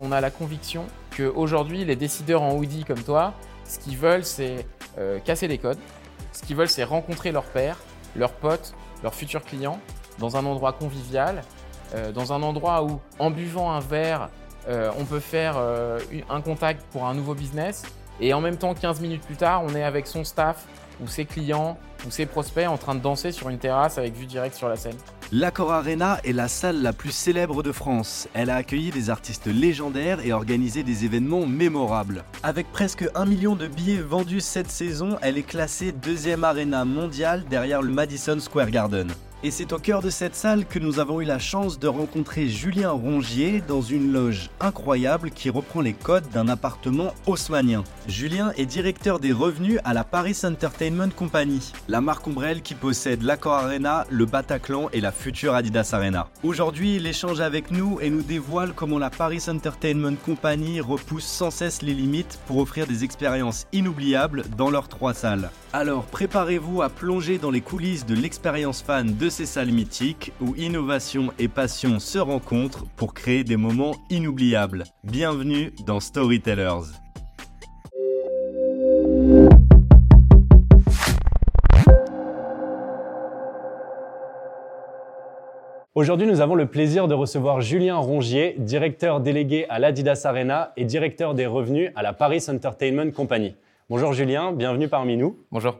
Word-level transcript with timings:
On 0.00 0.12
a 0.12 0.20
la 0.20 0.30
conviction 0.30 0.84
qu'aujourd'hui, 1.16 1.86
les 1.86 1.96
décideurs 1.96 2.42
en 2.42 2.54
hoodie 2.54 2.84
comme 2.84 3.02
toi, 3.02 3.32
ce 3.64 3.78
qu'ils 3.78 3.96
veulent, 3.96 4.26
c'est 4.26 4.66
euh, 4.98 5.18
casser 5.20 5.48
les 5.48 5.56
codes. 5.56 5.78
Ce 6.34 6.42
qu'ils 6.42 6.54
veulent, 6.54 6.68
c'est 6.68 6.84
rencontrer 6.84 7.32
leurs 7.32 7.46
pairs, 7.46 7.78
leurs 8.14 8.34
potes, 8.34 8.74
leurs 9.02 9.14
futurs 9.14 9.42
clients 9.42 9.80
dans 10.18 10.36
un 10.36 10.44
endroit 10.44 10.74
convivial, 10.74 11.40
euh, 11.94 12.12
dans 12.12 12.34
un 12.34 12.42
endroit 12.42 12.84
où, 12.84 13.00
en 13.18 13.30
buvant 13.30 13.72
un 13.72 13.80
verre, 13.80 14.28
euh, 14.68 14.90
on 14.98 15.06
peut 15.06 15.18
faire 15.18 15.56
un 16.28 16.40
contact 16.42 16.84
pour 16.92 17.06
un 17.06 17.14
nouveau 17.14 17.32
business. 17.32 17.84
Et 18.20 18.32
en 18.32 18.40
même 18.40 18.56
temps, 18.56 18.74
15 18.74 19.00
minutes 19.00 19.22
plus 19.22 19.36
tard, 19.36 19.62
on 19.64 19.74
est 19.74 19.82
avec 19.82 20.06
son 20.06 20.24
staff 20.24 20.64
ou 21.02 21.08
ses 21.08 21.24
clients 21.24 21.78
ou 22.06 22.10
ses 22.10 22.26
prospects 22.26 22.66
en 22.66 22.78
train 22.78 22.94
de 22.94 23.00
danser 23.00 23.32
sur 23.32 23.48
une 23.48 23.58
terrasse 23.58 23.98
avec 23.98 24.14
vue 24.14 24.26
directe 24.26 24.56
sur 24.56 24.68
la 24.68 24.76
scène. 24.76 24.96
L'Accor 25.32 25.72
Arena 25.72 26.18
est 26.24 26.32
la 26.32 26.46
salle 26.46 26.82
la 26.82 26.92
plus 26.92 27.10
célèbre 27.10 27.64
de 27.64 27.72
France. 27.72 28.28
Elle 28.32 28.48
a 28.48 28.54
accueilli 28.54 28.90
des 28.90 29.10
artistes 29.10 29.46
légendaires 29.46 30.24
et 30.24 30.32
organisé 30.32 30.84
des 30.84 31.04
événements 31.04 31.46
mémorables. 31.46 32.22
Avec 32.44 32.70
presque 32.70 33.08
un 33.16 33.26
million 33.26 33.56
de 33.56 33.66
billets 33.66 34.00
vendus 34.00 34.40
cette 34.40 34.70
saison, 34.70 35.18
elle 35.22 35.36
est 35.36 35.42
classée 35.42 35.90
deuxième 35.90 36.44
arena 36.44 36.84
mondiale 36.84 37.44
derrière 37.50 37.82
le 37.82 37.92
Madison 37.92 38.38
Square 38.38 38.70
Garden. 38.70 39.08
Et 39.46 39.52
c'est 39.52 39.72
au 39.72 39.78
cœur 39.78 40.02
de 40.02 40.10
cette 40.10 40.34
salle 40.34 40.66
que 40.66 40.80
nous 40.80 40.98
avons 40.98 41.20
eu 41.20 41.24
la 41.24 41.38
chance 41.38 41.78
de 41.78 41.86
rencontrer 41.86 42.48
Julien 42.48 42.90
Rongier 42.90 43.62
dans 43.68 43.80
une 43.80 44.12
loge 44.12 44.50
incroyable 44.58 45.30
qui 45.30 45.50
reprend 45.50 45.82
les 45.82 45.92
codes 45.92 46.28
d'un 46.30 46.48
appartement 46.48 47.14
haussmanien. 47.28 47.84
Julien 48.08 48.50
est 48.56 48.66
directeur 48.66 49.20
des 49.20 49.30
revenus 49.30 49.78
à 49.84 49.94
la 49.94 50.02
Paris 50.02 50.36
Entertainment 50.42 51.10
Company, 51.14 51.72
la 51.86 52.00
marque 52.00 52.26
ombrelle 52.26 52.60
qui 52.60 52.74
possède 52.74 53.22
l'Accor 53.22 53.52
Arena, 53.52 54.04
le 54.10 54.26
Bataclan 54.26 54.88
et 54.92 55.00
la 55.00 55.12
future 55.12 55.54
Adidas 55.54 55.90
Arena. 55.92 56.26
Aujourd'hui, 56.42 56.96
il 56.96 57.06
échange 57.06 57.40
avec 57.40 57.70
nous 57.70 58.00
et 58.00 58.10
nous 58.10 58.22
dévoile 58.22 58.72
comment 58.74 58.98
la 58.98 59.10
Paris 59.10 59.44
Entertainment 59.46 60.16
Company 60.24 60.80
repousse 60.80 61.24
sans 61.24 61.52
cesse 61.52 61.82
les 61.82 61.94
limites 61.94 62.40
pour 62.48 62.58
offrir 62.58 62.88
des 62.88 63.04
expériences 63.04 63.68
inoubliables 63.72 64.42
dans 64.56 64.70
leurs 64.70 64.88
trois 64.88 65.14
salles. 65.14 65.50
Alors 65.72 66.06
préparez-vous 66.06 66.82
à 66.82 66.88
plonger 66.88 67.38
dans 67.38 67.50
les 67.52 67.60
coulisses 67.60 68.06
de 68.06 68.14
l'expérience 68.16 68.82
fan 68.82 69.14
de 69.14 69.28
ces 69.36 69.44
salles 69.44 69.70
mythiques 69.70 70.32
où 70.40 70.54
innovation 70.56 71.30
et 71.38 71.46
passion 71.46 71.98
se 71.98 72.18
rencontrent 72.18 72.86
pour 72.96 73.12
créer 73.12 73.44
des 73.44 73.58
moments 73.58 73.94
inoubliables. 74.08 74.84
Bienvenue 75.04 75.74
dans 75.84 76.00
Storytellers. 76.00 76.86
Aujourd'hui, 85.94 86.26
nous 86.26 86.40
avons 86.40 86.54
le 86.54 86.64
plaisir 86.64 87.06
de 87.06 87.12
recevoir 87.12 87.60
Julien 87.60 87.96
Rongier, 87.96 88.54
directeur 88.56 89.20
délégué 89.20 89.66
à 89.68 89.78
l'Adidas 89.78 90.22
Arena 90.24 90.72
et 90.78 90.86
directeur 90.86 91.34
des 91.34 91.44
revenus 91.44 91.90
à 91.94 92.02
la 92.02 92.14
Paris 92.14 92.42
Entertainment 92.48 93.10
Company. 93.10 93.54
Bonjour 93.90 94.14
Julien, 94.14 94.52
bienvenue 94.52 94.88
parmi 94.88 95.18
nous. 95.18 95.36
Bonjour. 95.52 95.76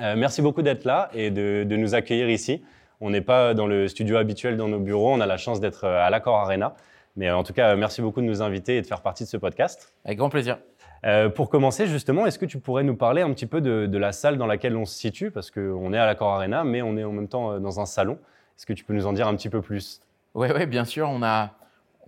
Euh, 0.00 0.14
merci 0.16 0.42
beaucoup 0.42 0.62
d'être 0.62 0.84
là 0.84 1.08
et 1.14 1.30
de, 1.30 1.64
nous 1.76 1.94
accueillir 1.94 2.28
ici. 2.28 2.62
On 3.00 3.10
n'est 3.10 3.20
pas 3.20 3.54
dans 3.54 3.66
le 3.66 3.88
studio 3.88 4.16
habituel 4.16 4.56
dans 4.56 4.68
nos 4.68 4.78
bureaux, 4.78 5.12
on 5.12 5.20
a 5.20 5.26
la 5.26 5.36
chance 5.36 5.60
d'être 5.60 5.84
euh, 5.84 6.04
à 6.04 6.10
l'Accor 6.10 6.36
Arena. 6.36 6.74
Mais 7.16 7.30
en 7.30 7.44
tout 7.44 7.52
cas, 7.52 7.74
merci 7.76 8.02
beaucoup 8.02 8.20
de 8.20 8.26
nous 8.26 8.42
inviter 8.42 8.76
et 8.76 8.82
de 8.82 8.86
faire 8.86 9.00
partie 9.00 9.24
de 9.24 9.28
ce 9.28 9.36
podcast. 9.36 9.94
Avec 10.04 10.18
grand 10.18 10.28
plaisir. 10.28 10.58
Euh, 11.04 11.28
pour 11.30 11.48
commencer, 11.48 11.86
justement, 11.86 12.26
est-ce 12.26 12.38
que 12.38 12.44
tu 12.44 12.58
pourrais 12.58 12.82
nous 12.82 12.96
parler 12.96 13.22
un 13.22 13.32
petit 13.32 13.46
peu 13.46 13.60
de, 13.60 13.98
la 13.98 14.12
salle 14.12 14.36
dans 14.36 14.46
laquelle 14.46 14.76
on 14.76 14.84
se 14.84 14.94
situe? 14.94 15.30
Parce 15.30 15.50
qu'on 15.50 15.92
est 15.94 15.98
à 15.98 16.04
l'Accor 16.04 16.34
Arena, 16.34 16.62
mais 16.64 16.82
on 16.82 16.96
est 16.96 17.04
en 17.04 17.12
même 17.12 17.28
temps 17.28 17.58
dans 17.58 17.80
un 17.80 17.86
salon. 17.86 18.18
Est-ce 18.58 18.66
que 18.66 18.74
tu 18.74 18.84
peux 18.84 18.92
nous 18.92 19.06
en 19.06 19.12
dire 19.14 19.28
un 19.28 19.34
petit 19.34 19.48
peu 19.48 19.62
plus? 19.62 20.00
Oui, 20.34 20.48
ouais, 20.48 20.66
bien 20.66 20.84
sûr. 20.84 21.08
On 21.08 21.22
a... 21.22 21.52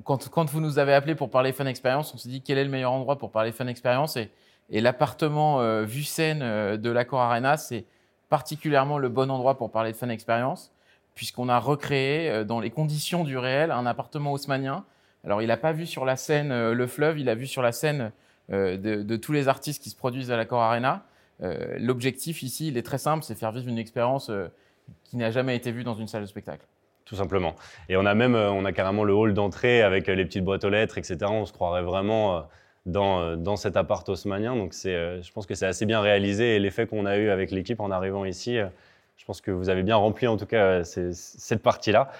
quand, 0.04 0.28
quand, 0.28 0.50
vous 0.50 0.60
nous 0.60 0.78
avez 0.78 0.92
appelé 0.92 1.14
pour 1.14 1.30
parler 1.30 1.52
Fun 1.52 1.66
Experience, 1.66 2.12
on 2.14 2.18
s'est 2.18 2.28
dit 2.28 2.42
quel 2.42 2.58
est 2.58 2.64
le 2.64 2.70
meilleur 2.70 2.92
endroit 2.92 3.16
pour 3.16 3.30
parler 3.30 3.52
Fun 3.52 3.66
Experience 3.66 4.16
et 4.16 4.30
et 4.70 4.80
l'appartement 4.80 5.60
euh, 5.60 5.84
vue 5.84 6.02
scène 6.02 6.42
euh, 6.42 6.76
de 6.76 6.90
l'Accor 6.90 7.20
Arena, 7.20 7.56
c'est 7.56 7.84
particulièrement 8.28 8.98
le 8.98 9.08
bon 9.08 9.30
endroit 9.30 9.56
pour 9.56 9.70
parler 9.70 9.92
de 9.92 9.96
Fun 9.96 10.10
Experience, 10.10 10.70
puisqu'on 11.18 11.48
a 11.48 11.58
recréé 11.58 12.30
euh, 12.30 12.44
dans 12.44 12.60
les 12.60 12.70
conditions 12.70 13.24
du 13.24 13.36
réel 13.36 13.72
un 13.72 13.86
appartement 13.86 14.32
haussmanien. 14.32 14.84
Alors, 15.24 15.42
il 15.42 15.48
n'a 15.48 15.56
pas 15.56 15.72
vu 15.72 15.84
sur 15.84 16.04
la 16.04 16.14
scène 16.14 16.70
le 16.70 16.86
fleuve, 16.86 17.18
il 17.18 17.28
a 17.28 17.34
vu 17.34 17.48
sur 17.48 17.60
la 17.60 17.72
scène 17.72 18.12
de, 18.50 19.16
tous 19.16 19.32
les 19.32 19.48
artistes 19.48 19.82
qui 19.82 19.90
se 19.90 19.96
produisent 19.96 20.30
à 20.30 20.36
l'Accor 20.36 20.62
Arena. 20.62 21.04
L'objectif 21.40 22.44
ici, 22.44 22.68
il 22.68 22.78
est 22.78 22.82
très 22.82 22.98
simple, 22.98 23.24
c'est 23.24 23.34
faire 23.34 23.50
vivre 23.50 23.68
une 23.68 23.78
expérience 23.78 24.30
qui 25.02 25.16
n'a 25.16 25.32
jamais 25.32 25.56
été 25.56 25.72
vue 25.72 25.82
dans 25.82 25.96
une 25.96 26.06
salle 26.06 26.22
de 26.22 26.26
spectacle. 26.26 26.64
Tout 27.04 27.16
simplement. 27.16 27.56
Et 27.88 27.96
on 27.96 28.06
a 28.06 28.14
même, 28.14 28.36
on 28.36 28.64
a 28.64 28.72
carrément 28.72 29.02
le 29.02 29.12
hall 29.12 29.34
d'entrée 29.34 29.82
avec 29.82 30.06
les 30.06 30.24
petites 30.24 30.44
boîtes 30.44 30.62
aux 30.62 30.70
lettres, 30.70 30.98
etc. 30.98 31.18
On 31.24 31.44
se 31.44 31.52
croirait 31.52 31.82
vraiment 31.82 32.46
dans, 32.88 33.20
euh, 33.20 33.36
dans 33.36 33.56
cet 33.56 33.76
appart 33.76 34.08
haussmanien. 34.08 34.56
Donc 34.56 34.74
euh, 34.86 35.22
je 35.22 35.32
pense 35.32 35.46
que 35.46 35.54
c'est 35.54 35.66
assez 35.66 35.86
bien 35.86 36.00
réalisé 36.00 36.56
et 36.56 36.58
l'effet 36.58 36.86
qu'on 36.86 37.06
a 37.06 37.16
eu 37.16 37.30
avec 37.30 37.50
l'équipe 37.50 37.80
en 37.80 37.90
arrivant 37.90 38.24
ici, 38.24 38.58
euh, 38.58 38.66
je 39.18 39.24
pense 39.24 39.42
que 39.42 39.50
vous 39.50 39.68
avez 39.68 39.82
bien 39.82 39.96
rempli 39.96 40.26
en 40.26 40.36
tout 40.38 40.46
cas 40.46 40.84
cette 40.84 41.62
partie-là. 41.62 42.10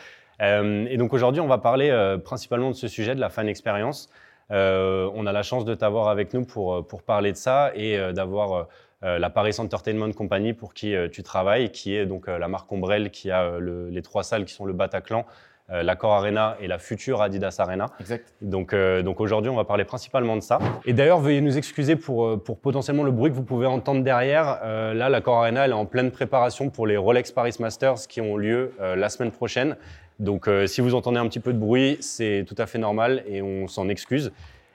et 0.40 0.96
donc 0.98 1.14
aujourd'hui, 1.14 1.40
on 1.40 1.46
va 1.46 1.58
parler 1.58 2.18
principalement 2.24 2.68
de 2.68 2.76
ce 2.76 2.88
sujet, 2.88 3.14
de 3.14 3.20
la 3.20 3.30
fan 3.30 3.48
expérience. 3.48 4.10
on 4.50 5.26
a 5.26 5.32
la 5.32 5.42
chance 5.42 5.64
de 5.64 5.74
t'avoir 5.74 6.08
avec 6.08 6.34
nous 6.34 6.44
pour, 6.44 6.86
pour 6.86 7.02
parler 7.02 7.32
de 7.32 7.36
ça 7.36 7.72
et 7.74 8.12
d'avoir 8.12 8.66
la 9.00 9.30
Paris 9.30 9.54
Entertainment 9.58 10.12
Company 10.12 10.52
pour 10.52 10.74
qui 10.74 10.94
tu 11.12 11.22
travailles, 11.22 11.70
qui 11.70 11.94
est 11.94 12.04
donc 12.04 12.26
la 12.26 12.48
marque 12.48 12.70
Ombrelle 12.70 13.10
qui 13.10 13.30
a 13.30 13.58
les 13.60 14.02
trois 14.02 14.24
salles 14.24 14.44
qui 14.44 14.52
sont 14.52 14.66
le 14.66 14.74
Bataclan, 14.74 15.24
euh, 15.70 15.82
l'Accor 15.82 16.14
Arena 16.14 16.56
et 16.60 16.66
la 16.66 16.78
future 16.78 17.20
Adidas 17.20 17.56
Arena. 17.58 17.90
Exact. 18.00 18.32
Donc, 18.40 18.72
euh, 18.72 19.02
donc 19.02 19.20
aujourd'hui, 19.20 19.50
on 19.50 19.56
va 19.56 19.64
parler 19.64 19.84
principalement 19.84 20.34
de 20.34 20.40
ça. 20.40 20.58
Et 20.86 20.94
d'ailleurs, 20.94 21.20
veuillez 21.20 21.42
nous 21.42 21.58
excuser 21.58 21.94
pour, 21.94 22.26
euh, 22.26 22.36
pour 22.38 22.58
potentiellement 22.58 23.02
le 23.02 23.10
bruit 23.10 23.30
que 23.30 23.36
vous 23.36 23.42
pouvez 23.42 23.66
entendre 23.66 24.02
derrière. 24.02 24.60
là, 24.64 25.08
l'Accor 25.10 25.38
Arena, 25.38 25.66
elle 25.66 25.72
est 25.72 25.74
en 25.74 25.84
pleine 25.84 26.10
préparation 26.10 26.70
pour 26.70 26.86
les 26.86 26.96
Rolex 26.96 27.32
Paris 27.32 27.54
Masters 27.60 28.06
qui 28.08 28.20
ont 28.20 28.36
lieu 28.36 28.72
la 28.80 29.08
semaine 29.08 29.30
prochaine. 29.30 29.76
Donc, 30.18 30.48
si 30.66 30.80
vous 30.80 30.94
entendez 30.94 31.18
un 31.18 31.28
petit 31.28 31.40
peu 31.40 31.52
de 31.52 31.58
bruit, 31.58 31.98
c'est 32.00 32.44
tout 32.46 32.54
à 32.58 32.66
fait 32.66 32.78
normal 32.78 33.22
et 33.26 33.42
on 33.42 33.68
s'en 33.68 33.88
excuse. 33.88 34.32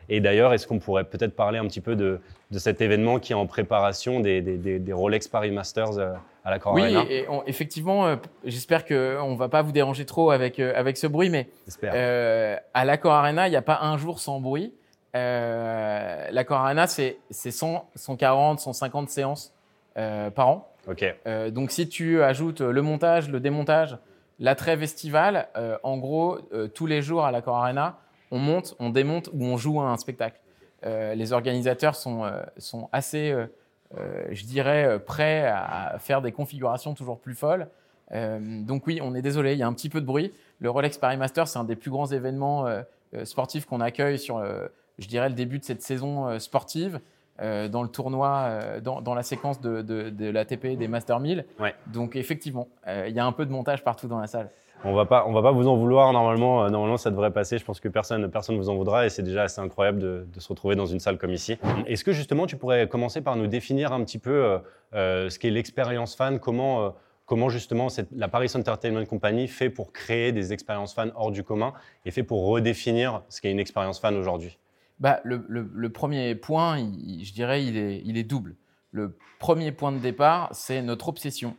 Et 0.09 0.19
d'ailleurs, 0.19 0.53
est-ce 0.53 0.67
qu'on 0.67 0.79
pourrait 0.79 1.05
peut-être 1.05 1.35
parler 1.35 1.59
un 1.59 1.65
petit 1.65 1.81
peu 1.81 1.95
de, 1.95 2.19
de, 2.51 2.59
cet 2.59 2.81
événement 2.81 3.19
qui 3.19 3.33
est 3.33 3.35
en 3.35 3.47
préparation 3.47 4.19
des, 4.19 4.41
des, 4.41 4.79
des 4.79 4.93
Rolex 4.93 5.27
Paris 5.27 5.51
Masters 5.51 5.99
à 6.45 6.51
la 6.51 6.59
Oui, 6.73 6.95
et, 7.09 7.25
effectivement, 7.47 8.05
euh, 8.05 8.15
j'espère 8.43 8.85
qu'on 8.85 9.31
ne 9.31 9.37
va 9.37 9.47
pas 9.47 9.61
vous 9.61 9.71
déranger 9.71 10.05
trop 10.05 10.31
avec, 10.31 10.59
euh, 10.59 10.73
avec 10.75 10.97
ce 10.97 11.07
bruit, 11.07 11.29
mais 11.29 11.47
euh, 11.83 12.57
à 12.73 12.85
l'Accor 12.85 13.13
Arena, 13.13 13.47
il 13.47 13.51
n'y 13.51 13.57
a 13.57 13.61
pas 13.61 13.79
un 13.81 13.97
jour 13.97 14.19
sans 14.19 14.41
bruit. 14.41 14.73
Euh, 15.15 16.27
L'Accor 16.31 16.59
Arena, 16.59 16.87
c'est 16.87 17.17
100, 17.29 17.89
140, 17.95 18.59
150 18.59 19.09
séances 19.09 19.53
par 19.95 20.47
an. 20.47 20.69
Ok. 20.85 21.05
donc 21.51 21.71
si 21.71 21.87
tu 21.87 22.21
ajoutes 22.21 22.59
le 22.59 22.81
montage, 22.81 23.29
le 23.29 23.39
démontage, 23.39 23.97
la 24.39 24.53
trêve 24.53 24.83
estivale, 24.83 25.47
en 25.83 25.97
gros, 25.97 26.39
tous 26.73 26.87
les 26.87 27.01
jours 27.01 27.23
à 27.23 27.31
l'Accor 27.31 27.55
Arena, 27.55 27.99
on 28.33 28.39
monte, 28.39 28.75
on 28.79 28.89
démonte 28.89 29.29
ou 29.33 29.45
on 29.45 29.57
joue 29.57 29.79
à 29.79 29.85
un 29.85 29.97
spectacle. 29.97 30.39
les 30.83 31.31
organisateurs 31.31 31.95
sont, 31.95 32.29
sont 32.57 32.89
assez 32.91 33.33
euh, 33.97 34.25
je 34.31 34.43
dirais, 34.45 34.85
euh, 34.85 34.99
prêt 34.99 35.45
à 35.45 35.97
faire 35.99 36.21
des 36.21 36.31
configurations 36.31 36.93
toujours 36.93 37.19
plus 37.19 37.35
folles. 37.35 37.67
Euh, 38.11 38.39
donc 38.63 38.87
oui, 38.87 38.99
on 39.01 39.13
est 39.13 39.21
désolé, 39.21 39.53
il 39.53 39.59
y 39.59 39.63
a 39.63 39.67
un 39.67 39.73
petit 39.73 39.89
peu 39.89 40.01
de 40.01 40.05
bruit. 40.05 40.33
Le 40.59 40.69
Rolex 40.69 40.97
Paris 40.97 41.17
Master, 41.17 41.47
c'est 41.47 41.59
un 41.59 41.63
des 41.63 41.75
plus 41.75 41.91
grands 41.91 42.07
événements 42.07 42.65
sportifs 43.25 43.65
qu'on 43.65 43.81
accueille 43.81 44.17
sur, 44.17 44.43
je 44.97 45.07
dirais, 45.07 45.29
le 45.29 45.35
début 45.35 45.59
de 45.59 45.63
cette 45.63 45.81
saison 45.81 46.39
sportive. 46.39 46.99
Dans 47.39 47.83
le 47.83 47.87
tournoi, 47.87 48.79
dans, 48.81 49.15
la 49.15 49.23
séquence 49.23 49.59
de, 49.59 49.81
de, 49.81 50.29
l'ATP 50.29 50.77
des 50.77 50.87
Master 50.87 51.19
1000. 51.19 51.45
Donc 51.87 52.15
effectivement, 52.15 52.67
il 52.87 53.13
y 53.13 53.19
a 53.19 53.25
un 53.25 53.31
peu 53.31 53.45
de 53.45 53.51
montage 53.51 53.83
partout 53.83 54.07
dans 54.07 54.19
la 54.19 54.27
salle. 54.27 54.49
On 54.85 54.93
va 54.93 55.05
pas, 55.05 55.25
on 55.27 55.31
va 55.31 55.41
pas 55.41 55.51
vous 55.51 55.67
en 55.67 55.77
vouloir 55.77 56.11
normalement. 56.11 56.65
Euh, 56.65 56.69
normalement, 56.69 56.97
ça 56.97 57.09
devrait 57.09 57.31
passer. 57.31 57.57
Je 57.57 57.63
pense 57.63 57.79
que 57.79 57.87
personne, 57.87 58.29
personne 58.29 58.57
vous 58.57 58.69
en 58.69 58.75
voudra 58.75 59.05
et 59.05 59.09
c'est 59.09 59.23
déjà 59.23 59.43
assez 59.43 59.61
incroyable 59.61 59.99
de, 59.99 60.39
se 60.39 60.49
retrouver 60.49 60.75
dans 60.75 60.85
une 60.85 60.99
salle 60.99 61.17
comme 61.17 61.31
ici. 61.31 61.57
Est-ce 61.87 62.03
que 62.03 62.11
justement, 62.11 62.47
tu 62.47 62.57
pourrais 62.57 62.87
commencer 62.89 63.21
par 63.21 63.37
nous 63.37 63.47
définir 63.47 63.93
un 63.93 64.03
petit 64.03 64.19
peu 64.19 64.31
euh, 64.31 64.57
euh, 64.93 65.29
ce 65.29 65.39
qu'est 65.39 65.51
l'expérience 65.51 66.15
fan, 66.15 66.37
comment, 66.39 66.93
comment 67.25 67.47
justement 67.47 67.87
la 68.13 68.27
Paris 68.27 68.51
Entertainment 68.53 69.05
Company 69.05 69.47
fait 69.47 69.69
pour 69.69 69.93
créer 69.93 70.33
des 70.33 70.51
expériences 70.51 70.93
fans 70.93 71.11
hors 71.15 71.31
du 71.31 71.43
commun 71.43 71.73
et 72.05 72.11
fait 72.11 72.23
pour 72.23 72.45
redéfinir 72.45 73.21
ce 73.29 73.39
qu'est 73.39 73.51
une 73.51 73.59
expérience 73.59 73.99
fan 73.99 74.17
aujourd'hui? 74.17 74.57
Bah, 74.99 75.19
le, 75.23 75.89
premier 75.89 76.35
point, 76.35 76.77
je 76.77 77.33
dirais, 77.33 77.65
il 77.65 77.77
est, 78.17 78.23
double. 78.23 78.55
Le 78.91 79.17
premier 79.39 79.71
point 79.71 79.91
de 79.91 79.97
départ, 79.97 80.49
c'est 80.53 80.81
notre 80.81 81.09
obsession 81.09 81.57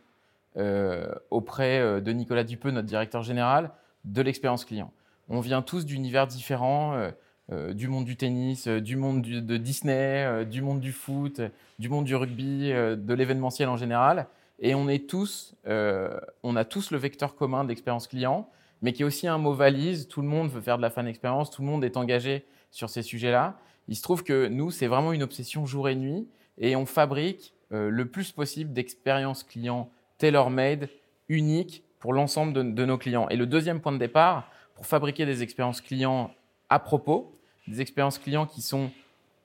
euh, 0.57 1.13
auprès 1.31 1.81
euh, 1.81 2.01
de 2.01 2.13
Nicolas 2.13 2.45
Dupeux, 2.45 2.71
notre 2.71 2.87
directeur 2.87 3.23
général, 3.23 3.73
de 4.05 4.23
l'expérience 4.23 4.65
client. 4.65 4.93
On 5.29 5.41
vient 5.41 5.63
tous 5.63 5.85
d'univers 5.85 6.27
différents, 6.27 7.11
euh, 7.51 7.73
du 7.75 7.89
monde 7.89 8.05
du 8.05 8.17
tennis, 8.17 8.69
du 8.69 8.97
monde 8.97 9.23
de 9.23 9.57
Disney, 9.57 10.45
du 10.47 10.63
monde 10.63 10.81
du 10.81 10.93
foot, 10.93 11.41
du 11.79 11.89
monde 11.89 12.05
du 12.05 12.15
rugby, 12.15 12.71
de 12.71 13.15
l'événementiel 13.15 13.69
en 13.69 13.77
général. 13.77 14.29
Et 14.61 14.75
on 14.75 14.89
est 14.89 15.09
tous, 15.09 15.55
on 15.67 16.57
a 16.57 16.65
tous 16.65 16.91
le 16.91 16.99
vecteur 16.99 17.35
commun 17.35 17.65
d'expérience 17.65 18.07
client, 18.07 18.49
mais 18.81 18.93
qui 18.93 19.03
est 19.03 19.05
aussi 19.05 19.27
un 19.27 19.37
mot 19.37 19.53
valise. 19.53 20.09
Tout 20.09 20.23
le 20.23 20.29
monde 20.29 20.51
veut 20.51 20.63
faire 20.63 20.79
de 20.79 20.83
la 20.83 20.91
fan 20.91 21.07
expérience, 21.07 21.51
tout 21.51 21.61
le 21.61 21.69
monde 21.69 21.85
est 21.85 21.99
engagé 21.99 22.47
sur 22.75 22.91
ces 22.91 23.03
sujets-là. 23.03 23.57
Il 23.87 23.95
se 23.95 24.03
trouve 24.03 24.25
que 24.25 24.49
nous, 24.49 24.73
c'est 24.73 24.89
vraiment 24.89 25.13
une 25.13 25.23
obsession 25.23 25.65
jour 25.65 25.89
et 25.89 25.95
nuit 25.95 26.27
et 26.59 26.75
on 26.75 26.87
fabrique 26.87 27.55
euh, 27.73 27.89
le 27.89 28.07
plus 28.07 28.33
possible 28.33 28.73
d'expériences 28.73 29.45
clients 29.45 29.91
tailor-made, 30.19 30.89
uniques 31.29 31.85
pour 32.01 32.13
l'ensemble 32.13 32.53
de, 32.53 32.63
de, 32.63 32.85
nos 32.85 32.99
clients. 32.99 33.29
Et 33.29 33.37
le 33.37 33.47
deuxième 33.47 33.81
point 33.81 33.93
de 33.93 33.99
départ, 33.99 34.51
pour 34.75 34.87
fabriquer 34.87 35.25
des 35.25 35.43
expériences 35.43 35.81
clients 35.81 36.35
à 36.69 36.81
propos, 36.81 37.39
des 37.69 37.81
expériences 37.81 38.19
clients 38.19 38.47
qui 38.47 38.61
sont 38.61 38.91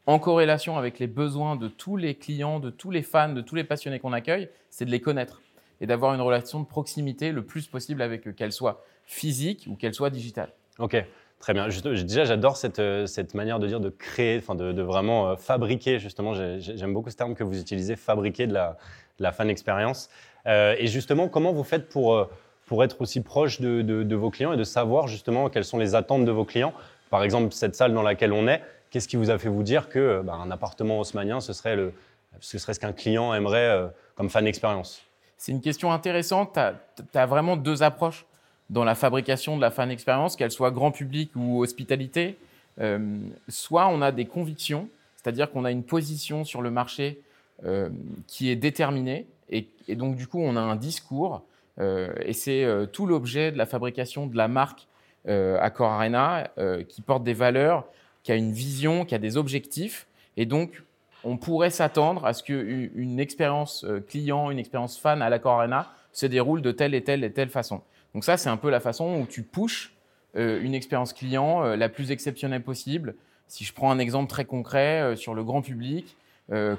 en 0.08 0.18
corrélation 0.18 0.78
avec 0.78 0.98
les 0.98 1.08
besoins 1.08 1.56
de 1.56 1.68
tous 1.68 1.98
les 1.98 2.16
clients, 2.16 2.60
de 2.60 2.72
tous 2.72 2.90
les 2.90 3.04
fans, 3.04 3.30
de 3.30 3.42
tous 3.42 3.54
les 3.54 3.64
passionnés 3.64 4.00
qu'on 4.00 4.14
accueille, 4.14 4.50
c'est 4.72 4.86
de 4.86 4.92
les 4.92 5.02
connaître 5.02 5.44
et 5.82 5.86
d'avoir 5.86 6.16
une 6.16 6.22
relation 6.22 6.60
de 6.60 6.66
proximité 6.66 7.32
le 7.32 7.46
plus 7.46 7.68
possible 7.68 8.02
avec 8.02 8.28
eux, 8.28 8.32
qu'elle 8.32 8.52
soit 8.52 8.84
physique 9.06 9.68
ou 9.70 9.76
qu'elle 9.76 9.94
soit 9.94 10.10
digitale. 10.10 10.52
Ok, 10.80 10.96
très 11.40 11.54
bien. 11.54 11.68
déjà, 11.68 12.26
j'adore 12.26 12.58
cette, 12.58 12.80
euh, 12.80 13.06
cette, 13.06 13.34
manière 13.34 13.60
de 13.60 13.68
dire 13.68 13.80
de 13.80 13.90
créer, 13.90 14.38
enfin 14.38 14.56
de, 14.56 14.82
vraiment 14.82 15.30
euh, 15.30 15.36
fabriquer, 15.36 16.00
justement, 16.00 16.34
j'aime 16.34 16.94
beaucoup 16.94 17.10
ce 17.10 17.16
terme 17.16 17.36
que 17.36 17.44
vous 17.44 17.60
utilisez, 17.60 17.96
fabriquer 17.96 18.46
de 18.48 18.54
la, 18.54 18.78
la 19.20 19.32
fan 19.32 19.50
expérience. 19.50 20.10
Euh, 20.46 20.76
et 20.78 20.88
justement, 20.88 21.28
comment 21.28 21.52
vous 21.52 21.64
faites 21.64 21.90
pour, 21.90 22.28
pour 22.66 22.84
être 22.84 23.02
aussi 23.02 23.22
proche 23.22 23.62
de, 23.62 23.82
de, 23.82 24.16
vos 24.16 24.30
clients 24.30 24.54
et 24.54 24.58
de 24.58 24.64
savoir 24.64 25.08
justement 25.08 25.50
quelles 25.50 25.66
sont 25.66 25.78
les 25.78 25.96
attentes 25.96 26.26
de 26.26 26.32
vos 26.32 26.46
clients? 26.46 26.74
Par 27.10 27.24
exemple, 27.24 27.54
cette 27.54 27.76
salle 27.76 27.94
dans 27.94 28.04
laquelle 28.04 28.34
on 28.34 28.48
est, 28.48 28.62
qu'est-ce 28.92 29.08
qui 29.08 29.16
vous 29.16 29.32
a 29.32 29.38
fait 29.38 29.50
vous 29.50 29.64
dire 29.64 29.90
que 29.90 30.22
bah, 30.24 30.34
un 30.34 30.52
appartement 30.52 31.00
haussmanien, 31.00 31.40
ce 31.40 31.54
serait, 31.54 31.76
le, 31.76 31.94
ce 32.40 32.58
serait 32.58 32.74
ce 32.74 32.80
qu'un 32.80 32.94
client 32.94 33.34
aimerait 33.34 33.90
comme 34.16 34.30
fan 34.30 34.46
expérience? 34.46 35.02
C'est 35.38 35.54
une 35.54 35.62
question 35.62 35.92
intéressante. 35.92 36.60
Tu 36.96 37.18
as, 37.18 37.26
vraiment 37.26 37.56
deux 37.56 37.82
approches 37.82 38.26
dans 38.70 38.84
la 38.84 38.96
fabrication 38.96 39.56
de 39.58 39.62
la 39.62 39.72
fan 39.72 39.90
expérience, 39.92 40.36
qu'elle 40.36 40.52
soit 40.52 40.72
grand 40.72 40.92
public 40.92 41.32
ou 41.36 41.62
hospitalité. 41.62 42.38
Euh, 42.80 43.18
soit 43.48 43.88
on 43.88 44.02
a 44.02 44.12
des 44.12 44.26
convictions, 44.26 44.90
c'est-à-dire 45.16 45.52
qu'on 45.52 45.66
a 45.66 45.72
une 45.72 45.84
position 45.84 46.44
sur 46.44 46.62
le 46.62 46.72
marché 46.72 47.20
euh, 47.66 47.90
qui 48.28 48.50
est 48.50 48.56
déterminée, 48.56 49.28
et, 49.50 49.68
donc 49.90 50.16
du 50.16 50.28
coup 50.28 50.40
on 50.40 50.56
a 50.56 50.62
un 50.62 50.76
discours, 50.76 51.42
euh, 51.80 52.14
et 52.24 52.34
c'est 52.34 52.66
tout 52.94 53.06
l'objet 53.06 53.52
de 53.52 53.58
la 53.58 53.66
fabrication 53.66 54.28
de 54.28 54.38
la 54.38 54.48
marque 54.48 54.88
Accor 55.28 55.92
Arena, 55.92 56.50
qui 56.88 57.02
porte 57.02 57.24
des 57.24 57.34
valeurs, 57.34 57.86
qui 58.24 58.32
a 58.32 58.36
une 58.36 58.52
vision, 58.52 59.06
qui 59.06 59.14
a 59.14 59.20
des 59.20 59.38
objectifs, 59.38 60.08
et 60.38 60.46
donc 60.46 60.82
on 61.24 61.38
pourrait 61.38 61.70
s'attendre 61.70 62.26
à 62.26 62.34
ce 62.34 62.42
qu'une 62.42 63.20
expérience 63.20 63.86
client, 64.08 64.50
une 64.50 64.58
expérience 64.58 64.98
fan 64.98 65.22
à 65.22 65.30
l'Accor 65.30 65.60
Arena 65.60 65.92
se 66.14 66.26
déroule 66.26 66.62
de 66.62 66.72
telle 66.72 66.96
et 66.96 67.04
telle 67.04 67.24
et 67.24 67.32
telle 67.32 67.50
façon. 67.50 67.82
Donc 68.14 68.24
ça, 68.24 68.38
c'est 68.38 68.50
un 68.50 68.58
peu 68.58 68.70
la 68.70 68.80
façon 68.80 69.22
où 69.22 69.26
tu 69.26 69.44
pushes 69.44 69.94
euh, 70.36 70.62
une 70.62 70.74
expérience 70.74 71.14
client 71.14 71.64
euh, 71.64 71.76
la 71.76 71.90
plus 71.90 72.12
exceptionnelle 72.12 72.64
possible. 72.64 73.16
Si 73.48 73.64
je 73.64 73.74
prends 73.74 73.92
un 73.92 74.00
exemple 74.00 74.30
très 74.30 74.46
concret 74.46 75.16
sur 75.16 75.34
le 75.34 75.44
grand 75.44 75.64
public, 75.64 76.16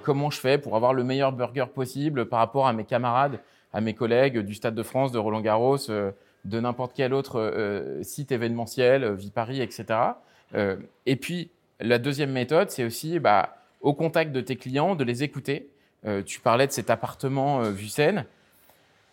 comment 0.05 0.31
je 0.31 0.39
fais 0.39 0.57
pour 0.57 0.77
avoir 0.77 0.95
le 0.95 1.03
meilleur 1.03 1.33
burger 1.33 1.67
possible 1.75 2.27
par 2.27 2.39
rapport 2.39 2.69
à 2.69 2.73
mes 2.73 2.85
camarades, 2.85 3.41
à 3.73 3.81
mes 3.81 3.93
collègues 3.93 4.39
du 4.39 4.55
Stade 4.55 4.77
de 4.77 4.85
France, 4.85 5.11
de 5.11 5.19
Roland 5.19 5.41
Garros, 5.41 5.79
de 5.89 6.61
n'importe 6.61 6.93
quel 6.95 7.13
autre 7.13 7.99
site 8.03 8.31
événementiel, 8.31 9.15
Vie 9.15 9.33
Paris, 9.33 9.61
etc. 9.61 9.99
et 11.07 11.17
puis, 11.17 11.51
la 11.81 11.99
deuxième 11.99 12.31
méthode, 12.31 12.71
c'est 12.71 12.85
aussi... 12.85 13.19
Bah, 13.19 13.57
au 13.81 13.95
contact 13.95 14.33
de 14.33 14.41
tes 14.41 14.57
clients, 14.57 14.95
de 14.95 15.05
les 15.05 15.23
écouter. 15.23 15.71
Euh, 16.07 16.23
tu 16.23 16.41
parlais 16.41 16.67
de 16.67 16.73
cet 16.73 16.91
appartement 16.91 17.63
euh, 17.63 17.71
Vucen. 17.71 18.25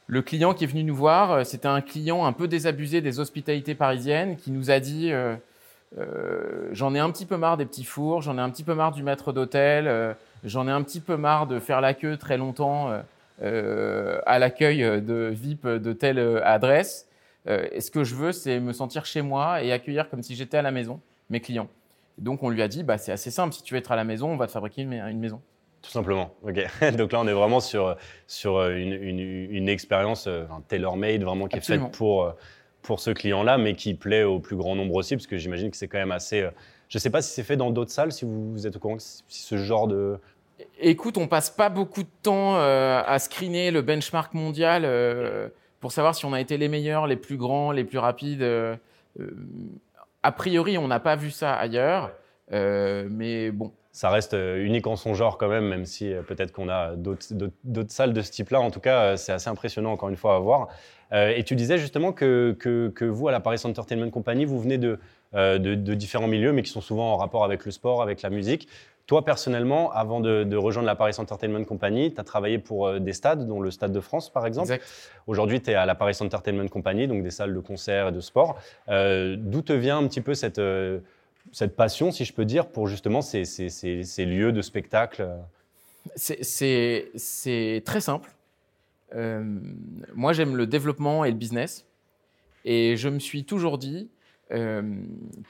Le 0.07 0.21
client 0.21 0.53
qui 0.53 0.63
est 0.63 0.67
venu 0.67 0.83
nous 0.83 0.95
voir, 0.95 1.31
euh, 1.31 1.43
c'était 1.43 1.67
un 1.67 1.81
client 1.81 2.25
un 2.25 2.33
peu 2.33 2.47
désabusé 2.47 3.01
des 3.01 3.19
hospitalités 3.19 3.75
parisiennes 3.75 4.37
qui 4.37 4.51
nous 4.51 4.71
a 4.71 4.79
dit 4.79 5.11
euh, 5.11 5.35
euh, 5.97 6.69
J'en 6.71 6.95
ai 6.95 6.99
un 6.99 7.11
petit 7.11 7.25
peu 7.25 7.37
marre 7.37 7.57
des 7.57 7.65
petits 7.65 7.83
fours, 7.83 8.21
j'en 8.21 8.37
ai 8.37 8.41
un 8.41 8.49
petit 8.49 8.63
peu 8.63 8.73
marre 8.73 8.93
du 8.93 9.03
maître 9.03 9.33
d'hôtel, 9.33 10.15
j'en 10.43 10.67
ai 10.67 10.71
un 10.71 10.81
petit 10.81 11.01
peu 11.01 11.17
marre 11.17 11.45
de 11.45 11.59
faire 11.59 11.81
la 11.81 11.93
queue 11.93 12.17
très 12.17 12.37
longtemps 12.37 12.91
à 13.41 14.39
l'accueil 14.39 14.79
de 14.79 15.31
VIP 15.33 15.67
de 15.67 15.93
telle 15.93 16.19
adresse. 16.43 17.07
et 17.47 17.81
ce 17.81 17.91
que 17.91 18.03
je 18.03 18.15
veux, 18.15 18.31
c'est 18.31 18.59
me 18.59 18.73
sentir 18.73 19.05
chez 19.05 19.21
moi 19.21 19.61
et 19.61 19.71
accueillir 19.71 20.09
comme 20.09 20.23
si 20.23 20.35
j'étais 20.35 20.57
à 20.57 20.61
la 20.61 20.71
maison 20.71 20.99
mes 21.29 21.39
clients 21.39 21.69
donc 22.17 22.43
on 22.43 22.49
lui 22.49 22.61
a 22.61 22.67
dit, 22.67 22.83
bah, 22.83 22.97
c'est 22.97 23.11
assez 23.11 23.31
simple, 23.31 23.53
si 23.53 23.63
tu 23.63 23.73
veux 23.73 23.79
être 23.79 23.91
à 23.91 23.95
la 23.95 24.03
maison, 24.03 24.29
on 24.29 24.37
va 24.37 24.47
te 24.47 24.51
fabriquer 24.51 24.81
une 24.81 25.19
maison. 25.19 25.41
Tout 25.81 25.91
simplement. 25.91 26.33
Ok. 26.43 26.65
Donc 26.97 27.11
là, 27.11 27.19
on 27.21 27.27
est 27.27 27.33
vraiment 27.33 27.59
sur, 27.59 27.95
sur 28.27 28.61
une, 28.67 28.93
une, 28.93 29.19
une 29.19 29.69
expérience 29.69 30.27
euh, 30.27 30.45
tailor-made, 30.67 31.23
vraiment 31.23 31.47
qui 31.47 31.57
Absolument. 31.57 31.85
est 31.85 31.87
faite 31.89 31.97
pour, 31.97 32.23
euh, 32.23 32.31
pour 32.81 32.99
ce 32.99 33.11
client-là, 33.11 33.57
mais 33.57 33.75
qui 33.75 33.93
plaît 33.93 34.23
au 34.23 34.39
plus 34.39 34.55
grand 34.55 34.75
nombre 34.75 34.95
aussi, 34.95 35.15
parce 35.15 35.27
que 35.27 35.37
j'imagine 35.37 35.71
que 35.71 35.77
c'est 35.77 35.87
quand 35.87 35.99
même 35.99 36.11
assez. 36.11 36.41
Euh, 36.41 36.51
je 36.89 36.97
ne 36.97 37.01
sais 37.01 37.09
pas 37.09 37.21
si 37.21 37.33
c'est 37.33 37.43
fait 37.43 37.57
dans 37.57 37.69
d'autres 37.69 37.91
salles, 37.91 38.11
si 38.11 38.25
vous, 38.25 38.65
êtes 38.65 38.75
au 38.75 38.79
courant, 38.79 38.97
si 38.99 39.23
ce 39.27 39.57
genre 39.57 39.87
de. 39.87 40.17
Écoute, 40.79 41.17
on 41.17 41.27
passe 41.27 41.49
pas 41.49 41.69
beaucoup 41.69 42.03
de 42.03 42.09
temps 42.23 42.55
euh, 42.55 43.01
à 43.05 43.19
screener 43.19 43.71
le 43.71 43.81
benchmark 43.81 44.33
mondial 44.33 44.83
euh, 44.85 45.49
pour 45.79 45.91
savoir 45.91 46.15
si 46.15 46.25
on 46.25 46.33
a 46.33 46.41
été 46.41 46.57
les 46.57 46.67
meilleurs, 46.67 47.05
les 47.05 47.17
plus 47.17 47.37
grands, 47.37 47.71
les 47.71 47.83
plus 47.83 47.99
rapides. 47.99 48.41
Euh, 48.41 48.75
a 50.23 50.31
priori, 50.31 50.77
on 50.77 50.87
n'a 50.87 50.99
pas 50.99 51.15
vu 51.15 51.31
ça 51.31 51.53
ailleurs, 51.53 52.11
euh, 52.51 53.07
mais 53.09 53.51
bon. 53.51 53.71
Ça 53.97 54.11
reste 54.11 54.35
euh, 54.35 54.63
unique 54.63 54.85
en 54.85 54.95
son 54.95 55.15
genre 55.15 55.39
quand 55.39 55.47
même, 55.47 55.65
même 55.65 55.87
si 55.87 56.13
euh, 56.13 56.21
peut-être 56.21 56.51
qu'on 56.51 56.69
a 56.69 56.93
d'autres 56.95 57.89
salles 57.91 58.13
de 58.13 58.21
ce 58.21 58.29
type-là. 58.29 58.61
En 58.61 58.69
tout 58.69 58.79
cas, 58.79 59.17
c'est 59.17 59.31
assez 59.31 59.49
impressionnant 59.49 59.91
encore 59.91 60.09
une 60.09 60.15
fois 60.15 60.35
à 60.35 60.39
voir. 60.39 60.67
et 61.11 61.43
tu 61.43 61.55
disais 61.55 61.79
justement 61.79 62.11
que, 62.11 62.55
que, 62.59 62.89
que, 62.89 63.05
vous, 63.05 63.27
à 63.27 63.31
la 63.31 63.39
Paris 63.39 63.59
Entertainment 63.63 64.11
Company, 64.11 64.45
vous 64.45 64.59
venez 64.59 64.77
de, 64.77 64.99
de, 65.33 65.57
de, 65.57 65.93
différents 65.95 66.27
milieux, 66.27 66.53
mais 66.53 66.61
qui 66.61 66.69
sont 66.69 66.81
souvent 66.81 67.11
en 67.11 67.17
rapport 67.17 67.43
avec 67.43 67.65
le 67.65 67.71
sport, 67.71 68.03
avec 68.03 68.21
la 68.21 68.29
musique. 68.29 68.67
Toi, 69.07 69.25
personnellement, 69.25 69.91
avant 69.93 70.19
de, 70.19 70.43
de 70.43 70.57
rejoindre 70.57 70.85
la 70.85 70.95
Paris 70.95 71.15
Entertainment 71.17 71.63
Company, 71.63 72.13
tu 72.13 72.21
as 72.21 72.23
travaillé 72.23 72.59
pour 72.59 72.99
des 72.99 73.13
stades, 73.13 73.47
dont 73.47 73.61
le 73.61 73.71
Stade 73.71 73.93
de 73.93 74.01
France, 74.01 74.29
par 74.29 74.45
exemple. 74.45 74.77
Aujourd'hui, 75.25 75.59
tu 75.59 75.71
es 75.71 75.75
à 75.75 75.87
la 75.87 75.95
Paris 75.95 76.17
Entertainment 76.19 76.67
Company, 76.67 77.07
donc 77.07 77.23
des 77.23 77.31
salles 77.31 77.55
de 77.55 77.59
concert 77.61 78.09
et 78.09 78.11
de 78.11 78.19
sport. 78.19 78.59
Euh, 78.89 79.37
D'où 79.39 79.61
te 79.63 79.73
vient 79.73 79.97
un 79.97 80.07
petit 80.07 80.21
peu 80.21 80.35
cette, 80.35 80.59
euh, 80.59 80.99
cette 81.51 81.75
passion, 81.75 82.11
si 82.11 82.25
je 82.25 82.33
peux 82.33 82.45
dire, 82.45 82.69
pour 82.69 82.87
justement 82.87 83.21
ces, 83.21 83.45
ces, 83.45 83.69
ces, 83.69 84.03
ces 84.03 84.25
lieux 84.25 84.51
de 84.51 84.61
spectacle 84.61 85.29
C'est 86.15 87.11
très 87.85 88.01
simple. 88.01 88.31
Euh, 89.15 89.43
moi, 90.13 90.33
j'aime 90.33 90.55
le 90.55 90.67
développement 90.67 91.25
et 91.25 91.31
le 91.31 91.37
business. 91.37 91.85
Et 92.65 92.97
je 92.97 93.07
me 93.07 93.19
suis 93.19 93.45
toujours 93.45 93.77
dit 93.77 94.09
euh, 94.51 94.81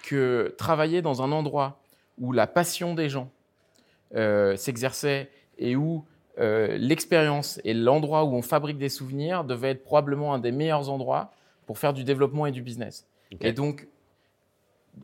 que 0.04 0.54
travailler 0.58 1.02
dans 1.02 1.22
un 1.22 1.32
endroit 1.32 1.80
où 2.20 2.32
la 2.32 2.48
passion 2.48 2.94
des 2.94 3.10
gens 3.10 3.32
euh, 4.16 4.56
s'exerçait 4.56 5.30
et 5.58 5.76
où 5.76 6.06
euh, 6.40 6.78
l'expérience 6.78 7.60
et 7.64 7.74
l'endroit 7.74 8.24
où 8.24 8.34
on 8.34 8.42
fabrique 8.42 8.78
des 8.78 8.90
souvenirs 8.90 9.44
devait 9.44 9.72
être 9.72 9.84
probablement 9.84 10.34
un 10.34 10.40
des 10.40 10.52
meilleurs 10.52 10.90
endroits 10.90 11.32
pour 11.66 11.80
faire 11.80 11.94
du 11.94 12.04
développement 12.04 12.46
et 12.46 12.52
du 12.52 12.62
business. 12.62 13.08
Okay. 13.34 13.50
Et 13.50 13.54
donc, 13.54 13.88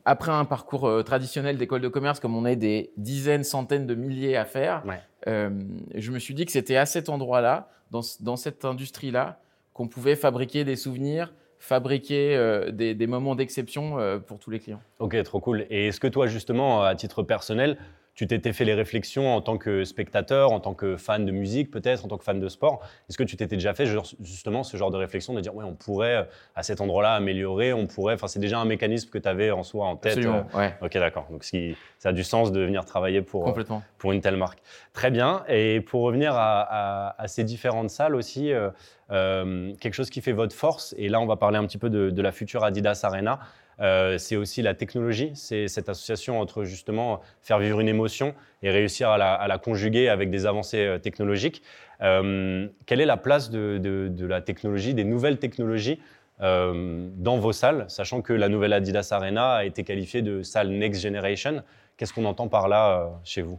après 0.06 0.32
un 0.32 0.46
parcours 0.46 0.88
euh, 0.88 1.04
traditionnel 1.04 1.58
d'école 1.58 1.82
de 1.82 1.88
commerce, 1.88 2.20
comme 2.20 2.36
on 2.36 2.46
est 2.46 2.56
des 2.56 2.92
dizaines, 2.98 3.44
centaines 3.44 3.88
de 3.88 3.96
milliers 3.96 4.38
à 4.38 4.46
faire, 4.46 4.84
ouais. 4.86 5.00
euh, 5.28 5.50
je 5.96 6.12
me 6.12 6.20
suis 6.20 6.34
dit 6.34 6.46
que 6.46 6.52
c'était 6.52 6.78
à 6.78 6.86
cet 6.86 7.10
endroit-là, 7.10 7.70
dans, 7.92 8.02
dans, 8.22 8.36
cette 8.36 8.66
industrie-là, 8.66 9.40
qu'on 9.74 9.88
pouvait 9.88 10.16
fabriquer 10.16 10.64
des 10.64 10.76
souvenirs, 10.76 11.34
fabriquer 11.60 12.36
euh, 12.36 12.72
des, 12.72 12.96
des, 12.96 13.08
moments 13.08 13.36
d'exception 13.36 13.98
pour 14.26 14.40
tous 14.40 14.50
les 14.50 14.60
clients. 14.60 14.82
Ok, 15.00 15.22
trop 15.24 15.40
cool. 15.40 15.66
Et 15.70 15.88
est-ce 15.88 16.00
que 16.00 16.08
toi, 16.08 16.28
justement, 16.28 16.84
à 16.84 16.96
titre 16.96 17.24
personnel, 17.24 17.78
tu 18.16 18.28
t'étais 18.28 18.54
fait 18.54 18.66
les 18.66 18.76
réflexions 18.76 19.34
en 19.36 19.42
tant 19.42 19.58
que 19.58 19.84
spectateur, 19.86 20.52
en 20.52 20.60
tant 20.60 20.74
que 20.76 20.98
fan 20.98 21.26
de 21.26 21.32
musique 21.32 21.72
peut-être, 21.72 22.06
en 22.06 22.08
tant 22.08 22.18
que 22.18 22.24
fan 22.24 22.40
de 22.40 22.48
sport. 22.48 22.82
Est-ce 23.10 23.18
que 23.18 23.24
tu 23.24 23.36
t'étais 23.38 23.56
déjà 23.56 23.74
fait 23.74 23.86
justement 24.22 24.64
ce 24.64 24.78
genre 24.78 24.92
de 24.92 24.98
réflexion 24.98 25.34
de 25.34 25.42
dire 25.42 25.56
ouais 25.56 25.66
on 25.66 25.74
pourrait 25.74 26.28
à 26.56 26.62
cet 26.64 26.80
endroit-là 26.82 27.16
améliorer, 27.16 27.74
on 27.74 27.88
pourrait, 27.88 28.14
enfin 28.14 28.28
c'est 28.28 28.40
déjà 28.40 28.60
un 28.60 28.66
mécanisme 28.66 29.10
que 29.10 29.18
tu 29.18 29.28
avais 29.28 29.50
en 29.52 29.64
soi 29.64 29.86
en 29.88 29.96
tête. 29.96 30.14
Absolument, 30.18 30.46
ouais. 30.54 30.76
Ok 30.82 30.94
d'accord, 30.94 31.28
donc 31.32 31.44
ça 31.44 32.10
a 32.10 32.14
du 32.14 32.24
sens 32.24 32.52
de 32.52 32.62
venir 32.62 32.86
travailler 32.86 33.22
pour, 33.22 33.46
Complètement. 33.46 33.82
pour 33.98 34.12
une 34.12 34.22
telle 34.22 34.38
marque. 34.38 34.60
Très 34.94 35.10
bien, 35.10 35.44
et 35.48 35.82
pour 35.82 36.04
revenir 36.04 36.36
à, 36.36 36.62
à, 36.62 37.22
à 37.22 37.28
ces 37.28 37.44
différentes 37.44 37.90
salles 37.90 38.16
aussi, 38.16 38.52
euh, 38.52 38.70
euh, 39.14 39.74
quelque 39.80 39.94
chose 39.94 40.10
qui 40.10 40.22
fait 40.22 40.32
votre 40.32 40.56
force, 40.56 40.96
et 40.98 41.08
là 41.08 41.22
on 41.22 41.28
va 41.28 41.36
parler 41.36 41.58
un 41.58 41.66
petit 41.66 41.78
peu 41.78 41.90
de, 41.90 42.22
la 42.22 42.32
future 42.32 42.64
Adidas 42.64 43.02
Arena, 43.04 43.40
euh, 43.80 44.18
c'est 44.18 44.36
aussi 44.36 44.62
la 44.64 44.74
technologie, 44.74 45.32
c'est 45.36 45.68
cette 45.68 45.88
association 45.88 46.40
entre 46.40 46.64
justement 46.64 47.22
faire 47.42 47.60
vivre 47.60 47.80
une 47.80 47.88
émotion 47.88 48.34
et 48.64 48.72
réussir 48.72 49.10
à 49.10 49.18
la, 49.48 49.58
conjuguer 49.60 50.10
avec 50.10 50.32
des 50.32 50.48
avancées 50.48 50.86
euh, 50.86 50.98
technologiques. 50.98 51.62
Quelle 52.00 53.02
est 53.02 53.06
la 53.06 53.18
place 53.18 53.50
de, 53.50 53.78
de, 53.78 54.26
la 54.26 54.42
technologie, 54.42 54.94
des 54.94 55.06
nouvelles 55.06 55.38
technologies 55.38 56.00
dans 56.40 57.38
vos 57.38 57.54
salles, 57.54 57.86
sachant 57.88 58.22
que 58.22 58.34
la 58.34 58.50
nouvelle 58.50 58.74
Adidas 58.74 59.10
Arena 59.12 59.54
a 59.54 59.64
été 59.64 59.86
qualifiée 59.86 60.22
de 60.22 60.42
salle 60.42 60.70
Next 60.70 61.02
Generation? 61.02 61.64
Qu'est-ce 61.96 62.12
qu'on 62.12 62.26
entend 62.26 62.50
par 62.50 62.68
là 62.68 63.10
chez 63.24 63.42
vous? 63.42 63.58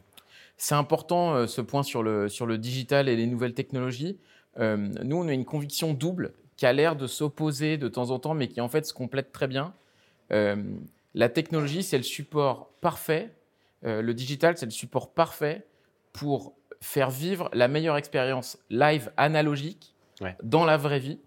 C'est 0.58 0.74
important 0.74 1.46
ce 1.46 1.62
point 1.62 1.82
sur 1.82 2.02
le, 2.02 2.28
sur 2.28 2.44
le 2.44 2.58
digital 2.58 3.08
et 3.08 3.16
les 3.16 3.26
nouvelles 3.26 3.54
technologies. 3.54 4.18
Nous, 4.58 5.16
on 5.16 5.28
a 5.28 5.32
une 5.32 5.44
conviction 5.44 5.94
double 5.94 6.32
qui 6.56 6.66
a 6.66 6.72
l'air 6.72 6.96
de 6.96 7.06
s'opposer 7.06 7.78
de 7.78 7.88
temps 7.88 8.10
en 8.10 8.18
temps, 8.18 8.34
mais 8.34 8.48
qui 8.48 8.60
en 8.60 8.68
fait 8.68 8.86
se 8.86 8.94
complète 8.94 9.32
très 9.32 9.48
bien. 9.48 9.74
Euh, 10.32 10.62
la 11.14 11.28
technologie, 11.28 11.82
c'est 11.82 11.96
le 11.96 12.04
support 12.04 12.70
parfait, 12.80 13.30
le 13.82 14.14
digital, 14.14 14.56
c'est 14.56 14.64
le 14.64 14.72
support 14.72 15.12
parfait 15.12 15.66
pour 16.12 16.54
faire 16.80 17.10
vivre 17.10 17.50
la 17.52 17.68
meilleure 17.68 17.98
expérience 17.98 18.58
live 18.70 19.12
analogique 19.18 19.94
dans 20.42 20.64
la 20.64 20.78
vraie 20.78 21.00
vie, 21.00 21.18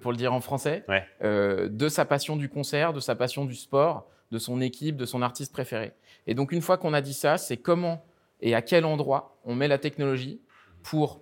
pour 0.00 0.12
le 0.12 0.16
dire 0.16 0.32
en 0.32 0.40
français, 0.40 0.84
de 1.20 1.88
sa 1.88 2.04
passion 2.04 2.36
du 2.36 2.48
concert, 2.48 2.92
de 2.92 3.00
sa 3.00 3.16
passion 3.16 3.44
du 3.44 3.54
sport, 3.54 4.08
de 4.30 4.38
son 4.38 4.60
équipe, 4.60 4.96
de 4.96 5.06
son 5.06 5.22
artiste 5.22 5.52
préféré. 5.52 5.92
Et 6.26 6.34
donc 6.34 6.52
une 6.52 6.62
fois 6.62 6.78
qu'on 6.78 6.94
a 6.94 7.00
dit 7.00 7.14
ça, 7.14 7.36
c'est 7.36 7.56
comment 7.56 8.04
et 8.40 8.54
à 8.54 8.62
quel 8.62 8.84
endroit 8.84 9.36
on 9.44 9.54
met 9.54 9.68
la 9.68 9.78
technologie 9.78 10.40
pour 10.82 11.20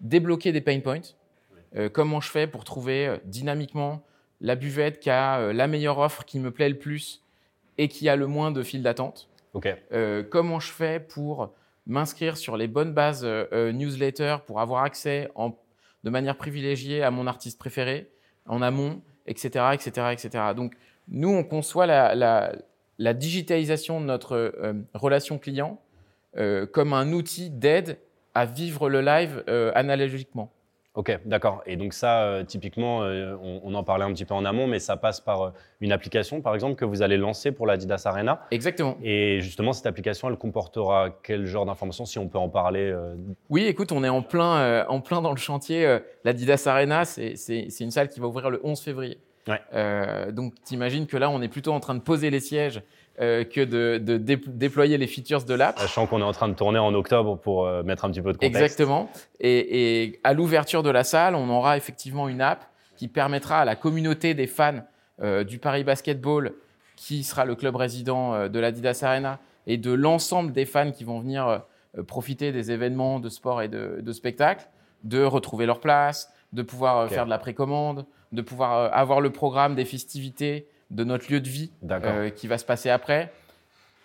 débloquer 0.00 0.52
des 0.52 0.60
pain 0.60 0.80
points. 0.80 1.00
Euh, 1.76 1.88
comment 1.88 2.20
je 2.20 2.30
fais 2.30 2.46
pour 2.46 2.64
trouver 2.64 3.06
euh, 3.06 3.16
dynamiquement 3.24 4.02
la 4.40 4.56
buvette 4.56 5.00
qui 5.00 5.10
a 5.10 5.38
euh, 5.38 5.52
la 5.52 5.66
meilleure 5.66 5.98
offre 5.98 6.24
qui 6.24 6.40
me 6.40 6.50
plaît 6.50 6.68
le 6.68 6.78
plus 6.78 7.22
et 7.78 7.88
qui 7.88 8.08
a 8.08 8.16
le 8.16 8.26
moins 8.26 8.50
de 8.50 8.62
fil 8.62 8.82
d'attente. 8.82 9.28
comment 10.30 10.60
je 10.60 10.70
fais 10.70 11.00
pour 11.00 11.54
m'inscrire 11.86 12.36
sur 12.36 12.56
les 12.56 12.68
bonnes 12.68 12.92
bases 12.92 13.24
newsletter 13.52 14.38
pour 14.46 14.60
avoir 14.60 14.82
accès 14.82 15.30
de 16.04 16.10
manière 16.10 16.36
privilégiée 16.36 17.02
à 17.02 17.10
mon 17.10 17.26
artiste 17.26 17.58
préféré 17.58 18.10
en 18.46 18.60
amont, 18.60 19.00
etc., 19.26 19.70
etc., 19.72 20.08
etc. 20.12 20.44
Donc 20.54 20.74
nous, 21.08 21.30
on 21.30 21.42
conçoit 21.42 21.86
la, 21.86 22.52
la 22.98 23.14
digitalisation 23.14 23.98
de 23.98 24.04
notre 24.04 24.52
relation 24.92 25.38
client 25.38 25.80
comme 26.72 26.92
un 26.92 27.12
outil 27.12 27.48
d'aide 27.48 27.98
à 28.40 28.46
vivre 28.46 28.88
le 28.88 29.02
live 29.02 29.44
euh, 29.48 29.70
analogiquement. 29.74 30.50
Ok, 30.94 31.16
d'accord. 31.26 31.62
Et 31.66 31.76
donc 31.76 31.92
ça, 31.92 32.22
euh, 32.22 32.42
typiquement, 32.42 33.00
on, 33.00 33.74
en 33.74 33.84
parlait 33.84 34.04
un 34.04 34.12
petit 34.12 34.24
peu 34.24 34.34
en 34.34 34.44
amont, 34.44 34.66
mais 34.66 34.78
ça 34.78 34.96
passe 34.96 35.20
par 35.20 35.52
une 35.80 35.92
application, 35.92 36.40
par 36.40 36.54
exemple, 36.54 36.74
que 36.74 36.86
vous 36.86 37.02
allez 37.02 37.18
lancer 37.18 37.52
pour 37.52 37.66
l'Adidas 37.66 38.02
Arena. 38.06 38.40
Exactement. 38.50 38.96
Et 39.02 39.40
justement, 39.40 39.72
cette 39.72 39.86
application, 39.86 40.28
elle 40.30 40.36
comportera 40.36 41.10
quel 41.22 41.44
genre 41.44 41.66
d'informations, 41.66 42.06
si 42.06 42.18
on 42.18 42.28
peut 42.28 42.38
en 42.38 42.48
parler 42.48 42.92
Oui, 43.50 43.66
écoute, 43.66 43.92
on 43.92 44.02
est 44.02 44.08
en 44.08 44.22
plein, 44.22 44.84
en 44.88 45.00
plein 45.00 45.20
dans 45.20 45.30
le 45.30 45.36
chantier. 45.36 45.98
L'Adidas 46.24 46.64
Arena, 46.66 47.04
c'est 47.04 47.80
une 47.80 47.90
salle 47.92 48.08
qui 48.08 48.18
va 48.18 48.26
ouvrir 48.26 48.50
le 48.50 48.60
11 48.64 48.80
février. 48.80 49.18
Ouais. 49.46 50.32
donc, 50.32 50.54
t'imagines 50.64 51.06
que 51.06 51.16
là, 51.16 51.30
on 51.30 51.40
est 51.40 51.48
plutôt 51.48 51.72
en 51.72 51.80
train 51.80 51.94
de 51.94 52.00
poser 52.00 52.30
les 52.30 52.40
sièges 52.40 52.82
euh, 53.20 53.44
que 53.44 53.60
de, 53.60 53.98
déployer 53.98 54.96
les 54.96 55.06
features 55.06 55.44
de 55.44 55.52
l'app. 55.52 55.78
Sachant 55.78 56.06
qu'on 56.06 56.20
est 56.20 56.24
en 56.24 56.32
train 56.32 56.48
de 56.48 56.54
tourner 56.54 56.78
en 56.78 56.94
octobre 56.94 57.36
pour 57.36 57.66
euh, 57.66 57.82
mettre 57.82 58.04
un 58.04 58.10
petit 58.10 58.22
peu 58.22 58.32
de 58.32 58.38
contexte. 58.38 58.56
Exactement. 58.56 59.10
Et, 59.40 60.18
à 60.24 60.32
l'ouverture 60.32 60.82
de 60.82 60.90
la 60.90 61.04
salle, 61.04 61.34
on 61.34 61.50
aura 61.50 61.76
effectivement 61.76 62.28
une 62.28 62.40
app 62.40 62.64
qui 62.96 63.08
permettra 63.08 63.60
à 63.60 63.64
la 63.66 63.76
communauté 63.76 64.32
des 64.32 64.46
fans 64.46 64.86
euh, 65.20 65.44
du 65.44 65.58
Paris 65.58 65.84
Basketball, 65.84 66.54
qui 66.96 67.22
sera 67.22 67.44
le 67.44 67.54
club 67.56 67.76
résident 67.76 68.48
de 68.48 68.58
l'Adidas 68.58 69.00
Arena, 69.02 69.38
et 69.66 69.76
de 69.76 69.92
l'ensemble 69.92 70.52
des 70.52 70.64
fans 70.64 70.90
qui 70.90 71.04
vont 71.04 71.20
venir 71.20 71.62
profiter 72.06 72.52
des 72.52 72.70
événements 72.70 73.20
de 73.20 73.28
sport 73.28 73.60
et 73.60 73.68
de, 73.68 73.98
de 74.00 74.12
spectacle, 74.12 74.68
de 75.04 75.22
retrouver 75.22 75.66
leur 75.66 75.80
place, 75.80 76.32
de 76.52 76.62
pouvoir 76.62 77.08
faire 77.08 77.24
de 77.24 77.30
la 77.30 77.38
précommande, 77.38 78.06
de 78.32 78.42
pouvoir 78.42 78.94
avoir 78.94 79.20
le 79.20 79.30
programme 79.30 79.74
des 79.74 79.84
festivités 79.84 80.68
de 80.90 81.04
notre 81.04 81.30
lieu 81.32 81.40
de 81.40 81.48
vie 81.48 81.70
euh, 81.90 82.30
qui 82.30 82.46
va 82.46 82.58
se 82.58 82.64
passer 82.64 82.90
après, 82.90 83.32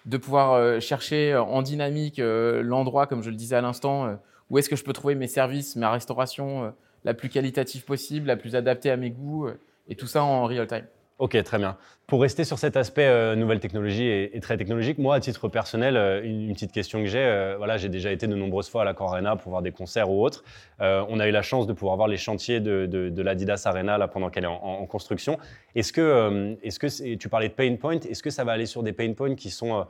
de 0.06 0.18
pouvoir 0.18 0.54
euh, 0.54 0.80
chercher 0.80 1.34
euh, 1.34 1.42
en 1.42 1.62
dynamique 1.62 2.20
l'endroit, 2.20 3.08
comme 3.08 3.24
je 3.24 3.30
le 3.30 3.36
disais 3.36 3.56
à 3.56 3.62
l'instant, 3.62 4.18
où 4.50 4.58
est-ce 4.58 4.70
que 4.70 4.76
je 4.76 4.84
peux 4.84 4.94
trouver 4.94 5.16
mes 5.16 5.28
services, 5.28 5.76
ma 5.76 5.92
restauration 5.92 6.74
la 7.04 7.14
plus 7.14 7.30
qualitative 7.30 7.84
possible, 7.86 8.28
la 8.28 8.38
plus 8.38 8.56
adaptée 8.56 8.92
à 8.92 8.98
mes 8.98 9.12
goûts, 9.12 9.50
et 9.88 9.96
tout 9.96 10.08
ça 10.08 10.24
en 10.24 10.46
real 10.46 10.68
time. 10.68 10.86
Ok, 11.18 11.42
très 11.44 11.58
bien. 11.58 11.78
Pour 12.08 12.22
rester 12.22 12.44
sur 12.44 12.60
cet 12.60 12.76
aspect 12.76 13.06
euh, 13.06 13.38
nouvelle 13.38 13.62
technologie 13.62 14.06
et, 14.06 14.38
très 14.42 14.58
technologique, 14.58 14.98
moi, 14.98 15.16
à 15.16 15.20
titre 15.22 15.48
personnel, 15.48 15.96
euh, 15.96 16.22
une, 16.22 16.54
petite 16.54 16.74
question 16.74 17.00
que 17.00 17.06
j'ai, 17.06 17.20
euh, 17.20 17.56
voilà, 17.58 17.78
j'ai 17.78 17.88
déjà 17.88 18.12
été 18.12 18.28
de 18.28 18.36
nombreuses 18.36 18.70
fois 18.70 18.82
à 18.82 18.86
la 18.86 18.94
Arena 19.00 19.38
pour 19.38 19.52
voir 19.52 19.62
des 19.62 19.72
concerts 19.72 20.10
ou 20.12 20.22
autres. 20.26 20.44
on 20.80 21.20
a 21.20 21.28
eu 21.28 21.32
la 21.32 21.42
chance 21.42 21.68
de 21.68 21.74
pouvoir 21.74 21.96
voir 21.96 22.10
les 22.10 22.18
chantiers 22.18 22.60
de, 22.60 23.22
l'Adidas 23.22 23.64
Arena 23.66 23.98
là, 23.98 24.10
pendant 24.10 24.30
qu'elle 24.30 24.44
est 24.44 24.48
en, 24.48 24.86
construction. 24.88 25.38
Est-ce 25.74 25.94
que, 25.94 26.58
est-ce 26.64 26.80
que 26.80 27.16
tu 27.16 27.30
parlais 27.30 27.48
de 27.48 27.54
pain 27.54 27.76
point, 27.78 28.00
est-ce 28.00 28.22
que 28.22 28.30
ça 28.30 28.44
va 28.44 28.52
aller 28.52 28.66
sur 28.66 28.84
des 28.84 28.94
pain 28.94 29.14
points 29.14 29.36
qui 29.36 29.50
sont 29.50 29.86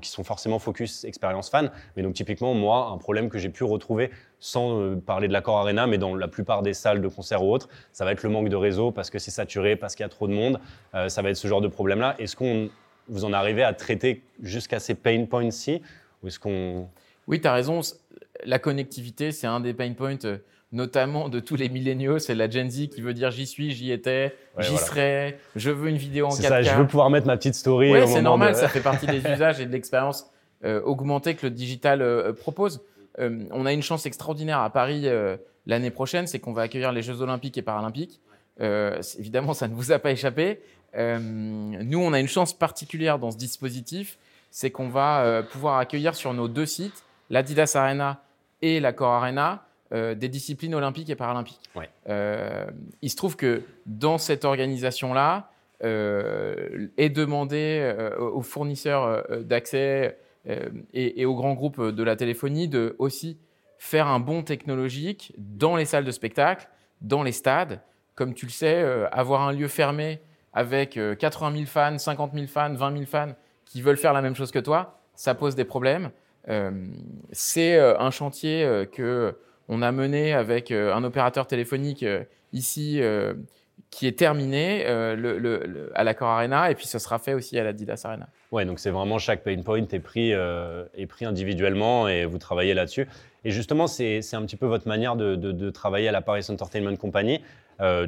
qui 0.00 0.08
sont 0.08 0.24
forcément 0.24 0.58
focus 0.58 1.04
expérience 1.04 1.50
fan. 1.50 1.70
Mais 1.96 2.02
donc 2.02 2.14
typiquement, 2.14 2.54
moi, 2.54 2.90
un 2.92 2.98
problème 2.98 3.28
que 3.28 3.38
j'ai 3.38 3.50
pu 3.50 3.64
retrouver 3.64 4.10
sans 4.40 4.80
euh, 4.80 4.96
parler 4.96 5.28
de 5.28 5.32
l'accord 5.32 5.58
Arena, 5.58 5.86
mais 5.86 5.98
dans 5.98 6.14
la 6.14 6.28
plupart 6.28 6.62
des 6.62 6.74
salles 6.74 7.00
de 7.00 7.08
concert 7.08 7.44
ou 7.44 7.52
autres, 7.52 7.68
ça 7.92 8.04
va 8.04 8.12
être 8.12 8.22
le 8.22 8.30
manque 8.30 8.48
de 8.48 8.56
réseau 8.56 8.90
parce 8.90 9.10
que 9.10 9.18
c'est 9.18 9.30
saturé, 9.30 9.76
parce 9.76 9.94
qu'il 9.94 10.04
y 10.04 10.06
a 10.06 10.08
trop 10.08 10.26
de 10.26 10.32
monde. 10.32 10.60
Euh, 10.94 11.08
ça 11.08 11.22
va 11.22 11.30
être 11.30 11.36
ce 11.36 11.48
genre 11.48 11.60
de 11.60 11.68
problème-là. 11.68 12.16
Est-ce 12.18 12.36
qu'on 12.36 12.70
vous 13.08 13.24
en 13.24 13.32
arrivez 13.32 13.62
à 13.62 13.74
traiter 13.74 14.22
jusqu'à 14.42 14.80
ces 14.80 14.94
pain 14.94 15.26
points-ci 15.26 15.82
ou 16.22 16.28
est-ce 16.28 16.38
qu'on... 16.38 16.88
Oui, 17.26 17.40
tu 17.40 17.46
as 17.46 17.52
raison. 17.52 17.80
La 18.44 18.58
connectivité, 18.58 19.30
c'est 19.30 19.46
un 19.46 19.60
des 19.60 19.74
pain 19.74 19.92
points 19.92 20.16
euh, 20.24 20.38
notamment 20.72 21.28
de 21.28 21.40
tous 21.40 21.56
les 21.56 21.68
milléniaux, 21.68 22.18
c'est 22.18 22.34
la 22.34 22.50
Gen 22.50 22.70
Z 22.70 22.88
qui 22.88 23.00
veut 23.00 23.14
dire 23.14 23.30
j'y 23.30 23.46
suis, 23.46 23.70
j'y 23.70 23.92
étais, 23.92 24.34
j'y 24.58 24.76
serai, 24.76 25.38
je 25.54 25.70
veux 25.70 25.88
une 25.88 25.96
vidéo 25.96 26.26
en 26.26 26.30
4K. 26.30 26.48
Ça, 26.48 26.62
je 26.62 26.74
veux 26.74 26.86
pouvoir 26.86 27.10
mettre 27.10 27.26
ma 27.26 27.36
petite 27.36 27.54
story. 27.54 27.92
Oui, 27.92 28.00
c'est 28.06 28.22
normal, 28.22 28.56
ça 28.56 28.68
fait 28.68 28.80
partie 28.80 29.06
des 29.06 29.18
usages 29.18 29.60
et 29.60 29.66
de 29.66 29.72
l'expérience 29.72 30.30
euh, 30.64 30.80
augmentée 30.82 31.34
que 31.34 31.46
le 31.46 31.50
digital 31.50 32.00
euh, 32.00 32.32
propose. 32.32 32.80
Euh, 33.18 33.44
on 33.50 33.66
a 33.66 33.72
une 33.72 33.82
chance 33.82 34.06
extraordinaire 34.06 34.60
à 34.60 34.70
Paris 34.70 35.06
l'année 35.66 35.90
prochaine, 35.90 36.26
c'est 36.26 36.38
qu'on 36.38 36.52
va 36.52 36.62
accueillir 36.62 36.90
les 36.92 37.02
Jeux 37.02 37.20
Olympiques 37.20 37.58
et 37.58 37.62
Paralympiques. 37.62 38.20
évidemment, 39.18 39.54
ça 39.54 39.68
ne 39.68 39.74
vous 39.74 39.92
a 39.92 39.98
pas 39.98 40.10
échappé. 40.10 40.60
nous, 40.96 41.98
on 41.98 42.12
a 42.12 42.20
une 42.20 42.28
chance 42.28 42.52
particulière 42.52 43.18
dans 43.18 43.30
ce 43.30 43.36
dispositif, 43.36 44.18
c'est 44.50 44.70
qu'on 44.70 44.88
va 44.88 45.42
pouvoir 45.50 45.78
accueillir 45.78 46.14
sur 46.14 46.32
nos 46.34 46.48
deux 46.48 46.66
sites, 46.66 47.04
l'Adidas 47.30 47.72
Arena 47.74 48.22
et 48.62 48.80
la 48.80 48.92
Core 48.92 49.12
Arena, 49.12 49.66
euh, 49.94 50.16
des 50.16 50.28
disciplines 50.28 50.74
olympiques 50.74 51.08
et 51.08 51.14
paralympiques. 51.14 51.70
Euh, 52.08 52.66
il 53.00 53.10
se 53.10 53.14
trouve 53.14 53.36
que 53.36 53.62
dans 53.86 54.18
cette 54.18 54.44
organisation-là, 54.44 55.52
euh, 55.84 56.88
est 56.96 57.10
demandé 57.10 57.94
aux 58.18 58.42
fournisseurs 58.42 59.24
d'accès 59.42 60.18
et, 60.92 61.24
aux 61.26 61.34
grands 61.36 61.54
groupes 61.54 61.80
de 61.80 62.02
la 62.02 62.16
téléphonie 62.16 62.66
de 62.66 62.96
aussi 62.98 63.38
faire 63.78 64.08
un 64.08 64.18
bond 64.18 64.42
technologique 64.42 65.32
dans 65.38 65.76
les 65.76 65.84
salles 65.84 66.04
de 66.04 66.10
spectacle, 66.10 66.68
dans 67.00 67.22
les 67.22 67.32
stades. 67.32 67.80
Comme 68.16 68.34
tu 68.34 68.46
le 68.46 68.50
sais, 68.50 68.82
avoir 69.12 69.42
un 69.42 69.52
lieu 69.52 69.68
fermé 69.68 70.20
avec 70.52 70.98
80 71.18 71.52
000 71.52 71.66
fans, 71.66 71.98
50 71.98 72.32
000 72.34 72.46
fans, 72.46 72.74
20 72.74 72.92
000 72.92 73.06
fans 73.06 73.34
qui 73.64 73.80
veulent 73.80 73.96
faire 73.96 74.12
la 74.12 74.22
même 74.22 74.34
chose 74.34 74.50
que 74.50 74.60
toi, 74.60 74.98
ça 75.14 75.34
pose 75.34 75.54
des 75.54 75.64
problèmes. 75.64 76.10
c'est 77.32 77.78
un 77.78 78.10
chantier 78.10 78.88
que 78.90 79.36
on 79.68 79.82
a 79.82 79.92
mené 79.92 80.32
avec 80.32 80.70
euh, 80.70 80.94
un 80.94 81.04
opérateur 81.04 81.46
téléphonique 81.46 82.02
euh, 82.02 82.24
ici 82.52 83.00
euh, 83.00 83.34
qui 83.90 84.06
est 84.06 84.18
terminé 84.18 84.84
à 84.86 86.04
l'accord 86.04 86.28
Arena 86.28 86.68
et 86.68 86.74
puis 86.74 86.86
ce 86.86 86.98
sera 86.98 87.20
fait 87.20 87.32
aussi 87.32 87.56
à 87.60 87.64
la 87.64 87.72
Didas 87.72 88.02
Arena. 88.04 88.28
Ouais, 88.50 88.64
donc 88.64 88.80
c'est 88.80 88.90
vraiment 88.90 89.18
chaque 89.18 89.44
pain 89.44 89.60
point 89.62 89.86
est 89.86 89.98
pris, 90.00 90.32
est 90.32 91.06
pris 91.06 91.24
individuellement 91.24 92.08
et 92.08 92.24
vous 92.24 92.38
travaillez 92.38 92.74
là-dessus. 92.74 93.06
Et 93.44 93.52
justement, 93.52 93.86
c'est 93.86 94.20
un 94.34 94.42
petit 94.42 94.56
peu 94.56 94.66
votre 94.66 94.88
manière 94.88 95.14
de, 95.14 95.70
travailler 95.70 96.08
à 96.08 96.12
la 96.12 96.22
Paris 96.22 96.44
Entertainment 96.48 96.96
Company. 96.96 97.40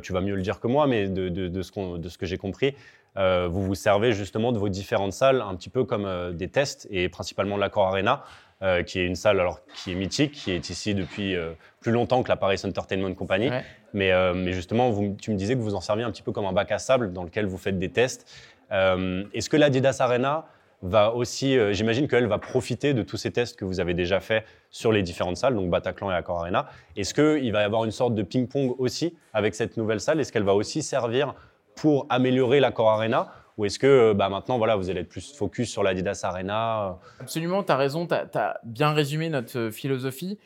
tu 0.02 0.12
vas 0.12 0.20
mieux 0.20 0.34
le 0.34 0.42
dire 0.42 0.58
que 0.58 0.66
moi, 0.66 0.88
mais 0.88 1.08
de, 1.08 1.28
de 1.28 1.62
ce, 1.62 1.70
ce, 2.08 2.18
que 2.18 2.26
j'ai 2.26 2.38
compris, 2.38 2.74
vous 3.16 3.62
vous 3.62 3.76
servez 3.76 4.12
justement 4.12 4.50
de 4.50 4.58
vos 4.58 4.68
différentes 4.68 5.12
salles 5.12 5.40
un 5.40 5.54
petit 5.54 5.70
peu 5.70 5.84
comme 5.84 6.32
des 6.32 6.48
tests 6.48 6.88
et 6.90 7.08
principalement 7.08 7.56
l'accord 7.56 7.86
Arena 7.86 8.24
euh, 8.62 8.82
qui 8.82 9.00
est 9.00 9.04
une 9.04 9.16
salle 9.16 9.38
alors, 9.38 9.60
qui 9.74 9.92
est 9.92 9.94
mythique, 9.94 10.32
qui 10.32 10.50
est 10.50 10.70
ici 10.70 10.94
depuis 10.94 11.36
euh, 11.36 11.52
plus 11.80 11.92
longtemps 11.92 12.22
que 12.22 12.30
la 12.30 12.36
Paris 12.36 12.58
Entertainment 12.64 13.12
Company. 13.12 13.50
Mais, 13.92 14.12
euh, 14.12 14.32
mais, 14.32 14.54
justement, 14.54 14.88
vous, 14.88 15.14
tu 15.20 15.30
me 15.30 15.36
disais 15.36 15.54
que 15.54 15.60
vous 15.60 15.74
en 15.74 15.82
serviez 15.82 16.04
un 16.04 16.10
petit 16.10 16.22
peu 16.22 16.32
comme 16.32 16.46
un 16.46 16.54
bac 16.54 16.72
à 16.72 16.78
sable 16.78 17.12
dans 17.12 17.22
lequel 17.22 17.44
vous 17.44 17.58
faites 17.58 17.78
des 17.78 17.90
tests. 17.90 18.26
Est-ce 18.70 19.50
que 19.50 19.58
l'Adidas 19.58 19.98
Arena 20.00 20.46
va 20.82 21.12
aussi, 21.12 21.56
j'imagine 21.72 22.08
qu'elle 22.08 22.26
va 22.26 22.38
profiter 22.38 22.94
de 22.94 23.02
tous 23.02 23.16
ces 23.16 23.30
tests 23.30 23.58
que 23.58 23.64
vous 23.64 23.78
avez 23.78 23.94
déjà 23.94 24.20
faits 24.20 24.44
sur 24.70 24.90
les 24.90 25.02
différentes 25.02 25.36
salles, 25.36 25.54
donc 25.54 25.70
Bataclan 25.70 26.10
et 26.10 26.14
Accor 26.14 26.40
Arena. 26.40 26.66
Est-ce 26.96 27.14
qu'il 27.14 27.52
va 27.52 27.60
y 27.60 27.64
avoir 27.64 27.84
une 27.84 27.92
sorte 27.92 28.14
de 28.14 28.22
ping-pong 28.22 28.74
aussi 28.78 29.16
avec 29.32 29.54
cette 29.54 29.76
nouvelle 29.76 30.00
salle? 30.00 30.18
Est-ce 30.18 30.32
qu'elle 30.32 30.42
va 30.42 30.54
aussi 30.54 30.82
servir 30.82 31.34
pour 31.74 32.06
améliorer 32.08 32.60
l'Accor 32.60 32.90
Arena? 32.90 33.32
Ou 33.56 33.64
est-ce 33.64 33.78
que 33.78 33.86
euh, 33.86 34.14
bah, 34.14 34.28
maintenant, 34.28 34.58
voilà, 34.58 34.76
vous 34.76 34.90
allez 34.90 35.00
être 35.00 35.08
plus 35.08 35.34
focus 35.34 35.70
sur 35.70 35.82
l'Adidas 35.82 36.20
Arena 36.24 36.88
euh 36.88 36.92
Absolument, 37.20 37.62
tu 37.62 37.72
as 37.72 37.76
raison, 37.76 38.06
tu 38.06 38.14
as, 38.14 38.60
bien 38.64 38.92
résumé 38.92 39.28
notre 39.28 39.58
euh, 39.58 39.70
philosophie. 39.70 40.38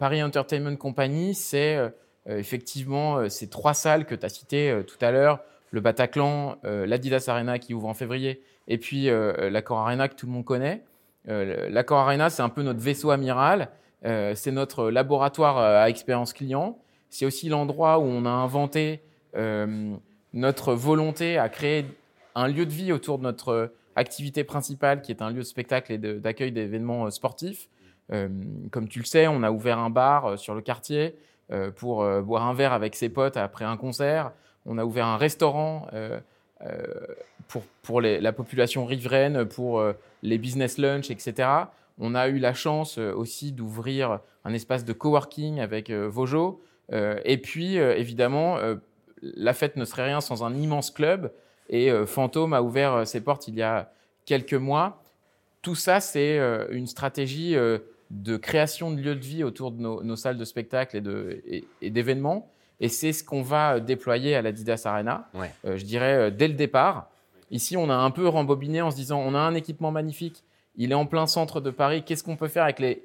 Paris 0.00 0.20
Entertainment 0.20 0.74
Company, 0.74 1.32
c'est 1.32 1.78
effectivement 2.26 3.28
ces 3.28 3.48
trois 3.48 3.72
salles 3.72 4.04
que 4.04 4.16
tu 4.16 4.26
as 4.26 4.28
citées 4.28 4.82
tout 4.84 4.96
à 5.00 5.12
l'heure, 5.12 5.38
le 5.70 5.80
Bataclan, 5.80 6.56
l'Adidas 6.64 7.26
Arena 7.28 7.60
qui 7.60 7.72
ouvre 7.72 7.86
en 7.86 7.94
février, 7.94 8.42
et 8.66 8.78
puis 8.78 9.08
l'Accor 9.48 9.78
Arena 9.78 10.08
que 10.08 10.16
tout 10.16 10.26
le 10.26 10.32
monde 10.32 10.44
connaît. 10.44 10.82
L'Accor 11.26 11.98
Arena, 11.98 12.30
c'est 12.30 12.42
un 12.42 12.48
peu 12.48 12.64
notre 12.64 12.80
vaisseau 12.80 13.12
amiral, 13.12 13.68
c'est 14.02 14.50
notre 14.50 14.90
laboratoire 14.90 15.58
à 15.58 15.88
expérience 15.88 16.32
client. 16.32 16.76
C'est 17.08 17.24
aussi 17.24 17.48
l'endroit 17.48 18.00
où 18.00 18.02
on 18.02 18.26
a 18.26 18.30
inventé 18.30 19.04
notre 20.32 20.74
volonté 20.74 21.38
à 21.38 21.48
créer 21.48 21.86
un 22.34 22.48
lieu 22.48 22.66
de 22.66 22.72
vie 22.72 22.92
autour 22.92 23.18
de 23.18 23.22
notre 23.22 23.72
activité 23.96 24.44
principale, 24.44 25.02
qui 25.02 25.12
est 25.12 25.22
un 25.22 25.30
lieu 25.30 25.40
de 25.40 25.46
spectacle 25.46 25.92
et 25.92 25.98
d'accueil 25.98 26.52
d'événements 26.52 27.10
sportifs. 27.10 27.68
comme 28.08 28.88
tu 28.88 28.98
le 28.98 29.04
sais, 29.04 29.28
on 29.28 29.42
a 29.42 29.50
ouvert 29.50 29.78
un 29.78 29.90
bar 29.90 30.38
sur 30.38 30.54
le 30.54 30.60
quartier 30.60 31.14
pour 31.76 32.04
boire 32.22 32.44
un 32.46 32.54
verre 32.54 32.72
avec 32.72 32.96
ses 32.96 33.08
potes 33.08 33.36
après 33.36 33.64
un 33.64 33.76
concert. 33.76 34.32
On 34.66 34.78
a 34.78 34.84
ouvert 34.84 35.06
un 35.06 35.16
restaurant 35.16 35.86
pour, 37.46 37.62
pour 37.82 38.00
la 38.00 38.32
population 38.32 38.84
riveraine, 38.84 39.44
pour 39.44 39.82
les 40.22 40.38
business 40.38 40.76
lunch, 40.78 41.10
etc. 41.10 41.48
On 41.98 42.16
a 42.16 42.26
eu 42.28 42.38
la 42.38 42.52
chance 42.52 42.98
aussi 42.98 43.52
d'ouvrir 43.52 44.18
un 44.44 44.52
espace 44.52 44.84
de 44.84 44.92
coworking 44.92 45.60
avec 45.60 45.90
Vojo. 45.90 46.60
et 46.90 47.38
puis, 47.38 47.76
évidemment, 47.76 48.58
la 49.22 49.54
fête 49.54 49.76
ne 49.76 49.84
serait 49.84 50.04
rien 50.04 50.20
sans 50.20 50.42
un 50.44 50.54
immense 50.54 50.90
club. 50.90 51.32
Et 51.68 51.90
euh, 51.90 52.06
Fantôme 52.06 52.52
a 52.52 52.62
ouvert 52.62 52.92
euh, 52.92 53.04
ses 53.04 53.20
portes 53.20 53.48
il 53.48 53.54
y 53.54 53.62
a 53.62 53.90
quelques 54.26 54.54
mois. 54.54 55.02
Tout 55.62 55.74
ça, 55.74 56.00
c'est 56.00 56.38
euh, 56.38 56.66
une 56.70 56.86
stratégie 56.86 57.56
de 58.10 58.36
création 58.36 58.90
de 58.90 59.00
lieux 59.00 59.14
de 59.14 59.24
vie 59.24 59.44
autour 59.44 59.70
de 59.70 59.80
nos, 59.80 60.16
salles 60.16 60.36
de 60.36 60.44
spectacle 60.44 61.00
et 61.00 61.90
d'événements. 61.90 62.50
Et, 62.80 62.88
c'est 62.88 63.12
ce 63.12 63.24
qu'on 63.24 63.42
va 63.42 63.80
déployer 63.80 64.34
à 64.34 64.42
l'Adidas 64.42 64.82
Arena, 64.84 65.28
je 65.64 65.84
dirais, 65.84 66.30
dès 66.30 66.48
le 66.48 66.54
départ. 66.54 67.08
Ici, 67.50 67.76
on 67.76 67.88
a 67.88 67.94
un 67.94 68.10
peu 68.10 68.28
rembobiné 68.28 68.82
en 68.82 68.90
se 68.90 68.96
disant, 68.96 69.20
on 69.20 69.34
a 69.34 69.38
un 69.38 69.54
équipement 69.54 69.90
magnifique, 69.90 70.44
il 70.76 70.92
est 70.92 70.96
en 70.96 71.06
plein 71.06 71.26
centre 71.26 71.60
de 71.60 71.70
Paris, 71.70 72.02
qu'est-ce 72.04 72.24
qu'on 72.24 72.36
peut 72.36 72.48
faire 72.48 72.64
avec 72.64 72.78
les 72.78 73.02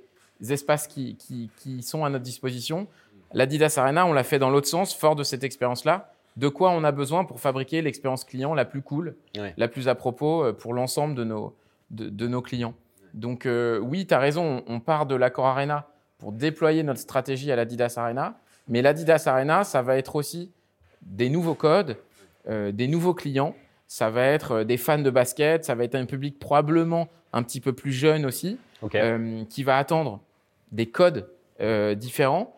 espaces 0.50 0.88
qui, 0.88 1.16
qui 1.16 1.82
sont 1.82 2.04
à 2.04 2.10
notre 2.10 2.26
disposition? 2.26 2.88
L'Adidas 3.34 3.76
Arena, 3.78 4.06
on 4.06 4.14
l'a 4.14 4.24
fait 4.24 4.40
dans 4.40 4.50
l'autre 4.50 4.68
sens, 4.68 4.94
fort 4.94 5.16
de 5.16 5.24
cette 5.24 5.44
expérience-là. 5.44 6.12
De 6.40 6.48
quoi 6.48 6.72
on 6.72 6.86
a 6.86 6.94
besoin 6.94 7.26
pour 7.26 7.42
fabriquer 7.42 7.82
l'expérience 7.82 8.24
client 8.24 8.54
la 8.54 8.64
plus 8.64 8.82
cool, 8.82 9.18
la 9.58 9.68
plus 9.68 9.90
à 9.90 9.96
propos 9.96 10.46
euh, 10.46 10.54
pour 10.54 10.74
l'ensemble 10.74 11.14
de 11.14 11.26
nos, 11.26 11.54
de, 11.92 12.28
nos 12.28 12.42
clients. 12.42 12.76
Donc 13.14 13.46
euh, 13.46 13.78
oui, 13.80 14.08
tu 14.08 14.14
as 14.14 14.20
raison, 14.20 14.64
on 14.66 14.80
part 14.80 15.06
de 15.06 15.16
l'Accor 15.16 15.48
Arena 15.48 15.90
pour 16.18 16.32
déployer 16.32 16.82
notre 16.84 17.02
stratégie 17.02 17.52
à 17.52 17.58
l'Adidas 17.58 17.96
Arena. 17.98 18.40
Mais 18.70 18.82
l'Adidas 18.82 19.24
Arena, 19.26 19.66
ça 19.66 19.82
va 19.82 19.98
être 19.98 20.16
aussi 20.16 20.54
des 21.02 21.30
nouveaux 21.30 21.56
codes, 21.56 21.98
euh, 22.48 22.72
des 22.72 22.88
nouveaux 22.88 23.14
clients. 23.14 23.54
Ça 23.88 24.10
va 24.10 24.24
être 24.24 24.64
des 24.64 24.78
fans 24.78 25.00
de 25.00 25.10
basket, 25.10 25.66
ça 25.66 25.76
va 25.76 25.84
être 25.84 25.96
un 25.96 26.06
public 26.06 26.40
probablement 26.40 27.10
un 27.34 27.44
petit 27.44 27.60
peu 27.60 27.74
plus 27.74 27.92
jeune 27.92 28.26
aussi, 28.26 28.58
qui 29.50 29.64
va 29.64 29.78
attendre 29.78 30.22
des 30.72 30.86
codes 30.86 31.28
différents 31.98 32.56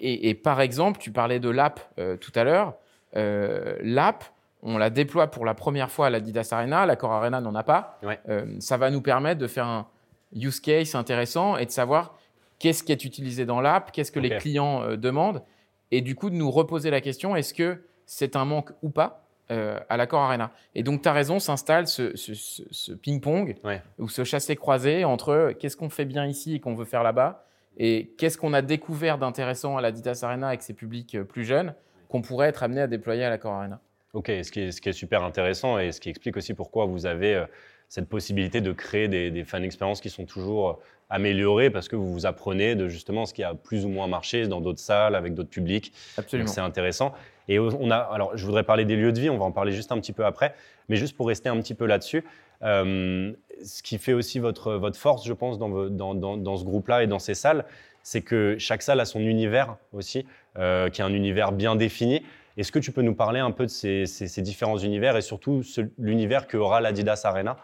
et, 0.00 0.34
par 0.34 0.62
exemple, 0.62 0.98
tu 0.98 1.12
parlais 1.12 1.38
de 1.38 1.50
l'app 1.50 1.80
tout 2.20 2.32
à 2.34 2.44
l'heure. 2.44 2.74
Euh, 3.16 3.76
l'app, 3.82 4.24
on 4.62 4.78
la 4.78 4.90
déploie 4.90 5.28
pour 5.28 5.44
la 5.44 5.54
première 5.54 5.90
fois 5.90 6.06
à 6.06 6.10
l'Adidas 6.10 6.48
Arena. 6.52 6.86
L'Accor 6.86 7.12
Arena 7.12 7.40
n'en 7.40 7.54
a 7.54 7.62
pas. 7.62 7.98
Euh, 8.28 8.46
ça 8.60 8.76
va 8.76 8.90
nous 8.90 9.00
permettre 9.00 9.40
de 9.40 9.46
faire 9.46 9.66
un 9.66 9.86
use 10.34 10.60
case 10.60 10.94
intéressant 10.94 11.56
et 11.56 11.66
de 11.66 11.70
savoir 11.70 12.18
qu'est-ce 12.58 12.82
qui 12.82 12.92
est 12.92 13.04
utilisé 13.04 13.46
dans 13.46 13.60
l'app, 13.60 13.90
qu'est-ce 13.92 14.12
que 14.12 14.20
les 14.20 14.36
clients 14.36 14.96
demandent. 14.96 15.42
Et 15.90 16.02
du 16.02 16.14
coup, 16.14 16.30
de 16.30 16.36
nous 16.36 16.50
reposer 16.50 16.90
la 16.90 17.00
question 17.00 17.34
est-ce 17.34 17.54
que 17.54 17.82
c'est 18.06 18.36
un 18.36 18.44
manque 18.44 18.70
ou 18.82 18.90
pas 18.90 19.26
à 19.48 19.96
l'Accor 19.96 20.20
Arena? 20.20 20.52
Et 20.74 20.82
donc, 20.82 21.02
tu 21.02 21.08
as 21.08 21.12
raison, 21.12 21.40
s'installe 21.40 21.88
ce, 21.88 22.92
ping-pong 22.92 23.56
ou 23.98 24.08
ce 24.08 24.24
chassé-croisé 24.24 25.04
entre 25.04 25.52
qu'est-ce 25.58 25.76
qu'on 25.76 25.90
fait 25.90 26.04
bien 26.04 26.26
ici 26.26 26.56
et 26.56 26.60
qu'on 26.60 26.74
veut 26.74 26.84
faire 26.84 27.02
là-bas? 27.02 27.44
Et 27.76 28.14
qu'est-ce 28.18 28.36
qu'on 28.36 28.52
a 28.52 28.62
découvert 28.62 29.18
d'intéressant 29.18 29.76
à 29.76 29.80
l'Adidas 29.80 30.20
Arena 30.22 30.48
avec 30.48 30.62
ces 30.62 30.74
publics 30.74 31.14
euh, 31.14 31.24
plus 31.24 31.44
jeunes? 31.44 31.74
Qu'on 32.10 32.22
pourrait 32.22 32.48
être 32.48 32.62
amené 32.62 32.82
à 32.82 32.86
déployer 32.86 33.24
à 33.24 33.30
l'Accor 33.30 33.52
Arena 33.52 33.80
Ok, 34.12 34.26
ce 34.26 34.50
qui, 34.50 34.60
est, 34.60 34.72
ce 34.72 34.80
qui, 34.80 34.88
est, 34.88 34.92
super 34.92 35.22
intéressant 35.22 35.78
et 35.78 35.92
ce 35.92 36.00
qui 36.00 36.10
explique 36.10 36.36
aussi 36.36 36.52
pourquoi 36.52 36.84
vous 36.84 37.06
avez 37.06 37.36
euh, 37.36 37.46
cette 37.88 38.08
possibilité 38.08 38.60
de 38.60 38.72
créer 38.72 39.06
des, 39.06 39.30
des 39.30 39.44
fan 39.44 39.62
expériences 39.62 40.00
qui 40.00 40.10
sont 40.10 40.24
toujours 40.24 40.68
euh, 40.68 40.74
améliorées 41.10 41.70
parce 41.70 41.88
que 41.88 41.94
vous 41.94 42.12
vous 42.12 42.26
apprenez 42.26 42.74
de 42.74 42.88
justement 42.88 43.24
ce 43.24 43.32
qui 43.32 43.44
a 43.44 43.54
plus 43.54 43.84
ou 43.84 43.88
moins 43.88 44.08
marché 44.08 44.48
dans 44.48 44.60
d'autres 44.60 44.80
salles, 44.80 45.14
avec 45.14 45.34
d'autres 45.34 45.48
publics. 45.48 45.92
Absolument. 46.18 46.48
C'est 46.48 46.60
intéressant. 46.60 47.12
Et 47.48 47.58
on 47.58 47.90
a, 47.90 47.96
alors 47.96 48.36
je 48.36 48.44
voudrais 48.44 48.64
parler 48.64 48.84
des 48.84 48.96
lieux 48.96 49.12
de 49.12 49.20
vie, 49.20 49.30
on 49.30 49.38
va 49.38 49.44
en 49.44 49.52
parler 49.52 49.72
juste 49.72 49.90
un 49.92 49.98
petit 49.98 50.12
peu 50.12 50.24
après, 50.24 50.54
mais 50.88 50.96
juste 50.96 51.16
pour 51.16 51.28
rester 51.28 51.48
un 51.48 51.60
petit 51.60 51.74
peu 51.74 51.86
là-dessus, 51.86 52.24
euh, 52.62 53.32
ce 53.64 53.82
qui 53.82 53.98
fait 53.98 54.12
aussi 54.12 54.38
votre, 54.38 54.74
votre 54.74 54.98
force, 54.98 55.26
je 55.26 55.32
pense, 55.32 55.58
dans, 55.58 55.88
dans, 55.88 56.14
dans, 56.14 56.56
ce 56.56 56.64
groupe-là 56.64 57.02
et 57.02 57.06
dans 57.06 57.18
ces 57.18 57.34
salles, 57.34 57.64
c'est 58.02 58.22
que 58.22 58.56
chaque 58.58 58.82
salle 58.82 59.00
a 59.00 59.04
son 59.04 59.20
univers 59.20 59.76
aussi, 59.92 60.26
euh, 60.58 60.88
qui 60.88 61.00
est 61.00 61.04
un 61.04 61.12
univers 61.12 61.52
bien 61.52 61.76
défini. 61.76 62.22
Est-ce 62.56 62.72
que 62.72 62.78
tu 62.78 62.92
peux 62.92 63.02
nous 63.02 63.14
parler 63.14 63.40
un 63.40 63.50
peu 63.50 63.64
de 63.64 63.70
ces, 63.70 64.06
ces, 64.06 64.42
différents 64.42 64.78
univers 64.78 65.16
et 65.16 65.22
surtout 65.22 65.62
l'univers 65.98 66.46
que 66.46 66.56
aura 66.56 66.80
l'Adidas 66.80 67.22
Arena? 67.24 67.56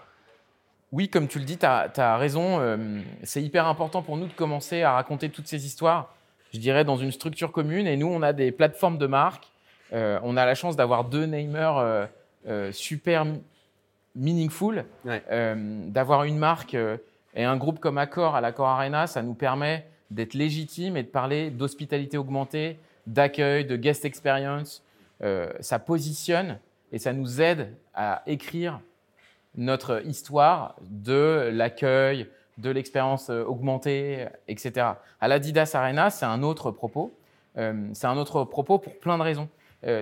Oui, 0.92 1.08
comme 1.08 1.28
tu 1.28 1.38
le 1.38 1.44
dis, 1.44 1.58
tu 1.58 1.66
as, 1.66 2.16
raison. 2.16 2.60
Euh, 2.60 3.00
c'est 3.22 3.42
hyper 3.42 3.66
important 3.66 4.02
pour 4.02 4.16
nous 4.16 4.26
de 4.26 4.32
commencer 4.32 4.82
à 4.82 4.92
raconter 4.92 5.28
toutes 5.28 5.48
ces 5.48 5.66
histoires, 5.66 6.14
je 6.54 6.58
dirais, 6.58 6.84
dans 6.84 6.96
une 6.96 7.12
structure 7.12 7.52
commune. 7.52 7.86
Et 7.86 7.96
nous, 7.96 8.06
on 8.06 8.22
a 8.22 8.32
des 8.32 8.52
plateformes 8.52 8.98
de 8.98 9.06
marque. 9.06 9.50
on 9.92 10.36
a 10.36 10.46
la 10.46 10.54
chance 10.54 10.76
d'avoir 10.76 11.04
deux 11.04 11.26
namers 11.26 12.08
super 12.70 13.26
meaningful. 14.16 14.84
Euh, 15.06 15.54
d'avoir 15.88 16.24
une 16.24 16.38
marque 16.38 16.74
euh, 16.74 16.96
et 17.34 17.44
un 17.44 17.56
groupe 17.56 17.78
comme 17.78 17.98
Accor 17.98 18.34
à 18.34 18.40
l'Accor 18.40 18.66
Arena, 18.66 19.06
ça 19.06 19.22
nous 19.22 19.34
permet 19.34 19.86
d'être 20.10 20.34
légitime 20.34 20.96
et 20.96 21.02
de 21.02 21.08
parler 21.08 21.50
d'hospitalité 21.50 22.18
augmentée, 22.18 22.78
d'accueil, 23.06 23.64
de 23.64 23.76
guest 23.76 24.04
experience. 24.04 24.82
Euh, 25.22 25.52
ça 25.60 25.78
positionne 25.78 26.58
et 26.92 26.98
ça 26.98 27.12
nous 27.12 27.40
aide 27.40 27.74
à 27.94 28.22
écrire 28.26 28.80
notre 29.56 30.06
histoire 30.06 30.76
de 30.82 31.50
l'accueil, 31.52 32.26
de 32.58 32.70
l'expérience 32.70 33.30
augmentée, 33.30 34.26
etc. 34.48 34.86
À 35.20 35.28
l'Adidas 35.28 35.70
Arena, 35.74 36.10
c'est 36.10 36.26
un 36.26 36.42
autre 36.42 36.70
propos. 36.70 37.12
c'est 37.54 38.06
un 38.06 38.16
autre 38.18 38.44
propos 38.44 38.78
pour 38.78 38.98
plein 38.98 39.16
de 39.16 39.22
raisons. 39.22 39.48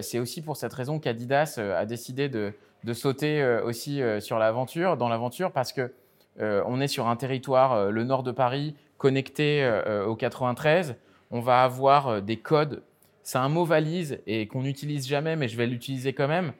c'est 0.00 0.18
aussi 0.18 0.42
pour 0.42 0.56
cette 0.56 0.72
raison 0.72 0.98
qu'Adidas 0.98 1.58
a 1.58 1.86
décidé 1.86 2.28
de, 2.28 2.52
de 2.84 2.92
sauter 2.92 3.42
euh, 3.42 3.64
aussi 3.64 4.00
euh, 4.02 4.20
sur 4.20 4.38
l'aventure, 4.38 4.96
dans 4.96 5.08
l'aventure, 5.08 5.50
parce 5.50 5.72
que 5.72 5.92
euh, 6.40 6.62
on 6.66 6.80
est 6.80 6.88
sur 6.88 7.08
un 7.08 7.16
territoire, 7.16 7.90
le 7.90 8.04
nord 8.04 8.22
de 8.22 8.32
Paris, 8.32 8.74
connecté 9.04 9.70
au 10.06 10.16
93. 10.16 10.96
On 11.30 11.40
va 11.40 11.62
avoir 11.62 12.22
des 12.22 12.38
codes. 12.38 12.82
C'est 13.22 13.36
un 13.36 13.50
mot 13.50 13.66
valise 13.66 14.18
et 14.26 14.46
qu'on 14.46 14.62
n'utilise 14.62 15.06
jamais, 15.06 15.36
mais 15.36 15.46
je 15.46 15.58
vais 15.58 15.66
l'utiliser 15.66 16.14
quand 16.14 16.26
même. 16.28 16.52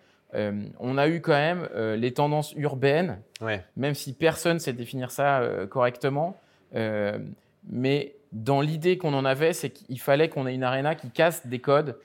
on 0.79 0.99
a 0.99 1.09
eu 1.09 1.23
quand 1.23 1.33
même 1.33 1.67
les 1.97 2.13
tendances 2.13 2.53
urbaines, 2.59 3.19
même 3.77 3.95
si 3.95 4.13
personne 4.13 4.55
ne 4.55 4.59
sait 4.59 4.75
définir 4.75 5.11
ça 5.11 5.43
correctement. 5.71 6.37
mais 7.71 8.15
dans 8.35 8.61
l'idée 8.61 8.99
qu'on 8.99 9.15
en 9.15 9.25
avait, 9.25 9.53
c'est 9.53 9.71
qu'il 9.71 10.01
fallait 10.01 10.29
qu'on 10.29 10.47
ait 10.47 10.55
une 10.55 10.65
arena 10.65 10.95
qui 10.95 11.11
casse 11.11 11.47
des 11.47 11.61
codes 11.61 11.97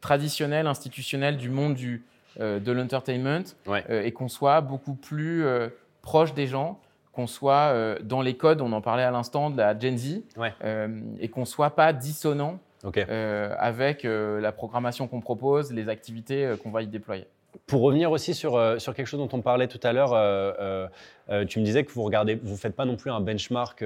traditionnels, 0.00 0.66
institutionnels 0.66 1.36
du 1.36 1.50
monde 1.50 1.74
du, 1.74 2.04
euh, 2.40 2.60
de 2.60 2.72
l'entertainment 2.72 3.44
euh, 3.68 4.02
et 4.02 4.12
qu'on 4.12 4.28
soit 4.28 4.60
beaucoup 4.60 4.94
plus 4.94 5.44
euh, 5.44 5.68
proche 6.00 6.34
des 6.34 6.46
gens, 6.46 6.80
qu'on 7.12 7.26
soit 7.26 7.98
dans 8.02 8.22
les 8.22 8.36
codes, 8.36 8.60
on 8.60 8.72
en 8.72 8.80
parlait 8.80 9.02
à 9.02 9.10
l'instant, 9.10 9.50
de 9.50 9.58
la 9.58 9.78
Gen 9.78 9.98
Z, 9.98 10.22
et 11.20 11.28
qu'on 11.28 11.40
ne 11.40 11.46
soit 11.46 11.70
pas 11.70 11.92
dissonant 11.92 12.58
avec 13.58 14.04
la 14.04 14.52
programmation 14.52 15.08
qu'on 15.08 15.20
propose, 15.20 15.72
les 15.72 15.88
activités 15.88 16.54
qu'on 16.62 16.70
va 16.70 16.82
y 16.82 16.86
déployer. 16.86 17.26
Pour 17.66 17.82
revenir 17.82 18.10
aussi 18.10 18.32
sur, 18.32 18.80
sur 18.80 18.94
quelque 18.94 19.06
chose 19.06 19.20
dont 19.20 19.36
on 19.36 19.42
parlait 19.42 19.68
tout 19.68 19.80
à 19.82 19.92
l'heure, 19.92 20.10
tu 21.48 21.60
me 21.60 21.64
disais 21.64 21.84
que 21.84 21.92
vous 21.92 22.02
regardez, 22.02 22.34
vous 22.36 22.56
faites 22.56 22.74
pas 22.74 22.86
non 22.86 22.96
plus 22.96 23.10
un 23.10 23.20
benchmark 23.20 23.84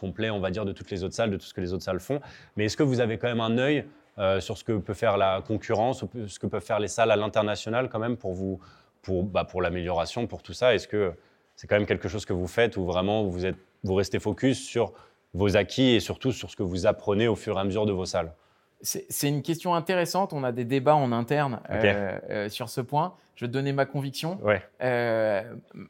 complet, 0.00 0.30
on 0.30 0.40
va 0.40 0.50
dire, 0.50 0.64
de 0.64 0.72
toutes 0.72 0.90
les 0.90 1.04
autres 1.04 1.14
salles, 1.14 1.30
de 1.30 1.36
tout 1.36 1.46
ce 1.46 1.52
que 1.52 1.60
les 1.60 1.72
autres 1.72 1.82
salles 1.82 2.00
font. 2.00 2.20
Mais 2.56 2.64
est-ce 2.66 2.76
que 2.76 2.82
vous 2.82 3.00
avez 3.00 3.18
quand 3.18 3.28
même 3.28 3.40
un 3.40 3.58
œil 3.58 3.84
euh, 4.18 4.40
sur 4.40 4.56
ce 4.56 4.64
que 4.64 4.78
peut 4.78 4.94
faire 4.94 5.16
la 5.16 5.42
concurrence, 5.46 6.04
ce 6.26 6.38
que 6.38 6.46
peuvent 6.46 6.64
faire 6.64 6.80
les 6.80 6.88
salles 6.88 7.10
à 7.10 7.16
l'international 7.16 7.88
quand 7.88 7.98
même 7.98 8.16
pour, 8.16 8.32
vous, 8.32 8.60
pour, 9.02 9.24
bah, 9.24 9.44
pour 9.44 9.60
l'amélioration, 9.60 10.26
pour 10.26 10.42
tout 10.42 10.52
ça? 10.52 10.74
Est-ce 10.74 10.88
que 10.88 11.12
c'est 11.58 11.66
quand 11.66 11.76
même 11.76 11.84
quelque 11.84 12.08
chose 12.08 12.24
que 12.24 12.32
vous 12.32 12.46
faites 12.46 12.78
ou 12.78 12.86
vraiment 12.86 13.24
vous, 13.24 13.44
êtes, 13.44 13.58
vous 13.84 13.94
restez 13.94 14.18
focus 14.18 14.64
sur 14.64 14.94
vos 15.34 15.58
acquis 15.58 15.90
et 15.90 16.00
surtout 16.00 16.32
sur 16.32 16.50
ce 16.50 16.56
que 16.56 16.62
vous 16.62 16.86
apprenez 16.86 17.28
au 17.28 17.36
fur 17.36 17.58
et 17.58 17.60
à 17.60 17.64
mesure 17.64 17.84
de 17.84 17.92
vos 17.92 18.06
salles 18.06 18.32
c'est 18.80 19.28
une 19.28 19.42
question 19.42 19.74
intéressante. 19.74 20.32
On 20.32 20.44
a 20.44 20.52
des 20.52 20.64
débats 20.64 20.94
en 20.94 21.10
interne 21.10 21.58
euh, 21.68 22.20
euh, 22.30 22.48
sur 22.48 22.68
ce 22.68 22.80
point. 22.80 23.16
Je 23.34 23.44
vais 23.44 23.48
te 23.48 23.52
donner 23.52 23.72
ma 23.72 23.86
conviction. 23.86 24.38
Ouais. 24.40 24.62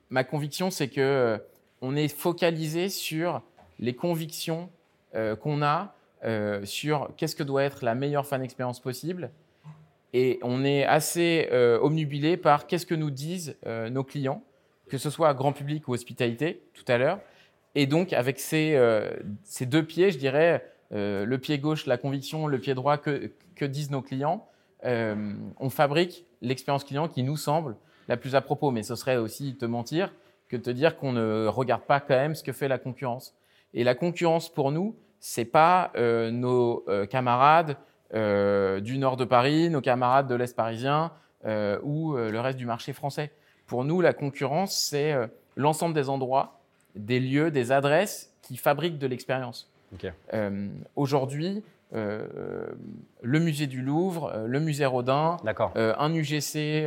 ma 0.09 0.25
conviction, 0.25 0.71
c'est 0.71 0.89
que 0.89 1.39
on 1.83 1.95
est 1.97 2.09
focalisé 2.09 2.89
sur 2.89 3.43
les 3.79 3.95
convictions 3.95 4.71
qu'on 5.13 5.61
a 5.61 5.93
euh, 6.25 6.65
sur 6.65 7.11
qu'est-ce 7.17 7.37
que 7.37 7.45
doit 7.45 7.63
être 7.63 7.85
la 7.85 7.95
meilleure 7.95 8.27
fan 8.27 8.43
expérience 8.43 8.81
possible. 8.81 9.31
Et 10.13 10.41
on 10.43 10.65
est 10.65 10.85
assez 10.85 11.49
euh, 11.53 11.79
omnubilé 11.81 12.37
par 12.37 12.67
qu'est-ce 12.67 12.87
que 12.87 12.95
nous 12.97 13.11
disent 13.11 13.57
euh, 13.67 13.89
nos 13.89 14.03
clients, 14.03 14.43
que 14.88 14.98
ce 14.98 15.11
soit 15.11 15.33
grand 15.35 15.53
public 15.53 15.88
ou 15.88 15.92
hospitalité, 15.92 16.62
tout 16.74 16.85
à 16.88 16.98
l'heure. 16.98 17.20
Et 17.74 17.87
donc, 17.87 18.12
avec 18.12 18.40
ces, 18.40 18.81
ces, 19.44 19.66
deux 19.66 19.85
pieds, 19.85 20.11
je 20.11 20.18
dirais, 20.18 20.64
le 20.90 21.37
pied 21.37 21.59
gauche, 21.59 21.87
la 21.87 21.98
conviction, 21.98 22.46
le 22.46 22.59
pied 22.59 22.74
droit, 22.74 22.96
que, 22.96 23.31
disent 23.64 23.90
nos 23.90 24.03
clients, 24.03 24.48
on 24.83 25.70
fabrique 25.70 26.24
l'expérience 26.40 26.85
client 26.85 27.09
qui 27.09 27.22
nous 27.22 27.37
semble 27.37 27.77
la 28.09 28.16
plus 28.16 28.35
à 28.35 28.40
propos. 28.40 28.70
Mais 28.70 28.83
ce 28.83 28.96
serait 28.96 29.16
aussi 29.16 29.57
te 29.57 29.66
mentir 29.66 30.12
que 30.48 30.57
de 30.57 30.62
te 30.62 30.70
dire 30.70 30.96
qu'on 30.96 31.12
ne 31.12 31.46
regarde 31.46 31.83
pas 31.83 32.01
quand 32.01 32.16
même 32.16 32.35
ce 32.35 32.42
que 32.42 32.53
fait 32.53 32.68
la 32.68 32.79
concurrence. 32.79 33.35
Et 33.74 33.85
la 33.85 33.94
concurrence 33.94 34.48
pour 34.48 34.72
nous, 34.72 34.96
c'est 35.20 35.44
pas 35.44 35.92
euh, 35.96 36.31
nos 36.31 36.85
euh, 36.88 37.07
camarades 37.07 37.77
euh, 38.14 38.81
du 38.81 38.98
nord 38.98 39.16
de 39.16 39.24
Paris, 39.24 39.68
nos 39.70 39.81
camarades 39.81 40.29
de 40.29 40.35
l'est 40.35 40.55
parisien 40.55 41.12
ou 41.83 42.16
le 42.16 42.40
reste 42.40 42.59
du 42.59 42.66
marché 42.66 42.92
français. 42.92 43.31
Pour 43.69 43.85
nous, 43.85 44.01
la 44.01 44.13
concurrence, 44.13 44.77
c'est 44.77 45.15
l'ensemble 45.55 45.95
des 45.95 46.09
endroits, 46.09 46.61
des 46.97 47.21
lieux, 47.21 47.53
des 47.53 47.71
adresses 47.71 48.35
qui 48.43 48.57
fabriquent 48.57 48.99
de 48.99 49.07
l'expérience. 49.07 49.71
Aujourd'hui, 50.97 51.63
le 51.93 53.39
musée 53.39 53.67
du 53.67 53.83
Louvre, 53.83 54.45
le 54.47 54.59
musée 54.59 54.87
Rodin, 54.87 55.37
un 55.77 56.15
UGC 56.15 56.83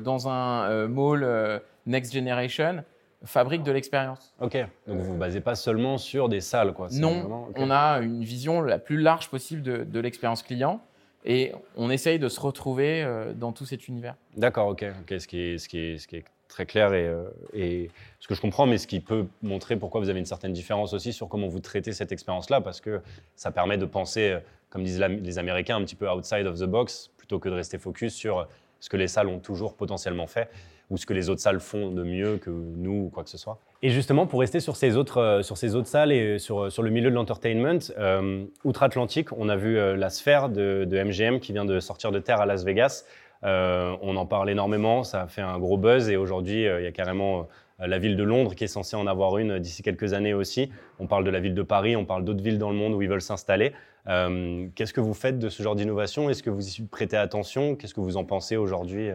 dans 0.00 0.28
un 0.28 0.86
mall 0.86 1.60
Next 1.86 2.14
Generation, 2.14 2.84
fabrique 3.24 3.62
de 3.62 3.72
l'expérience. 3.72 4.34
Ok, 4.40 4.56
donc 4.56 4.68
vous 4.86 4.94
ne 4.94 5.02
vous 5.02 5.14
basez 5.16 5.40
pas 5.40 5.54
seulement 5.54 5.98
sur 5.98 6.28
des 6.28 6.40
salles 6.40 6.72
quoi. 6.72 6.88
Non, 6.92 7.48
on 7.56 7.70
a 7.70 7.98
une 8.00 8.22
vision 8.22 8.60
la 8.62 8.78
plus 8.78 9.00
large 9.00 9.28
possible 9.28 9.62
de, 9.62 10.00
l'expérience 10.00 10.42
client 10.42 10.80
et 11.26 11.52
on 11.76 11.90
essaye 11.90 12.18
de 12.18 12.28
se 12.28 12.40
retrouver 12.40 13.02
euh, 13.02 13.32
dans 13.34 13.52
tout 13.52 13.66
cet 13.66 13.88
univers. 13.88 14.14
D'accord, 14.36 14.68
ok, 14.68 14.86
ce 15.08 15.26
qui 15.26 15.38
est 15.38 16.24
très 16.48 16.64
clair 16.64 16.94
et, 16.94 17.06
euh, 17.06 17.28
et, 17.52 17.90
ce 18.20 18.28
que 18.28 18.34
je 18.34 18.40
comprends, 18.40 18.66
mais 18.66 18.78
ce 18.78 18.86
qui 18.86 19.00
peut 19.00 19.26
montrer 19.42 19.76
pourquoi 19.76 20.00
vous 20.00 20.08
avez 20.08 20.18
une 20.18 20.26
certaine 20.26 20.52
différence 20.52 20.94
aussi 20.94 21.12
sur 21.12 21.28
comment 21.28 21.48
vous 21.48 21.60
traitez 21.60 21.92
cette 21.92 22.12
expérience-là, 22.12 22.60
parce 22.60 22.80
que 22.80 23.02
ça 23.34 23.50
permet 23.50 23.76
de 23.76 23.84
penser, 23.84 24.30
euh, 24.30 24.40
comme 24.70 24.82
disent 24.84 25.00
les 25.00 25.38
Américains, 25.38 25.76
un 25.76 25.82
petit 25.82 25.96
peu 25.96 26.08
outside 26.08 26.46
of 26.46 26.58
the 26.58 26.64
box, 26.64 27.10
plutôt 27.16 27.38
que 27.38 27.48
de 27.48 27.54
rester 27.54 27.78
focus 27.78 28.14
sur 28.14 28.48
ce 28.80 28.88
que 28.88 28.96
les 28.96 29.08
salles 29.08 29.28
ont 29.28 29.40
toujours 29.40 29.74
potentiellement 29.74 30.26
fait 30.26 30.48
ou 30.90 30.96
ce 30.96 31.06
que 31.06 31.14
les 31.14 31.28
autres 31.30 31.40
salles 31.40 31.60
font 31.60 31.90
de 31.90 32.02
mieux 32.02 32.36
que 32.36 32.50
nous 32.50 33.06
ou 33.06 33.10
quoi 33.10 33.24
que 33.24 33.30
ce 33.30 33.38
soit. 33.38 33.58
Et 33.82 33.90
justement, 33.90 34.26
pour 34.26 34.40
rester 34.40 34.60
sur 34.60 34.76
ces 34.76 34.96
autres, 34.96 35.18
euh, 35.18 35.42
sur 35.42 35.56
ces 35.56 35.74
autres 35.74 35.88
salles 35.88 36.12
et 36.12 36.38
sur, 36.38 36.70
sur 36.70 36.82
le 36.82 36.90
milieu 36.90 37.10
de 37.10 37.14
l'entertainment, 37.14 37.78
euh, 37.98 38.44
outre-Atlantique, 38.64 39.32
on 39.32 39.48
a 39.48 39.56
vu 39.56 39.78
euh, 39.78 39.96
la 39.96 40.10
sphère 40.10 40.48
de, 40.48 40.86
MGM 40.90 41.40
qui 41.40 41.52
vient 41.52 41.64
de 41.64 41.80
sortir 41.80 42.12
de 42.12 42.18
terre 42.18 42.40
à 42.40 42.46
Las 42.46 42.64
Vegas. 42.64 43.04
on 43.42 44.16
en 44.16 44.26
parle 44.26 44.50
énormément, 44.50 45.04
ça 45.04 45.22
a 45.22 45.26
fait 45.26 45.42
un 45.42 45.58
gros 45.58 45.76
buzz 45.76 46.08
et 46.08 46.16
aujourd'hui, 46.16 46.62
il 46.64 46.82
y 46.82 46.86
a 46.86 46.92
carrément 46.92 47.48
la 47.78 47.98
ville 47.98 48.16
de 48.16 48.24
Londres 48.24 48.54
qui 48.54 48.64
est 48.64 48.68
censée 48.68 48.96
en 48.96 49.06
avoir 49.06 49.36
une 49.36 49.58
d'ici 49.58 49.82
quelques 49.82 50.14
années 50.14 50.32
aussi. 50.32 50.70
On 50.98 51.06
parle 51.06 51.24
de 51.24 51.30
la 51.30 51.38
ville 51.38 51.54
de 51.54 51.62
Paris, 51.62 51.94
on 51.96 52.06
parle 52.06 52.24
d'autres 52.24 52.42
villes 52.42 52.58
dans 52.58 52.70
le 52.70 52.76
monde 52.76 52.94
où 52.94 53.02
ils 53.02 53.08
veulent 53.08 53.20
s'installer. 53.20 53.72
Qu'est-ce 54.06 54.92
que 54.94 55.02
vous 55.02 55.14
faites 55.14 55.38
de 55.38 55.48
ce 55.50 55.62
genre 55.62 55.76
d'innovation? 55.76 56.30
Est-ce 56.30 56.42
que 56.42 56.50
vous 56.50 56.66
y 56.66 56.82
prêtez 56.82 57.18
attention? 57.18 57.76
Qu'est-ce 57.76 57.94
que 57.94 58.00
vous 58.00 58.16
en 58.16 58.24
pensez 58.24 58.56
aujourd'hui 58.56 59.10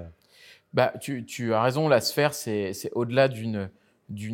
bah, 0.74 0.94
tu, 1.02 1.26
tu, 1.26 1.54
as 1.54 1.62
raison, 1.62 1.90
la 1.90 2.00
sphère, 2.00 2.34
c'est 2.34 2.74
au-delà 2.94 3.28
d'une 3.28 3.70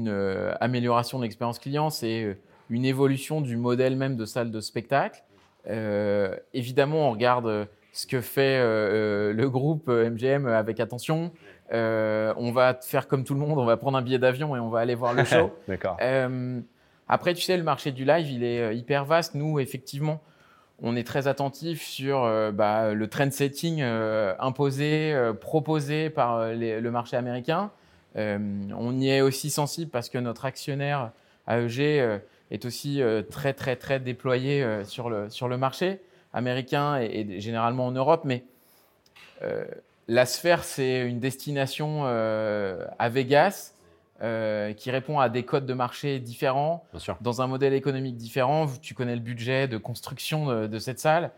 euh, 0.07 0.53
amélioration 0.59 1.17
de 1.17 1.23
l'expérience 1.23 1.59
client, 1.59 1.89
c'est 1.89 2.23
euh, 2.23 2.33
une 2.69 2.85
évolution 2.85 3.41
du 3.41 3.57
modèle 3.57 3.95
même 3.95 4.15
de 4.15 4.25
salle 4.25 4.51
de 4.51 4.61
spectacle. 4.61 5.23
Euh, 5.67 6.35
évidemment, 6.53 7.09
on 7.09 7.11
regarde 7.11 7.67
ce 7.91 8.05
que 8.05 8.21
fait 8.21 8.59
le 8.59 9.47
groupe 9.47 9.87
MGM 9.87 10.45
avec 10.47 10.79
attention. 10.79 11.31
on 11.71 12.51
va 12.53 12.77
faire 12.81 13.07
comme 13.07 13.23
tout 13.23 13.33
le 13.33 13.39
monde, 13.39 13.57
on 13.57 13.65
va 13.65 13.77
prendre 13.77 13.97
un 13.97 14.03
billet 14.03 14.19
d'avion 14.19 14.55
et 14.55 14.59
on 14.59 14.69
va 14.69 14.79
aller 14.79 14.95
voir 14.95 15.13
le 15.13 15.23
show. 15.25 15.51
D'accord. 15.67 15.97
après, 17.07 17.33
tu 17.33 17.41
sais, 17.41 17.57
le 17.57 17.63
marché 17.63 17.91
du 17.91 18.05
live, 18.05 18.29
il 18.29 18.43
est 18.43 18.77
hyper 18.77 19.05
vaste. 19.05 19.33
Nous, 19.33 19.59
effectivement, 19.59 20.21
on 20.81 20.95
est 20.95 21.05
très 21.05 21.27
attentif 21.27 21.81
sur 21.81 22.23
euh, 22.23 22.51
bah, 22.51 22.93
le 22.93 23.07
trend 23.07 23.31
setting 23.31 23.81
euh, 23.81 24.35
imposé, 24.39 25.11
euh, 25.13 25.33
proposé 25.33 26.09
par 26.09 26.49
le 26.53 26.89
marché 26.89 27.17
américain. 27.17 27.71
on 28.15 28.99
y 28.99 29.09
est 29.09 29.21
aussi 29.21 29.49
sensible 29.49 29.91
parce 29.91 30.09
que 30.09 30.17
notre 30.17 30.45
actionnaire 30.45 31.11
AEG 31.47 32.19
est 32.51 32.65
aussi 32.65 33.01
très 33.29 33.53
très 33.53 33.75
très 33.75 33.99
déployé 33.99 34.65
sur, 34.85 35.09
le, 35.09 35.29
sur 35.29 35.47
le 35.47 35.57
marché 35.57 35.99
américain 36.33 36.97
et, 36.97 37.39
généralement 37.39 37.85
en 37.85 37.91
Europe. 37.91 38.21
Mais 38.25 38.43
la 40.07 40.25
sphère, 40.25 40.63
c'est 40.63 41.01
une 41.01 41.19
destination 41.19 42.05
à 42.05 43.09
Vegas 43.09 43.73
euh, 44.23 44.73
qui 44.73 44.89
répond 44.89 45.19
à 45.19 45.29
des 45.29 45.43
codes 45.43 45.67
de 45.67 45.75
marché 45.75 46.19
différents, 46.19 46.83
dans 47.21 47.43
un 47.43 47.47
modèle 47.47 47.73
économique 47.73 48.17
différent. 48.17 48.65
Tu 48.81 48.95
connais 48.95 49.13
le 49.13 49.21
budget 49.21 49.67
de 49.67 49.77
construction 49.77 50.67
de, 50.67 50.79
cette 50.79 50.97
salle. 50.97 51.29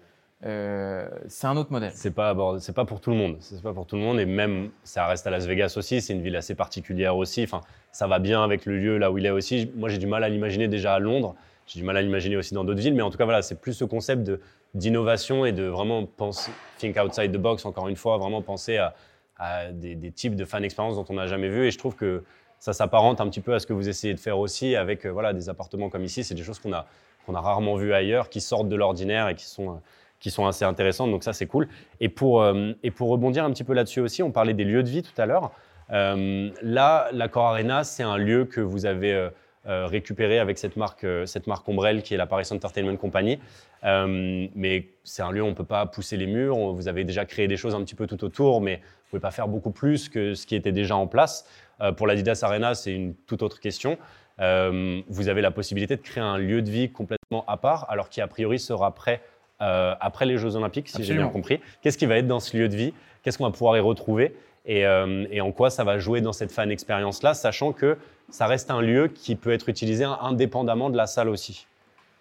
Euh, 0.46 1.10
c'est 1.28 1.48
un 1.48 1.58
autre 1.58 1.74
modèle. 1.74 1.92
C'est 1.94 2.16
pas 2.16 2.34
c'est 2.60 2.74
pas 2.74 2.86
pour 2.86 3.02
tout 3.02 3.10
le 3.10 3.18
monde. 3.18 3.36
C'est 3.42 3.62
pas 3.62 3.74
pour 3.74 3.86
tout 3.86 3.98
le 3.98 4.02
monde 4.02 4.18
et 4.18 4.26
même 4.26 4.70
ça 4.86 5.06
reste 5.08 5.28
à 5.28 5.30
Las 5.30 5.46
Vegas 5.46 5.74
aussi. 5.76 6.00
C'est 6.00 6.14
une 6.14 6.22
ville 6.22 6.38
assez 6.38 6.56
particulière 6.56 7.18
aussi. 7.18 7.44
Enfin, 7.44 7.60
ça 7.92 8.08
va 8.08 8.20
bien 8.20 8.42
avec 8.42 8.66
le 8.66 8.78
lieu 8.78 8.98
là 8.98 9.12
où 9.12 9.18
il 9.18 9.26
est 9.26 9.32
aussi. 9.32 9.70
Moi, 9.76 9.90
j'ai 9.90 9.98
du 9.98 10.08
mal 10.08 10.24
à 10.24 10.30
l'imaginer 10.30 10.70
déjà 10.70 10.94
à 10.94 11.00
Londres. 11.00 11.36
J'ai 11.68 11.82
du 11.82 11.86
mal 11.86 11.98
à 11.98 12.02
l'imaginer 12.02 12.38
aussi 12.38 12.54
dans 12.54 12.64
d'autres 12.64 12.80
villes, 12.80 12.96
mais 12.96 13.02
en 13.02 13.10
tout 13.10 13.18
cas 13.18 13.26
voilà, 13.26 13.42
c'est 13.42 13.60
plus 13.60 13.74
ce 13.74 13.84
concept 13.84 14.24
de 14.24 14.40
d'innovation 14.74 15.46
et 15.46 15.52
de 15.52 15.64
vraiment 15.64 16.06
penser 16.06 16.52
think 16.78 16.96
outside 16.96 17.34
the 17.34 17.38
box. 17.38 17.66
Encore 17.66 17.90
une 17.90 17.98
fois, 17.98 18.18
vraiment 18.18 18.42
penser 18.42 18.78
à, 18.78 18.96
à 19.38 19.72
des, 19.72 19.96
des, 19.96 20.12
types 20.12 20.36
de 20.36 20.46
fan 20.46 20.64
expérience 20.64 20.96
dont 20.96 21.06
on 21.10 21.16
n'a 21.16 21.28
jamais 21.28 21.50
vu. 21.50 21.66
Et 21.66 21.72
je 21.72 21.78
trouve 21.78 21.96
que 21.96 22.24
ça 22.60 22.74
s'apparente 22.74 23.22
un 23.22 23.30
petit 23.30 23.42
peu 23.42 23.54
à 23.54 23.60
ce 23.60 23.66
que 23.66 23.74
vous 23.74 23.90
essayez 23.90 24.14
de 24.14 24.20
faire 24.20 24.38
aussi 24.38 24.76
avec 24.76 25.06
euh, 25.06 25.10
voilà, 25.10 25.34
des 25.34 25.50
appartements 25.50 25.90
comme 25.90 26.04
ici. 26.04 26.24
C'est 26.24 26.36
des 26.36 26.44
choses 26.44 26.60
qu'on 26.60 26.74
a, 26.74 26.86
qu'on 27.26 27.34
a 27.34 27.42
rarement 27.42 27.76
vues 27.76 27.94
ailleurs, 27.94 28.30
qui 28.30 28.42
sortent 28.42 28.70
de 28.70 28.76
l'ordinaire 28.76 29.30
et 29.30 29.36
qui 29.36 29.46
sont, 29.46 29.70
euh, 29.70 29.80
qui 30.20 30.30
sont 30.30 30.46
assez 30.46 30.66
intéressantes. 30.66 31.10
Donc 31.10 31.24
ça, 31.24 31.34
c'est 31.34 31.48
cool. 31.48 31.68
Et 32.02 32.10
pour, 32.10 32.42
euh, 32.42 32.74
et 32.84 32.92
pour 32.92 33.10
rebondir 33.10 33.46
un 33.46 33.52
petit 33.52 33.64
peu 33.64 33.74
là-dessus 33.74 34.02
aussi, 34.02 34.22
on 34.22 34.32
parlait 34.32 34.54
des 34.54 34.66
lieux 34.66 34.84
de 34.84 34.90
vie 34.90 35.04
tout 35.04 35.20
à 35.20 35.26
l'heure. 35.26 35.52
là, 35.90 37.10
l'Accor 37.14 37.48
Arena, 37.48 37.84
c'est 37.84 38.04
un 38.04 38.18
lieu 38.18 38.46
que 38.46 38.62
vous 38.62 38.86
avez 38.86 39.30
récupéré 39.66 40.38
avec 40.38 40.60
cette 40.60 40.78
marque, 40.78 41.06
cette 41.26 41.48
marque 41.48 41.68
Ombrelle 41.68 42.04
qui 42.04 42.14
est 42.14 42.18
la 42.18 42.28
Paris 42.28 42.48
Entertainment 42.52 42.96
Company. 42.96 43.40
mais 43.84 44.88
c'est 45.04 45.24
un 45.24 45.32
lieu 45.32 45.42
où 45.42 45.46
on 45.46 45.50
ne 45.50 45.56
peut 45.56 45.64
pas 45.64 45.88
pousser 45.88 46.16
les 46.16 46.28
murs. 46.28 46.74
Vous 46.74 46.88
avez 46.88 47.06
déjà 47.06 47.26
créé 47.26 47.48
des 47.48 47.58
choses 47.58 47.74
un 47.74 47.84
petit 47.84 47.96
peu 47.96 48.06
tout 48.06 48.24
autour, 48.24 48.62
mais 48.62 48.76
vous 48.76 48.82
ne 48.82 49.10
pouvez 49.10 49.22
pas 49.22 49.32
faire 49.32 49.48
beaucoup 49.48 49.72
plus 49.72 50.10
que 50.10 50.36
ce 50.36 50.46
qui 50.46 50.56
était 50.56 50.72
déjà 50.72 50.96
en 50.96 51.08
place. 51.08 51.48
Euh, 51.82 51.92
pour 51.92 52.08
l'Adidas 52.08 52.40
Arena, 52.44 52.76
c'est 52.76 52.94
une 52.94 53.16
toute 53.16 53.44
autre 53.44 53.60
question. 53.60 53.98
Euh, 54.40 55.02
vous 55.08 55.28
avez 55.28 55.42
la 55.42 55.52
possibilité 55.52 55.96
de 55.96 56.02
créer 56.02 56.24
un 56.24 56.38
lieu 56.38 56.62
de 56.62 56.70
vie 56.70 56.92
complètement 56.92 57.46
à 57.48 57.58
part, 57.58 57.86
alors 57.90 58.10
qui 58.10 58.22
a 58.22 58.28
priori 58.28 58.60
sera 58.60 58.94
prêt 58.94 59.22
euh, 59.62 59.94
après 60.00 60.26
les 60.26 60.38
Jeux 60.38 60.56
Olympiques, 60.56 60.90
si 60.90 61.04
j'ai 61.04 61.14
bien 61.14 61.28
compris. 61.28 61.60
Qu'est-ce 61.82 61.98
qui 61.98 62.06
va 62.06 62.18
être 62.18 62.28
dans 62.28 62.40
ce 62.40 62.56
lieu 62.56 62.70
de 62.70 62.76
vie? 62.76 62.94
Qu'est-ce 63.24 63.38
qu'on 63.38 63.46
va 63.46 63.52
pouvoir 63.52 63.76
y 63.78 63.82
retrouver? 63.82 64.36
Et, 64.66 64.86
en 64.88 65.52
quoi 65.52 65.70
ça 65.70 65.84
va 65.84 65.98
jouer 65.98 66.22
dans 66.22 66.34
cette 66.34 66.52
fan 66.52 66.70
expérience-là, 66.70 67.34
sachant 67.34 67.74
que 67.74 67.98
ça 68.30 68.46
reste 68.46 68.70
un 68.70 68.82
lieu 68.82 69.08
qui 69.08 69.36
peut 69.36 69.52
être 69.52 69.68
utilisé 69.68 70.04
indépendamment 70.04 70.90
de 70.90 70.98
la 70.98 71.08
salle 71.08 71.28
aussi? 71.28 71.66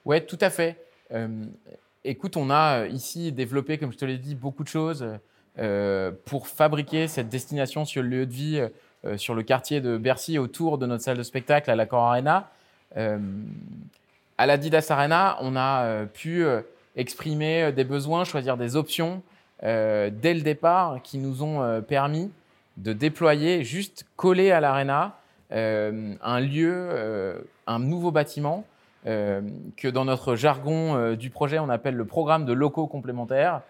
Oui, 0.05 0.25
tout 0.25 0.39
à 0.41 0.51
fait. 0.51 0.77
écoute, 2.05 2.37
on 2.37 2.51
a 2.51 2.87
ici 2.87 3.31
développé, 3.33 3.79
comme 3.79 3.93
je 3.93 3.99
te 3.99 4.05
l'ai 4.05 4.19
dit, 4.19 4.35
beaucoup 4.35 4.65
de 4.65 4.69
choses 4.69 5.07
pour 6.25 6.49
fabriquer 6.49 7.07
cette 7.07 7.29
destination 7.29 7.85
sur 7.85 8.03
le 8.03 8.09
lieu 8.09 8.27
de 8.27 8.33
vie 8.33 8.69
sur 9.17 9.35
le 9.35 9.43
quartier 9.43 9.81
de 9.81 9.97
Bercy 9.97 10.39
autour 10.39 10.79
de 10.79 10.87
notre 10.87 11.03
salle 11.03 11.19
de 11.19 11.23
spectacle 11.23 11.71
à 11.71 11.77
l'Accor 11.77 12.03
Arena. 12.03 12.51
Euh, 12.97 13.19
à 14.39 14.47
l'Adidas 14.47 14.87
Arena, 14.91 15.37
on 15.41 15.57
a 15.57 15.85
euh, 15.85 16.07
pu 16.07 16.45
exprimer 16.97 17.73
des 17.73 17.85
besoins, 17.85 18.25
choisir 18.25 18.57
des 18.57 18.77
options 18.77 19.23
dès 19.61 20.35
le 20.35 20.41
départ 20.43 21.01
qui 21.03 21.19
nous 21.19 21.43
ont 21.43 21.83
permis 21.83 22.31
de 22.77 22.93
déployer, 22.93 23.65
juste 23.65 24.07
collé 24.15 24.53
à 24.53 24.61
l'arena, 24.61 25.17
un 25.51 26.41
lieu, 26.41 27.45
un 27.67 27.79
nouveau 27.81 28.13
bâtiment 28.13 28.65
que 29.05 29.89
dans 29.89 30.05
notre 30.05 30.37
jargon 30.37 31.15
du 31.15 31.31
projet, 31.31 31.59
on 31.59 31.69
appelle 31.69 31.95
le 31.95 32.05
programme 32.05 32.45
de 32.45 32.53
locaux 32.53 32.87
complémentaires, 32.87 33.63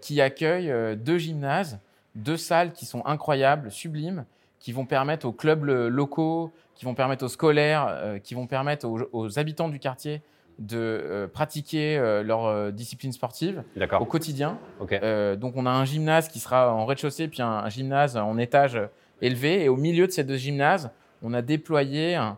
qui 0.00 0.22
accueille 0.22 0.96
deux 0.96 1.18
gymnases, 1.18 1.78
deux 2.14 2.38
salles 2.38 2.72
qui 2.72 2.86
sont 2.86 3.04
incroyables, 3.04 3.70
sublimes, 3.70 4.24
qui 4.60 4.72
vont 4.72 4.84
permettre 4.84 5.26
aux 5.26 5.32
clubs 5.32 5.64
locaux, 5.64 6.52
qui 6.74 6.84
vont 6.84 6.94
permettre 6.94 7.24
aux 7.24 7.28
scolaires, 7.28 7.86
euh, 7.88 8.18
qui 8.18 8.34
vont 8.34 8.46
permettre 8.46 8.86
aux, 8.86 9.38
habitants 9.38 9.68
du 9.68 9.78
quartier 9.78 10.22
de 10.58 10.76
euh, 10.78 11.26
pratiquer 11.26 11.96
euh, 11.96 12.22
leur 12.22 12.70
discipline 12.70 13.12
sportive 13.12 13.64
au 13.98 14.04
quotidien. 14.04 14.58
donc 14.78 15.54
on 15.56 15.66
a 15.66 15.70
un 15.70 15.84
gymnase 15.84 16.28
qui 16.28 16.38
sera 16.38 16.72
en 16.72 16.84
rez-de-chaussée, 16.84 17.28
puis 17.28 17.42
un, 17.42 17.68
gymnase 17.70 18.16
en 18.16 18.36
étage 18.36 18.78
élevé. 19.22 19.64
Et 19.64 19.68
au 19.68 19.76
milieu 19.76 20.06
de 20.06 20.12
ces 20.12 20.24
deux 20.24 20.36
gymnases, 20.36 20.90
on 21.22 21.32
a 21.32 21.42
déployé 21.42 22.14
un, 22.14 22.36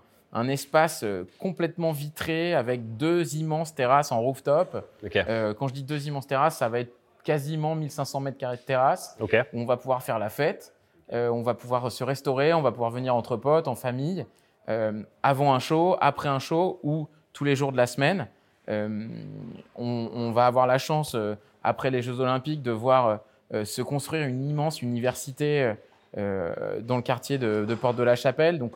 espace 0.48 1.04
complètement 1.38 1.92
vitré 1.92 2.54
avec 2.54 2.96
deux 2.96 3.36
immenses 3.36 3.74
terrasses 3.74 4.12
en 4.12 4.20
rooftop. 4.20 4.88
quand 5.02 5.68
je 5.68 5.74
dis 5.74 5.82
deux 5.82 6.06
immenses 6.06 6.26
terrasses, 6.28 6.56
ça 6.56 6.68
va 6.68 6.80
être 6.80 6.94
quasiment 7.24 7.74
1500 7.74 8.20
mètres 8.20 8.38
carrés 8.38 8.56
de 8.56 8.62
terrasse. 8.62 9.16
Où 9.52 9.60
on 9.60 9.66
va 9.66 9.76
pouvoir 9.76 10.02
faire 10.02 10.18
la 10.18 10.30
fête. 10.30 10.72
Euh, 11.12 11.28
on 11.28 11.42
va 11.42 11.54
pouvoir 11.54 11.90
se 11.90 12.04
restaurer, 12.04 12.54
on 12.54 12.62
va 12.62 12.72
pouvoir 12.72 12.90
venir 12.90 13.14
entre 13.14 13.36
potes, 13.36 13.68
en 13.68 13.74
famille, 13.74 14.24
euh, 14.68 15.02
avant 15.22 15.54
un 15.54 15.58
show, 15.58 15.96
après 16.00 16.28
un 16.28 16.38
show 16.38 16.80
ou 16.82 17.08
tous 17.32 17.44
les 17.44 17.56
jours 17.56 17.72
de 17.72 17.76
la 17.76 17.86
semaine. 17.86 18.28
Euh, 18.68 19.08
on, 19.76 20.30
va 20.32 20.46
avoir 20.46 20.66
la 20.66 20.78
chance, 20.78 21.16
après 21.62 21.90
les 21.90 22.00
Jeux 22.00 22.20
Olympiques, 22.20 22.62
de 22.62 22.70
voir 22.70 23.20
se 23.64 23.82
construire 23.82 24.26
une 24.26 24.48
immense 24.48 24.80
université 24.80 25.74
dans 26.16 26.96
le 26.96 27.02
quartier 27.02 27.38
de, 27.38 27.74
Porte 27.74 27.96
de 27.96 28.02
la 28.02 28.14
Chapelle. 28.14 28.58
Donc, 28.58 28.74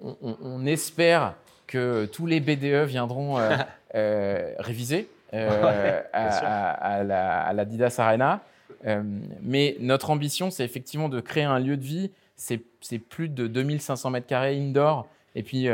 on, 0.00 0.64
espère 0.64 1.34
que 1.66 2.06
tous 2.06 2.26
les 2.26 2.40
BDE 2.40 2.86
viendront 2.86 3.38
réviser 3.94 5.08
à, 5.32 7.02
la, 7.02 7.52
l'Adidas 7.52 7.96
Arena. 7.98 8.40
Mais 9.42 9.76
notre 9.80 10.10
ambition, 10.10 10.50
c'est 10.50 10.64
effectivement 10.64 11.08
de 11.08 11.20
créer 11.20 11.44
un 11.44 11.58
lieu 11.58 11.76
de 11.76 11.84
vie. 11.84 12.10
C'est 12.36 12.98
plus 12.98 13.28
de 13.28 13.46
2500 13.46 14.10
mètres 14.10 14.26
carrés 14.26 14.58
indoor 14.58 15.06
et 15.34 15.42
puis 15.42 15.68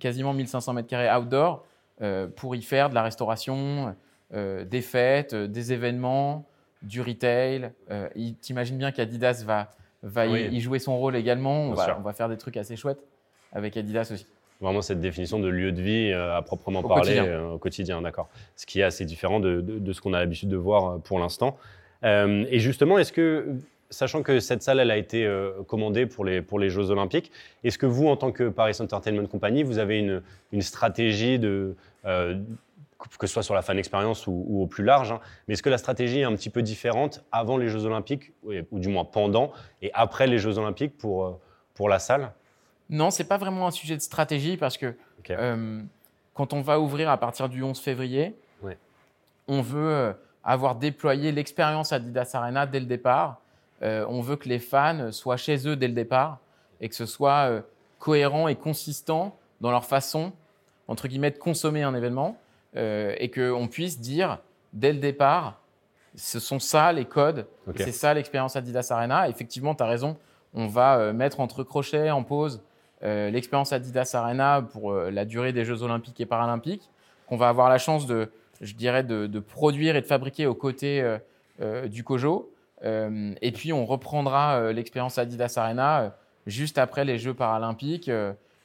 quasiment 0.00 0.32
1500 0.32 0.72
mètres 0.72 0.88
carrés 0.88 1.14
outdoor 1.14 1.64
pour 2.36 2.56
y 2.56 2.62
faire 2.62 2.90
de 2.90 2.94
la 2.94 3.02
restauration, 3.02 3.94
des 4.32 4.82
fêtes, 4.82 5.34
des 5.34 5.72
événements, 5.72 6.46
du 6.82 7.00
retail. 7.00 7.70
Euh, 7.90 8.08
T'imagines 8.40 8.78
bien 8.78 8.92
qu'Adidas 8.92 9.42
va, 9.44 9.70
va 10.02 10.26
y, 10.26 10.60
jouer 10.60 10.78
son 10.78 10.98
rôle 10.98 11.16
également. 11.16 11.70
On 11.70 11.74
va, 11.74 12.12
faire 12.12 12.28
des 12.28 12.38
trucs 12.38 12.56
assez 12.56 12.76
chouettes 12.76 13.02
avec 13.52 13.76
Adidas 13.76 14.10
aussi. 14.12 14.26
Vraiment 14.60 14.82
cette 14.82 15.00
définition 15.00 15.38
de 15.38 15.48
lieu 15.48 15.70
de 15.70 15.80
vie 15.80 16.10
euh, 16.12 16.36
à 16.36 16.42
proprement 16.42 16.82
parler 16.82 17.18
euh, 17.18 17.52
au 17.52 17.58
quotidien, 17.58 18.02
d'accord. 18.02 18.28
Ce 18.56 18.66
qui 18.66 18.80
est 18.80 18.82
assez 18.82 19.04
différent 19.04 19.38
de, 19.38 19.92
ce 19.92 20.00
qu'on 20.00 20.12
a 20.12 20.18
l'habitude 20.18 20.48
de 20.48 20.56
voir 20.56 20.86
euh, 20.86 20.98
pour 20.98 21.20
l'instant. 21.20 21.56
Et 22.02 22.58
justement, 22.58 22.98
est-ce 22.98 23.12
que, 23.12 23.56
sachant 23.90 24.22
que 24.22 24.40
cette 24.40 24.62
salle 24.62 24.80
elle 24.80 24.90
a 24.90 24.96
été 24.96 25.28
commandée 25.66 26.06
pour 26.06 26.24
les, 26.24 26.42
pour 26.42 26.58
les 26.58 26.70
Jeux 26.70 26.90
Olympiques, 26.90 27.32
est-ce 27.64 27.78
que 27.78 27.86
vous, 27.86 28.08
en 28.08 28.16
tant 28.16 28.32
que 28.32 28.48
Paris 28.48 28.76
Entertainment 28.80 29.26
Company, 29.26 29.62
vous 29.62 29.78
avez 29.78 29.98
une, 29.98 30.22
une 30.52 30.62
stratégie 30.62 31.38
de 31.38 31.74
que 33.18 33.26
ce 33.26 33.32
soit 33.32 33.42
sur 33.42 33.54
la 33.54 33.62
fan 33.62 33.78
expérience 33.78 34.26
ou, 34.26 34.62
au 34.62 34.66
plus 34.66 34.84
large. 34.84 35.12
Hein. 35.12 35.20
Mais 35.46 35.54
est-ce 35.54 35.62
que 35.62 35.70
la 35.70 35.78
stratégie 35.78 36.20
est 36.20 36.24
un 36.24 36.34
petit 36.34 36.50
peu 36.50 36.62
différente 36.62 37.24
avant 37.30 37.56
les 37.56 37.68
Jeux 37.68 37.84
Olympiques, 37.84 38.32
ou 38.42 38.78
du 38.78 38.88
moins 38.88 39.04
pendant, 39.04 39.52
et 39.82 39.90
après 39.94 40.26
les 40.26 40.38
Jeux 40.38 40.58
Olympiques 40.58 40.96
pour, 40.98 41.24
euh, 41.24 41.40
pour 41.74 41.88
la 41.88 41.98
salle? 41.98 42.32
Non, 42.90 43.10
c'est 43.10 43.24
pas 43.28 43.38
vraiment 43.38 43.66
un 43.66 43.70
sujet 43.70 43.96
de 43.96 44.00
stratégie 44.00 44.56
parce 44.56 44.78
que 44.78 44.94
euh, 45.30 45.82
quand 46.34 46.52
on 46.52 46.62
va 46.62 46.80
ouvrir 46.80 47.10
à 47.10 47.18
partir 47.18 47.48
du 47.48 47.62
11 47.62 47.78
février, 47.78 48.34
on 49.50 49.62
veut 49.62 49.90
euh, 49.90 50.12
avoir 50.52 50.74
déployé 50.76 51.32
l'expérience 51.32 51.92
Adidas 51.92 52.30
Arena 52.34 52.66
dès 52.66 52.80
le 52.80 52.86
départ. 52.86 53.40
on 53.82 54.20
veut 54.20 54.36
que 54.36 54.48
les 54.48 54.58
fans 54.58 55.12
soient 55.12 55.36
chez 55.36 55.68
eux 55.68 55.76
dès 55.76 55.88
le 55.88 55.94
départ 55.94 56.38
et 56.80 56.88
que 56.88 56.94
ce 56.94 57.06
soit 57.06 57.62
cohérent 57.98 58.48
et 58.48 58.56
consistant 58.56 59.36
dans 59.60 59.70
leur 59.70 59.84
façon, 59.84 60.32
entre 60.86 61.08
guillemets, 61.08 61.30
de 61.30 61.38
consommer 61.38 61.82
un 61.82 61.94
événement. 61.94 62.38
Euh, 62.76 63.14
et 63.18 63.30
qu'on 63.30 63.66
puisse 63.66 63.98
dire 63.98 64.38
dès 64.72 64.92
le 64.92 64.98
départ, 64.98 65.60
ce 66.14 66.38
sont 66.38 66.58
ça 66.58 66.92
les 66.92 67.06
codes, 67.06 67.46
c'est 67.76 67.92
ça 67.92 68.12
l'expérience 68.12 68.56
Adidas 68.56 68.88
Arena. 68.90 69.28
Effectivement, 69.28 69.74
tu 69.74 69.82
as 69.82 69.86
raison, 69.86 70.16
on 70.52 70.66
va 70.66 70.98
euh, 70.98 71.12
mettre 71.12 71.40
entre 71.40 71.62
crochets, 71.62 72.10
en 72.10 72.22
pause, 72.22 72.62
euh, 73.02 73.30
l'expérience 73.30 73.72
Adidas 73.72 74.10
Arena 74.14 74.62
pour 74.62 74.92
la 74.92 75.24
durée 75.24 75.52
des 75.52 75.64
Jeux 75.64 75.82
Olympiques 75.82 76.20
et 76.20 76.26
Paralympiques, 76.26 76.90
qu'on 77.26 77.36
va 77.36 77.48
avoir 77.48 77.70
la 77.70 77.78
chance 77.78 78.06
de, 78.06 78.30
je 78.60 78.74
dirais, 78.74 79.02
de, 79.02 79.38
produire 79.40 79.96
et 79.96 80.00
de 80.00 80.06
fabriquer 80.06 80.46
aux 80.46 80.54
côtés 80.54 81.18
du 81.86 82.04
COJO. 82.04 82.52
et 82.82 83.52
puis, 83.52 83.72
on 83.72 83.86
reprendra 83.86 84.72
l'expérience 84.72 85.18
Adidas 85.18 85.54
Arena 85.56 86.16
juste 86.46 86.78
après 86.78 87.04
les 87.04 87.18
Jeux 87.18 87.34
Paralympiques. 87.34 88.10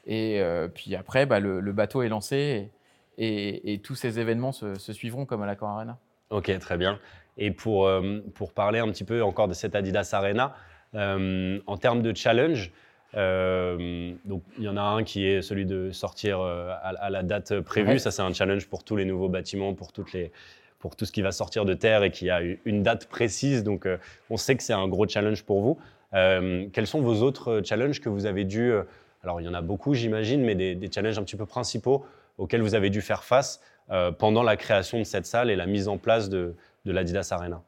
et 0.05 0.41
puis 0.73 0.95
après, 0.95 1.25
bah, 1.25 1.39
le, 1.39 1.71
bateau 1.71 2.01
est 2.01 2.09
lancé 2.09 2.69
et, 3.17 3.79
tous 3.83 3.95
ces 3.95 4.19
événements 4.19 4.51
se, 4.51 4.93
suivront 4.93 5.25
comme 5.25 5.41
à 5.43 5.45
l'Accor 5.45 5.69
Arena. 5.69 5.97
Ok, 6.29 6.57
très 6.59 6.77
bien. 6.77 6.99
Et 7.37 7.51
pour, 7.51 7.87
euh, 7.87 8.21
pour 8.33 8.53
parler 8.53 8.79
un 8.79 8.87
petit 8.89 9.03
peu 9.03 9.23
encore 9.23 9.47
de 9.47 9.53
cette 9.53 9.75
Adidas 9.75 10.09
Arena, 10.13 10.55
euh, 10.95 11.59
en 11.65 11.77
termes 11.77 12.01
de 12.01 12.15
challenge, 12.15 12.71
euh, 13.15 14.13
donc 14.25 14.43
il 14.57 14.63
y 14.63 14.67
en 14.67 14.77
a 14.77 14.81
un 14.81 15.03
qui 15.03 15.25
est 15.25 15.41
celui 15.41 15.65
de 15.65 15.91
sortir 15.91 16.41
à, 16.41 17.09
la 17.09 17.23
date 17.23 17.59
prévue. 17.61 17.99
Ça, 17.99 18.11
c'est 18.11 18.21
un 18.21 18.33
challenge 18.33 18.67
pour 18.67 18.83
tous 18.83 18.95
les 18.95 19.05
nouveaux 19.05 19.29
bâtiments, 19.29 19.73
pour 19.73 19.91
toutes 19.91 20.13
les 20.13 20.31
pour 20.79 20.97
tout 20.97 21.05
ce 21.05 21.13
qui 21.13 21.21
va 21.21 21.31
sortir 21.31 21.63
de 21.63 21.73
terre 21.73 22.03
et 22.03 22.11
qui 22.11 22.29
a 22.29 22.41
une 22.65 22.83
date 22.83 23.05
précise. 23.07 23.63
Donc, 23.63 23.87
on 24.29 24.35
sait 24.35 24.57
que 24.57 24.63
c'est 24.63 24.73
un 24.73 24.87
gros 24.89 25.07
challenge 25.07 25.43
pour 25.43 25.61
vous. 25.61 25.79
quels 26.11 26.87
sont 26.87 27.01
vos 27.01 27.21
autres 27.21 27.61
challenges 27.63 28.01
que 28.01 28.09
vous 28.09 28.25
avez 28.25 28.43
dû 28.43 28.73
Alors, 29.23 29.39
il 29.39 29.45
y 29.45 29.47
en 29.47 29.53
a 29.53 29.61
beaucoup, 29.61 29.93
j'imagine, 29.93 30.41
mais 30.41 30.55
des, 30.55 30.75
des, 30.75 30.91
challenges 30.91 31.17
un 31.17 31.23
petit 31.23 31.37
peu 31.37 31.45
principaux 31.45 32.05
auxquels 32.37 32.61
vous 32.61 32.75
avez 32.75 32.89
dû 32.89 33.01
faire 33.01 33.23
face 33.23 33.61
euh, 33.91 34.11
pendant 34.11 34.43
la 34.43 34.55
création 34.55 34.99
de 34.99 35.03
cette 35.03 35.25
salle 35.25 35.49
et 35.49 35.55
la 35.55 35.65
mise 35.65 35.87
en 35.87 35.97
place 35.97 36.29
de, 36.29 36.55
l'Adidas 36.85 37.29
Arena? 37.31 37.61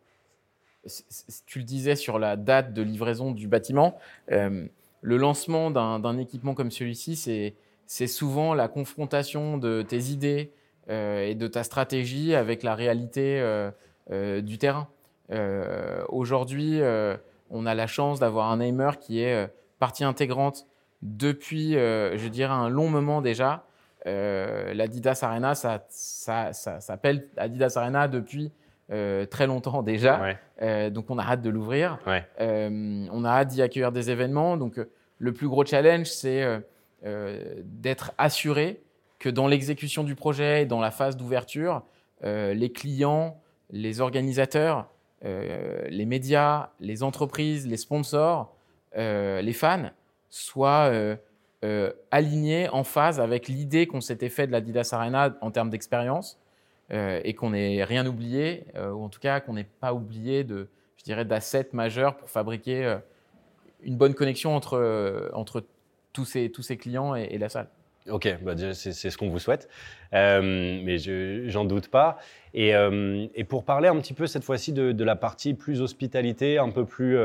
Tu 1.45 1.59
le 1.59 1.65
disais 1.65 1.95
sur 1.95 2.19
la 2.19 2.35
date 2.35 2.73
de 2.73 2.81
livraison 2.81 3.31
du 3.31 3.47
bâtiment, 3.47 3.97
euh, 4.31 4.65
le 5.05 5.17
lancement 5.17 5.69
d'un 5.71 6.17
équipement 6.17 6.53
comme 6.55 6.71
celui-ci, 6.71 7.15
c'est 7.85 8.07
souvent 8.07 8.53
la 8.53 8.67
confrontation 8.67 9.57
de 9.57 9.83
tes 9.83 10.05
idées 10.05 10.51
euh, 10.89 11.27
et 11.27 11.35
de 11.35 11.47
ta 11.47 11.63
stratégie 11.63 12.33
avec 12.33 12.63
la 12.63 12.75
réalité 12.75 13.41
du 14.09 14.57
terrain. 14.57 14.87
Aujourd'hui, 16.09 16.79
on 17.49 17.65
a 17.65 17.75
la 17.75 17.87
chance 17.87 18.19
d'avoir 18.19 18.51
un 18.51 18.59
aimer 18.59 18.91
qui 18.99 19.21
est 19.21 19.47
partie 19.79 20.03
intégrante 20.03 20.65
depuis, 21.01 21.73
je 21.73 22.27
dirais, 22.27 22.53
un 22.53 22.69
long 22.69 22.89
moment 22.89 23.21
déjà, 23.21 23.65
euh, 24.07 24.73
L'Adidas 24.73 25.19
Arena, 25.23 25.55
ça, 25.55 25.83
s'appelle 26.53 27.27
Adidas 27.37 27.73
Arena 27.75 28.07
depuis 28.07 28.51
euh, 28.91 29.25
très 29.25 29.47
longtemps 29.47 29.83
déjà. 29.83 30.37
Euh, 30.61 30.89
donc, 30.89 31.09
on 31.09 31.17
a 31.17 31.23
hâte 31.23 31.41
de 31.41 31.49
l'ouvrir. 31.49 31.99
on 32.39 33.25
a 33.25 33.29
hâte 33.29 33.49
d'y 33.49 33.61
accueillir 33.61 33.91
des 33.91 34.09
événements. 34.09 34.57
Donc, 34.57 34.79
le 35.17 35.33
plus 35.33 35.47
gros 35.47 35.65
challenge, 35.65 36.07
c'est 36.07 36.45
d'être 37.03 38.13
assuré 38.17 38.81
que 39.19 39.29
dans 39.29 39.47
l'exécution 39.47 40.03
du 40.03 40.15
projet 40.15 40.63
et 40.63 40.65
dans 40.65 40.79
la 40.79 40.91
phase 40.91 41.17
d'ouverture, 41.17 41.83
les 42.23 42.71
clients, 42.71 43.39
les 43.71 44.01
organisateurs, 44.01 44.87
les 45.23 46.05
médias, 46.05 46.69
les 46.79 47.03
entreprises, 47.03 47.67
les 47.67 47.77
sponsors, 47.77 48.55
les 48.95 49.53
fans 49.53 49.91
soient 50.29 50.91
euh, 51.65 51.91
aligné, 52.11 52.69
en 52.69 52.83
phase 52.83 53.19
avec 53.19 53.47
l'idée 53.47 53.87
qu'on 53.87 54.01
s'était 54.01 54.29
fait 54.29 54.45
de 54.45 54.51
la 54.51 54.61
Didas 54.61 54.89
Arena 54.91 55.35
en 55.41 55.49
termes 55.49 55.71
d'expérience 55.71 56.37
euh, 56.91 57.19
et 57.23 57.33
qu'on 57.33 57.51
n'ait 57.51 57.83
rien 57.83 58.05
oublié, 58.05 58.65
euh, 58.75 58.91
ou 58.91 59.03
en 59.03 59.09
tout 59.09 59.19
cas 59.19 59.39
qu'on 59.39 59.53
n'ait 59.53 59.67
pas 59.79 59.93
oublié 59.93 60.43
de, 60.43 60.67
je 60.97 61.03
dirais, 61.03 61.25
d'assets 61.25 61.69
majeurs 61.73 62.17
pour 62.17 62.29
fabriquer 62.29 62.97
une 63.83 63.97
bonne 63.97 64.13
connexion 64.13 64.55
entre, 64.55 65.31
entre 65.33 65.63
tous, 66.13 66.25
ces, 66.25 66.49
tous 66.51 66.61
ces 66.61 66.77
clients 66.77 67.15
et, 67.15 67.37
la 67.37 67.49
salle. 67.49 67.67
Ok, 68.09 68.37
bah 68.43 68.53
c'est 68.73 68.93
ce 68.93 69.17
qu'on 69.17 69.29
vous 69.29 69.39
souhaite, 69.39 69.67
mais 70.11 70.97
j'en 71.49 71.65
doute 71.65 71.89
pas. 71.89 72.17
Et, 72.53 72.73
pour 73.47 73.65
parler 73.65 73.87
un 73.87 73.99
petit 73.99 74.13
peu 74.13 74.27
cette 74.27 74.43
fois-ci 74.43 74.73
de, 74.73 75.03
la 75.03 75.15
partie 75.15 75.53
plus 75.53 75.81
hospitalité, 75.81 76.59
un 76.59 76.69
peu 76.69 76.85
plus 76.85 77.17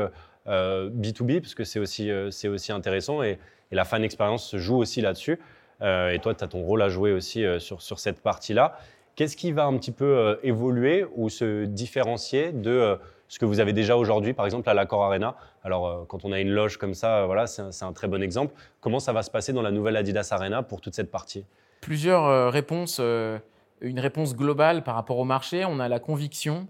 B2B, 0.47 1.39
parce 1.39 1.55
que 1.55 1.63
c'est 1.63 1.79
aussi, 1.79 2.11
aussi 2.11 2.71
intéressant. 2.71 3.21
Et, 3.21 3.37
et 3.71 3.75
la 3.75 3.85
fan 3.85 4.03
expérience 4.03 4.47
se 4.47 4.57
joue 4.57 4.77
aussi 4.77 5.01
là-dessus. 5.01 5.39
Euh, 5.81 6.11
et 6.11 6.19
toi, 6.19 6.35
tu 6.35 6.43
as 6.43 6.47
ton 6.47 6.61
rôle 6.61 6.81
à 6.81 6.89
jouer 6.89 7.11
aussi 7.11 7.43
euh, 7.43 7.59
sur, 7.59 7.81
sur 7.81 7.99
cette 7.99 8.21
partie-là. 8.21 8.77
Qu'est-ce 9.15 9.35
qui 9.35 9.51
va 9.51 9.65
un 9.65 9.77
petit 9.77 9.91
peu 9.91 10.05
euh, 10.05 10.35
évoluer 10.43 11.05
ou 11.15 11.29
se 11.29 11.65
différencier 11.65 12.51
de 12.51 12.97
ce 13.27 13.39
que 13.39 13.45
vous 13.45 13.59
avez 13.59 13.73
déjà 13.73 13.95
aujourd'hui, 13.97 14.33
par 14.33 14.45
exemple 14.45 14.69
à 14.69 14.73
l'Accor 14.73 15.03
Arena? 15.03 15.35
Alors, 15.63 16.05
quand 16.07 16.25
on 16.25 16.31
a 16.31 16.39
une 16.39 16.49
loge 16.49 16.77
comme 16.77 16.93
ça, 16.93 17.25
voilà, 17.25 17.47
c'est 17.47 17.83
un, 17.83 17.93
très 17.93 18.07
bon 18.07 18.21
exemple. 18.21 18.53
Comment 18.81 18.99
ça 18.99 19.13
va 19.13 19.23
se 19.23 19.31
passer 19.31 19.53
dans 19.53 19.61
la 19.61 19.71
nouvelle 19.71 19.95
Adidas 19.95 20.29
Arena 20.31 20.63
pour 20.63 20.81
toute 20.81 20.95
cette 20.95 21.11
partie? 21.11 21.45
Plusieurs 21.79 22.51
réponses. 22.51 22.99
une 22.99 23.99
réponse 23.99 24.35
globale 24.35 24.83
par 24.83 24.95
rapport 24.95 25.17
au 25.17 25.23
marché. 25.23 25.63
On 25.65 25.79
a 25.79 25.87
la 25.87 25.99
conviction 25.99 26.67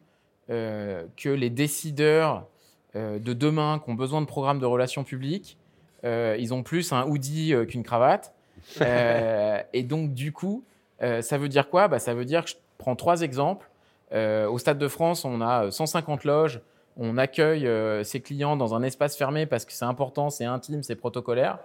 que 0.47 1.29
les 1.29 1.49
décideurs 1.49 2.45
de 2.93 3.33
demain 3.33 3.81
qui 3.83 3.89
ont 3.89 3.95
besoin 3.95 4.21
de 4.21 4.27
programmes 4.27 4.59
de 4.59 4.65
relations 4.65 5.03
publiques 5.03 5.57
euh, 6.03 6.35
ils 6.39 6.53
ont 6.53 6.63
plus 6.63 6.91
un 6.93 7.03
hoodie 7.03 7.53
euh, 7.53 7.65
qu'une 7.65 7.83
cravate. 7.83 8.33
Euh, 8.79 9.59
et 9.73 9.81
donc, 9.81 10.13
du 10.13 10.31
coup, 10.31 10.63
ça 11.01 11.37
veut 11.37 11.49
dire 11.49 11.69
quoi? 11.69 11.87
Bah, 11.87 11.99
Ça 11.99 12.13
veut 12.13 12.25
dire 12.25 12.43
que 12.43 12.51
je 12.51 12.55
prends 12.77 12.95
trois 12.95 13.21
exemples. 13.21 13.69
au 14.13 14.57
Stade 14.57 14.77
de 14.77 14.87
France, 14.87 15.25
on 15.25 15.41
a 15.41 15.71
150 15.71 16.23
loges. 16.23 16.61
On 16.97 17.17
accueille 17.17 17.67
ses 18.03 18.21
clients 18.21 18.57
dans 18.57 18.75
un 18.75 18.83
espace 18.83 19.15
fermé 19.17 19.45
parce 19.45 19.65
que 19.65 19.71
c'est 19.71 19.85
important, 19.85 20.29
c'est 20.29 20.45
intime, 20.45 20.83
c'est 20.83 20.95
protocolaire. 20.95 21.59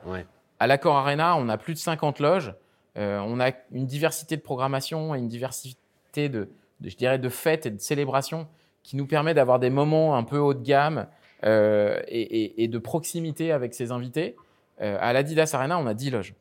À 0.59 0.66
l'Accor 0.66 0.96
Arena, 0.96 1.37
on 1.37 1.49
a 1.49 1.59
plus 1.59 1.75
de 1.75 1.79
50 1.79 2.20
loges. 2.20 2.55
on 2.96 3.40
a 3.40 3.51
une 3.72 3.87
diversité 3.87 4.37
de 4.37 4.42
programmation 4.42 5.14
et 5.14 5.18
une 5.18 5.29
diversité 5.29 6.29
de, 6.29 6.49
de, 6.81 6.88
je 6.88 6.96
dirais, 6.96 7.18
de 7.18 7.29
fêtes 7.29 7.66
et 7.66 7.70
de 7.70 7.81
célébrations 7.81 8.46
qui 8.87 8.96
nous 8.96 9.07
permet 9.07 9.35
d'avoir 9.35 9.59
des 9.59 9.68
moments 9.68 10.16
un 10.16 10.22
peu 10.22 10.38
haut 10.38 10.55
de 10.55 10.62
gamme 10.62 11.07
euh, 11.44 12.01
et, 12.07 12.68
de 12.68 12.79
proximité 12.79 13.51
avec 13.51 13.75
ses 13.75 13.90
invités. 13.90 14.37
Euh, 14.81 14.96
à 15.01 15.12
l'Adidas 15.12 15.51
Arena, 15.55 15.77
on 15.79 15.87
a 15.87 15.94
10 15.94 16.11
loges. 16.11 16.35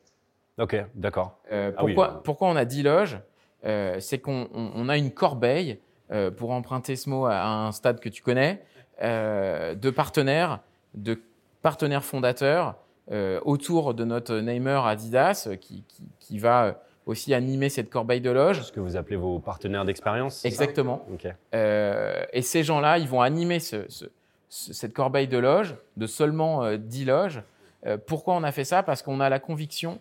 Ok, 0.58 0.76
d'accord. 0.94 1.38
Euh, 1.52 1.72
ah 1.76 1.80
pourquoi, 1.80 2.22
pourquoi 2.22 2.48
on 2.48 2.56
a 2.56 2.64
10 2.64 2.82
loges? 2.82 3.18
C'est 3.98 4.20
qu'on 4.20 4.88
a 4.88 4.96
une 4.96 5.10
corbeille, 5.10 5.80
pour 6.36 6.52
emprunter 6.52 6.94
ce 6.94 7.10
mot 7.10 7.26
à 7.26 7.44
un 7.44 7.72
stade 7.72 7.98
que 7.98 8.08
tu 8.08 8.22
connais, 8.22 8.62
de 9.02 9.90
partenaires, 9.90 10.60
de 10.94 11.20
partenaires 11.62 12.04
fondateurs 12.04 12.76
autour 13.44 13.92
de 13.92 14.04
notre 14.04 14.36
namer 14.36 14.80
Adidas 14.86 15.48
qui, 15.60 15.82
qui 16.20 16.38
va 16.38 16.76
aussi 17.06 17.32
animer 17.32 17.68
cette 17.68 17.88
corbeille 17.88 18.20
de 18.20 18.30
loge. 18.30 18.62
Ce 18.62 18.72
que 18.72 18.80
vous 18.80 18.96
appelez 18.96 19.16
vos 19.16 19.38
partenaires 19.38 19.84
d'expérience 19.84 20.44
Exactement. 20.44 21.06
Euh, 21.54 22.24
et 22.32 22.42
ces 22.42 22.64
gens-là, 22.64 22.98
ils 22.98 23.08
vont 23.08 23.22
animer 23.22 23.60
cette 23.60 24.92
corbeille 24.92 25.28
de 25.28 25.38
loge 25.38 25.76
de 25.96 26.06
seulement 26.06 26.76
10 26.76 27.02
euh, 27.02 27.06
loges. 27.06 27.42
Euh, 27.86 27.96
pourquoi 27.96 28.34
on 28.34 28.42
a 28.42 28.50
fait 28.50 28.64
ça? 28.64 28.82
Parce 28.82 29.02
qu'on 29.02 29.20
a 29.20 29.28
la 29.28 29.38
conviction 29.38 30.00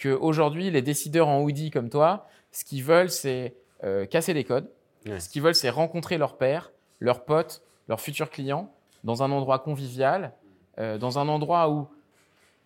qu'aujourd'hui, 0.00 0.70
les 0.70 0.82
décideurs 0.82 1.28
en 1.28 1.42
hoodie 1.42 1.70
comme 1.70 1.90
toi, 1.90 2.26
ce 2.52 2.64
qu'ils 2.64 2.84
veulent, 2.84 3.10
c'est 3.10 3.54
casser 4.10 4.34
les 4.34 4.44
codes. 4.44 4.68
Ce 5.06 5.28
qu'ils 5.28 5.42
veulent, 5.42 5.54
c'est 5.54 5.70
rencontrer 5.70 6.18
leurs 6.18 6.36
pairs, 6.36 6.72
leurs 6.98 7.24
potes, 7.24 7.62
leurs 7.88 8.00
futurs 8.00 8.30
clients 8.30 8.72
dans 9.04 9.22
un 9.22 9.30
endroit 9.30 9.58
convivial, 9.58 10.32
dans 10.76 11.18
un 11.18 11.28
endroit 11.28 11.70
où, 11.70 11.88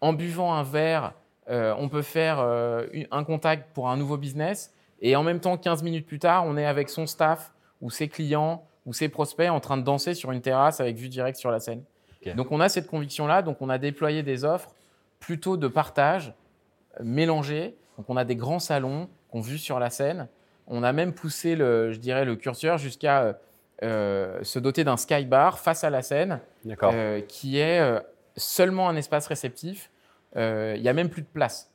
en 0.00 0.12
buvant 0.12 0.54
un 0.54 0.62
verre, 0.62 1.14
euh, 1.50 1.74
on 1.78 1.88
peut 1.88 2.02
faire 2.02 2.40
euh, 2.40 2.86
un 3.10 3.24
contact 3.24 3.74
pour 3.74 3.90
un 3.90 3.96
nouveau 3.96 4.16
business 4.16 4.72
et 5.00 5.14
en 5.14 5.22
même 5.22 5.40
temps, 5.40 5.58
15 5.58 5.82
minutes 5.82 6.06
plus 6.06 6.18
tard, 6.18 6.44
on 6.46 6.56
est 6.56 6.64
avec 6.64 6.88
son 6.88 7.06
staff 7.06 7.52
ou 7.82 7.90
ses 7.90 8.08
clients 8.08 8.66
ou 8.86 8.94
ses 8.94 9.08
prospects 9.08 9.50
en 9.50 9.60
train 9.60 9.76
de 9.76 9.82
danser 9.82 10.14
sur 10.14 10.32
une 10.32 10.40
terrasse 10.40 10.80
avec 10.80 10.96
vue 10.96 11.08
directe 11.08 11.38
sur 11.38 11.50
la 11.50 11.60
scène. 11.60 11.82
Donc 12.36 12.52
on 12.52 12.60
a 12.60 12.70
cette 12.70 12.86
conviction-là, 12.86 13.42
donc 13.42 13.58
on 13.60 13.68
a 13.68 13.76
déployé 13.76 14.22
des 14.22 14.46
offres 14.46 14.74
plutôt 15.20 15.58
de 15.58 15.68
partage 15.68 16.32
euh, 17.00 17.04
mélangées. 17.04 17.76
Donc 17.96 18.06
on 18.08 18.16
a 18.16 18.24
des 18.24 18.36
grands 18.36 18.58
salons 18.58 19.08
qu'on 19.30 19.40
vue 19.40 19.58
sur 19.58 19.78
la 19.78 19.90
scène. 19.90 20.28
On 20.66 20.82
a 20.82 20.92
même 20.92 21.12
poussé 21.12 21.56
le, 21.56 21.92
je 21.92 21.98
dirais, 21.98 22.24
le 22.24 22.36
curseur 22.36 22.78
jusqu'à 22.78 23.38
se 23.82 24.58
doter 24.58 24.82
d'un 24.82 24.96
sky 24.96 25.26
bar 25.26 25.58
face 25.58 25.84
à 25.84 25.90
la 25.90 26.00
scène, 26.00 26.40
qui 27.28 27.58
est 27.58 27.82
seulement 28.34 28.88
un 28.88 28.96
espace 28.96 29.26
réceptif 29.26 29.90
euh, 30.36 30.74
il 30.76 30.82
n'y 30.82 30.88
a 30.88 30.92
même 30.92 31.08
plus 31.08 31.22
de 31.22 31.26
place. 31.26 31.70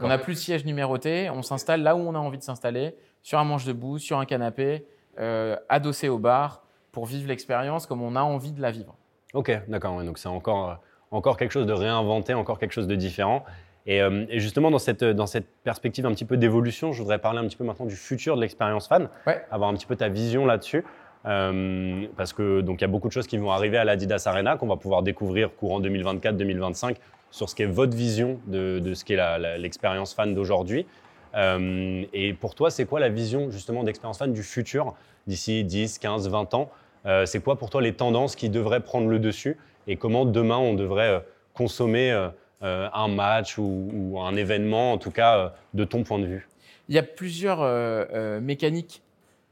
On 0.00 0.08
n'a 0.08 0.18
plus 0.18 0.34
de 0.34 0.38
siège 0.38 0.64
numéroté, 0.64 1.30
on 1.30 1.42
s'installe 1.42 1.82
là 1.82 1.96
où 1.96 2.00
on 2.00 2.14
a 2.14 2.18
envie 2.18 2.36
de 2.36 2.42
s'installer, 2.42 2.94
sur 3.22 3.38
un 3.38 3.44
manche 3.44 3.64
debout, 3.64 3.98
sur 3.98 4.18
un 4.18 4.26
canapé, 4.26 4.86
euh, 5.18 5.56
adossé 5.68 6.08
au 6.08 6.18
bar, 6.18 6.62
pour 6.92 7.06
vivre 7.06 7.28
l'expérience 7.28 7.86
comme 7.86 8.02
on 8.02 8.14
a 8.16 8.20
envie 8.20 8.52
de 8.52 8.60
la 8.60 8.70
vivre. 8.70 8.94
Ok, 9.32 9.52
d'accord. 9.68 10.02
donc 10.02 10.18
c'est 10.18 10.28
encore, 10.28 10.70
euh, 10.70 10.74
encore 11.10 11.36
quelque 11.36 11.52
chose 11.52 11.66
de 11.66 11.72
réinventé, 11.72 12.34
encore 12.34 12.58
quelque 12.58 12.72
chose 12.72 12.88
de 12.88 12.94
différent. 12.94 13.44
Et, 13.92 14.38
justement, 14.38 14.70
dans 14.70 14.78
cette, 14.78 15.02
dans 15.02 15.26
cette 15.26 15.48
perspective 15.64 16.06
un 16.06 16.12
petit 16.12 16.24
peu 16.24 16.36
d'évolution, 16.36 16.92
je 16.92 17.02
voudrais 17.02 17.18
parler 17.18 17.40
un 17.40 17.44
petit 17.44 17.56
peu 17.56 17.64
maintenant 17.64 17.86
du 17.86 17.96
futur 17.96 18.36
de 18.36 18.40
l'expérience 18.40 18.86
fan, 18.86 19.08
avoir 19.50 19.68
un 19.68 19.74
petit 19.74 19.86
peu 19.86 19.96
ta 19.96 20.08
vision 20.08 20.46
là-dessus. 20.46 20.84
parce 21.24 22.32
que 22.32 22.60
donc 22.60 22.80
il 22.80 22.82
y 22.82 22.84
a 22.84 22.88
beaucoup 22.88 23.08
de 23.08 23.12
choses 23.12 23.26
qui 23.26 23.36
vont 23.36 23.50
arriver 23.50 23.78
à 23.78 23.84
l'Adidas 23.84 24.22
Arena 24.26 24.56
qu'on 24.56 24.68
va 24.68 24.76
pouvoir 24.76 25.02
découvrir 25.02 25.54
courant 25.54 25.80
2024-2025 25.80 26.96
sur 27.30 27.48
ce 27.48 27.54
qu'est 27.54 27.66
votre 27.66 27.96
vision 27.96 28.40
de, 28.46 28.94
ce 28.94 29.04
qu'est 29.04 29.18
l'expérience 29.58 30.14
fan 30.14 30.34
d'aujourd'hui. 30.34 30.86
Euh, 31.34 32.04
et 32.12 32.34
pour 32.34 32.54
toi, 32.54 32.70
c'est 32.70 32.86
quoi 32.86 33.00
la 33.00 33.08
vision 33.08 33.50
justement 33.50 33.84
d'expérience 33.84 34.18
fan 34.18 34.32
du 34.32 34.42
futur 34.42 34.94
d'ici 35.26 35.64
10, 35.64 35.98
15, 35.98 36.28
20 36.28 36.54
ans? 36.54 36.70
Euh, 37.06 37.24
C'est 37.26 37.40
quoi 37.40 37.56
pour 37.56 37.70
toi 37.70 37.80
les 37.80 37.94
tendances 37.94 38.36
qui 38.36 38.50
devraient 38.50 38.80
prendre 38.80 39.08
le 39.08 39.18
dessus? 39.18 39.56
Et 39.86 39.96
comment 39.96 40.24
demain 40.24 40.58
on 40.58 40.74
devrait 40.74 41.08
euh, 41.08 41.20
consommer 41.54 42.28
un 42.62 43.08
match 43.08 43.58
ou, 43.58 44.18
un 44.20 44.36
événement, 44.36 44.92
en 44.92 44.98
tout 44.98 45.10
cas 45.10 45.54
de 45.72 45.84
ton 45.84 46.02
point 46.02 46.18
de 46.18 46.26
vue 46.26 46.48
Il 46.88 46.94
y 46.94 46.98
a 46.98 47.02
plusieurs 47.02 47.60
mécaniques 48.40 49.02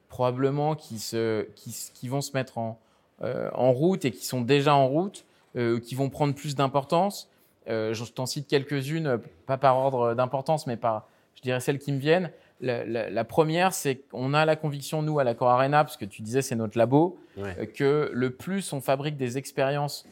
probablement 0.08 0.74
qui, 0.74 0.98
se, 0.98 1.46
qui, 1.54 2.08
vont 2.08 2.20
se 2.20 2.32
mettre 2.32 2.58
en, 2.58 2.78
en 3.22 3.72
route 3.72 4.04
et 4.04 4.10
qui 4.10 4.26
sont 4.26 4.42
déjà 4.42 4.74
en 4.74 4.86
route, 4.86 5.24
qui 5.54 5.94
vont 5.94 6.10
prendre 6.10 6.34
plus 6.34 6.54
d'importance. 6.54 7.30
Euh, 7.68 7.92
je 7.92 8.04
t'en 8.04 8.26
cite 8.26 8.46
quelques-unes, 8.48 9.18
pas 9.46 9.58
par 9.58 9.76
ordre 9.76 10.14
d'importance, 10.14 10.66
mais 10.66 10.76
par, 10.76 11.06
je 11.34 11.42
dirais, 11.42 11.60
celles 11.60 11.78
qui 11.78 11.92
me 11.92 11.98
viennent. 11.98 12.30
La, 12.60 13.24
première, 13.24 13.72
c'est 13.72 13.96
qu'on 13.96 14.34
a 14.34 14.44
la 14.44 14.56
conviction, 14.56 15.02
nous, 15.02 15.20
à 15.20 15.24
la 15.24 15.34
Core 15.34 15.50
Arena, 15.50 15.84
parce 15.84 15.96
que 15.96 16.04
tu 16.04 16.22
disais 16.22 16.42
c'est 16.42 16.56
notre 16.56 16.76
labo, 16.76 17.20
euh, 17.38 17.66
que 17.66 18.10
le 18.12 18.30
plus 18.30 18.72
on 18.72 18.80
fabrique 18.80 19.16
des 19.16 19.38
expériences 19.38 20.08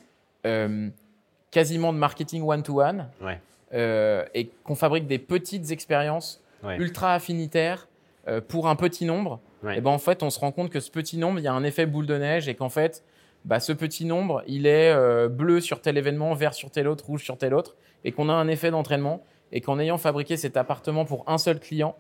euh, 0.47 0.89
quasiment 1.57 1.93
de 1.93 1.99
marketing 1.99 2.43
one-to-one, 2.43 3.09
et 4.35 4.51
qu'on 4.65 4.75
fabrique 4.75 5.07
des 5.07 5.19
petites 5.19 5.71
expériences 5.71 6.43
ultra 6.79 7.15
affinitaires 7.15 7.89
pour 8.49 8.69
un 8.69 8.77
petit 8.77 9.07
nombre, 9.07 9.41
et 9.75 9.81
ben 9.81 9.91
en 9.91 9.99
fait, 9.99 10.23
on 10.23 10.31
se 10.31 10.39
rend 10.39 10.53
compte 10.53 10.71
que 10.71 10.81
ce 10.81 10.91
petit 10.91 11.19
nombre, 11.19 11.39
il 11.39 11.45
y 11.45 11.49
a 11.49 11.53
un 11.53 11.65
effet 11.65 11.87
boule 11.87 12.07
de 12.07 12.19
neige, 12.19 12.49
et 12.49 12.55
qu'en 12.55 12.69
fait, 12.69 13.03
bah, 13.47 13.61
ce 13.61 13.73
petit 13.73 14.05
nombre, 14.05 14.43
il 14.47 14.67
est 14.67 14.91
euh, 14.91 15.29
bleu 15.29 15.61
sur 15.61 15.81
tel 15.81 15.97
événement, 15.97 16.35
vert 16.35 16.53
sur 16.53 16.71
tel 16.71 16.89
autre, 16.89 17.07
rouge 17.07 17.23
sur 17.23 17.39
tel 17.39 17.55
autre, 17.55 17.77
et 18.05 18.13
qu'on 18.13 18.29
a 18.29 18.33
un 18.35 18.49
effet 18.49 18.71
d'entraînement, 18.71 19.23
et 19.53 19.61
qu'en 19.61 19.79
ayant 19.79 19.99
fabriqué 19.99 20.37
cet 20.37 20.57
appartement 20.57 21.05
pour 21.05 21.25
un 21.27 21.39
seul 21.39 21.59
client, 21.61 21.97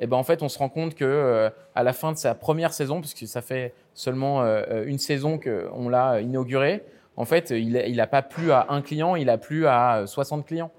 et 0.00 0.08
ben 0.08 0.16
en 0.16 0.24
fait, 0.24 0.42
on 0.42 0.48
se 0.48 0.58
rend 0.58 0.68
compte 0.68 0.96
que 0.96 1.04
euh, 1.04 1.48
à 1.76 1.84
la 1.84 1.92
fin 1.92 2.10
de 2.10 2.18
sa 2.18 2.34
première 2.34 2.72
saison, 2.72 3.00
puisque 3.00 3.26
ça 3.28 3.40
fait 3.40 3.72
seulement 3.94 4.42
euh, 4.42 4.84
une 4.84 4.98
saison 4.98 5.38
qu'on 5.38 5.88
l'a 5.88 6.20
inauguré, 6.20 6.82
en 7.20 7.24
fait, 7.24 7.50
il 7.50 7.96
n'a 7.96 8.06
pas 8.06 8.22
plu 8.22 8.50
à 8.50 8.66
un 8.70 8.82
client, 8.82 9.14
il 9.14 9.28
a 9.28 9.38
plu 9.38 9.66
à 9.66 10.04
60 10.06 10.46
clients. 10.46 10.70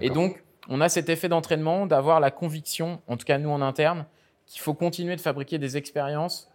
et 0.00 0.10
donc, 0.10 0.42
on 0.68 0.80
a 0.80 0.88
cet 0.88 1.08
effet 1.08 1.28
d'entraînement, 1.28 1.86
d'avoir 1.86 2.20
la 2.20 2.30
conviction, 2.30 3.00
en 3.06 3.16
tout 3.16 3.24
cas 3.24 3.38
nous 3.38 3.50
en 3.50 3.62
interne, 3.62 4.04
qu'il 4.46 4.60
faut 4.60 4.74
continuer 4.74 5.16
de 5.16 5.20
fabriquer 5.20 5.58
des 5.58 5.76
expériences 5.76 6.50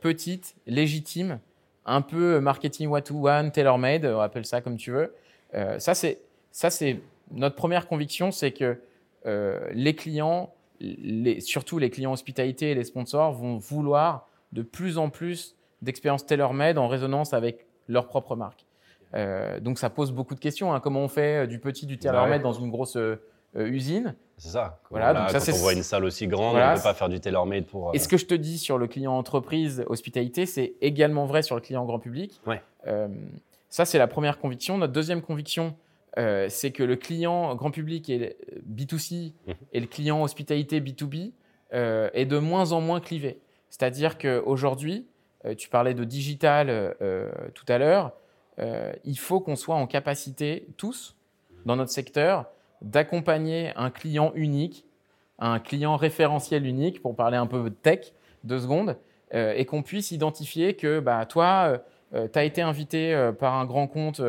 petites, 0.00 0.54
légitimes, 0.66 1.38
un 1.86 2.02
peu 2.02 2.40
marketing 2.40 2.88
one-to-one, 2.88 3.52
tailor-made, 3.52 4.04
on 4.04 4.20
appelle 4.20 4.44
ça 4.44 4.60
comme 4.60 4.76
tu 4.76 4.90
veux. 4.90 5.14
Euh, 5.54 5.78
ça, 5.78 5.94
c'est, 5.94 6.20
ça, 6.50 6.68
c'est 6.68 7.00
notre 7.30 7.54
première 7.54 7.86
conviction, 7.86 8.32
c'est 8.32 8.50
que 8.50 8.80
euh, 9.24 9.60
les 9.72 9.94
clients, 9.94 10.52
les, 10.80 11.40
surtout 11.40 11.78
les 11.78 11.90
clients 11.90 12.12
hospitalité 12.12 12.72
et 12.72 12.74
les 12.74 12.84
sponsors, 12.84 13.32
vont 13.32 13.56
vouloir 13.56 14.28
de 14.52 14.62
plus 14.62 14.98
en 14.98 15.10
plus 15.10 15.54
d'expériences 15.82 16.26
tailor-made 16.26 16.78
en 16.78 16.88
résonance 16.88 17.32
avec 17.32 17.65
leur 17.88 18.08
propre 18.08 18.36
marque. 18.36 18.66
Euh, 19.14 19.60
donc 19.60 19.78
ça 19.78 19.90
pose 19.90 20.12
beaucoup 20.12 20.34
de 20.34 20.40
questions. 20.40 20.74
Hein. 20.74 20.80
Comment 20.80 21.00
on 21.00 21.08
fait 21.08 21.46
du 21.46 21.58
petit, 21.58 21.86
du 21.86 21.98
tailor-made 21.98 22.42
dans 22.42 22.52
une 22.52 22.70
grosse 22.70 22.98
euh, 23.56 23.68
usine? 23.68 24.14
C'est 24.36 24.50
ça. 24.50 24.80
Voilà, 24.90 25.14
donc 25.14 25.40
ça, 25.40 25.52
on 25.52 25.56
voit 25.56 25.72
une 25.72 25.82
salle 25.82 26.04
aussi 26.04 26.26
grande, 26.26 26.56
on 26.56 26.70
ne 26.70 26.76
peut 26.76 26.82
pas 26.82 26.92
faire 26.92 27.08
du 27.08 27.20
tailor-made 27.20 27.64
pour. 27.64 27.94
Et 27.94 27.98
ce 27.98 28.06
que 28.06 28.18
je 28.18 28.26
te 28.26 28.34
dis 28.34 28.58
sur 28.58 28.76
le 28.76 28.86
client 28.86 29.16
entreprise 29.16 29.84
hospitalité, 29.86 30.44
c'est 30.44 30.74
également 30.82 31.24
vrai 31.24 31.42
sur 31.42 31.54
le 31.54 31.62
client 31.62 31.84
grand 31.86 31.98
public. 31.98 32.40
Ouais. 32.46 32.60
Euh, 32.86 33.08
ça, 33.70 33.86
c'est 33.86 33.98
la 33.98 34.06
première 34.06 34.38
conviction. 34.38 34.76
Notre 34.76 34.92
deuxième 34.92 35.22
conviction, 35.22 35.74
euh, 36.18 36.48
c'est 36.50 36.70
que 36.70 36.82
le 36.82 36.96
client 36.96 37.54
grand 37.54 37.70
public 37.70 38.10
et 38.10 38.36
B2C 38.68 39.32
mhm. 39.46 39.54
et 39.72 39.80
le 39.80 39.86
client 39.86 40.22
hospitalité 40.22 40.80
B2B 40.80 41.32
est 41.72 42.26
de 42.26 42.38
moins 42.38 42.72
en 42.72 42.80
moins 42.80 43.00
clivé. 43.00 43.40
C'est-à-dire 43.70 44.18
qu'aujourd'hui, 44.18 45.06
tu 45.56 45.68
parlais 45.68 45.94
de 45.94 46.04
digital 46.04 46.96
tout 47.54 47.64
à 47.68 47.78
l'heure, 47.78 48.12
il 49.04 49.18
faut 49.18 49.40
qu'on 49.40 49.56
soit 49.56 49.76
en 49.76 49.86
capacité, 49.86 50.66
tous, 50.76 51.16
dans 51.66 51.76
notre 51.76 51.90
secteur, 51.90 52.46
d'accompagner 52.82 53.72
un 53.76 53.90
client 53.90 54.32
unique, 54.34 54.86
un 55.38 55.58
client 55.58 55.96
référentiel 55.96 56.66
unique, 56.66 57.02
pour 57.02 57.14
parler 57.14 57.36
un 57.36 57.46
peu 57.46 57.62
de 57.64 57.68
tech, 57.68 58.12
deux 58.44 58.60
secondes, 58.60 58.96
euh, 59.34 59.52
et 59.56 59.64
qu'on 59.64 59.82
puisse 59.82 60.12
identifier 60.12 60.74
que 60.74 61.00
bah, 61.00 61.26
toi, 61.26 61.80
euh, 62.14 62.28
tu 62.32 62.38
as 62.38 62.44
été 62.44 62.62
invité 62.62 63.12
euh, 63.12 63.32
par 63.32 63.54
un 63.54 63.64
grand 63.64 63.88
compte 63.88 64.22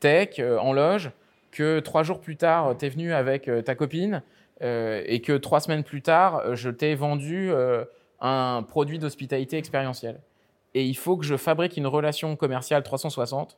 tech 0.00 0.40
en 0.40 0.72
loge, 0.72 1.10
que 1.52 1.80
trois 1.80 2.02
jours 2.02 2.20
plus 2.20 2.36
tard, 2.36 2.76
tu 2.78 2.84
es 2.84 2.88
venu 2.88 3.12
avec 3.12 3.50
ta 3.64 3.74
copine, 3.74 4.22
et 4.60 5.20
que 5.22 5.36
trois 5.36 5.60
semaines 5.60 5.84
plus 5.84 6.02
tard, 6.02 6.54
je 6.54 6.70
t'ai 6.70 6.94
vendu 6.94 7.50
un 8.20 8.62
produit 8.62 8.98
d'hospitalité 8.98 9.56
expérientielle. 9.56 10.20
Et 10.76 10.84
il 10.84 10.96
faut 10.96 11.16
que 11.16 11.24
je 11.24 11.36
fabrique 11.36 11.76
une 11.76 11.86
relation 11.86 12.36
commerciale 12.36 12.82
360 12.82 13.56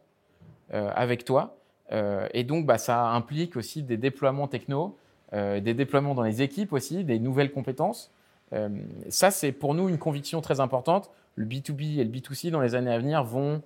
avec 0.71 1.25
toi 1.25 1.59
euh, 1.93 2.27
et 2.35 2.45
donc, 2.45 2.67
bah, 2.67 2.79
ça 2.79 3.07
implique 3.09 3.57
aussi 3.57 3.83
des 3.83 3.97
déploiements 3.97 4.49
techno, 4.49 4.97
euh, 5.33 5.61
des 5.61 5.75
déploiements 5.75 6.15
dans 6.15 6.23
les 6.23 6.43
équipes 6.43 6.73
aussi, 6.73 7.05
des 7.05 7.19
nouvelles 7.19 7.53
compétences. 7.53 8.11
Euh, 8.53 8.69
ça, 9.09 9.31
c'est 9.31 9.53
pour 9.53 9.75
nous 9.75 9.89
une 9.89 9.99
conviction 9.99 10.41
très 10.41 10.61
importante. 10.61 11.11
Le 11.35 11.47
B2B 11.47 11.99
et 11.99 12.05
le 12.05 12.11
B2C 12.11 12.51
dans 12.51 12.61
les 12.61 12.75
années 12.75 12.93
à 12.93 12.99
venir 12.99 13.23
vont 13.23 13.63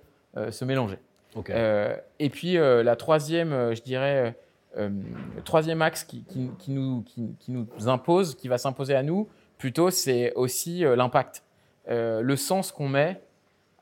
se 0.49 0.65
mélanger. 0.65 0.97
et 1.47 2.29
puis, 2.29 2.53
la 2.55 2.95
troisième, 2.95 3.73
je 3.73 3.81
dirais, 3.81 4.35
troisième 5.43 5.81
axe 5.81 6.03
qui, 6.03 6.23
nous, 6.67 7.03
qui, 7.03 7.51
nous, 7.51 7.67
impose, 7.87 8.35
qui 8.35 8.47
va 8.47 8.57
s'imposer 8.57 8.95
à 8.95 9.03
nous, 9.03 9.27
plutôt, 9.57 9.89
c'est 9.89 10.33
aussi 10.33 10.79
l'impact. 10.81 11.43
le 11.87 12.35
sens 12.35 12.71
qu'on 12.71 12.89
met 12.89 13.21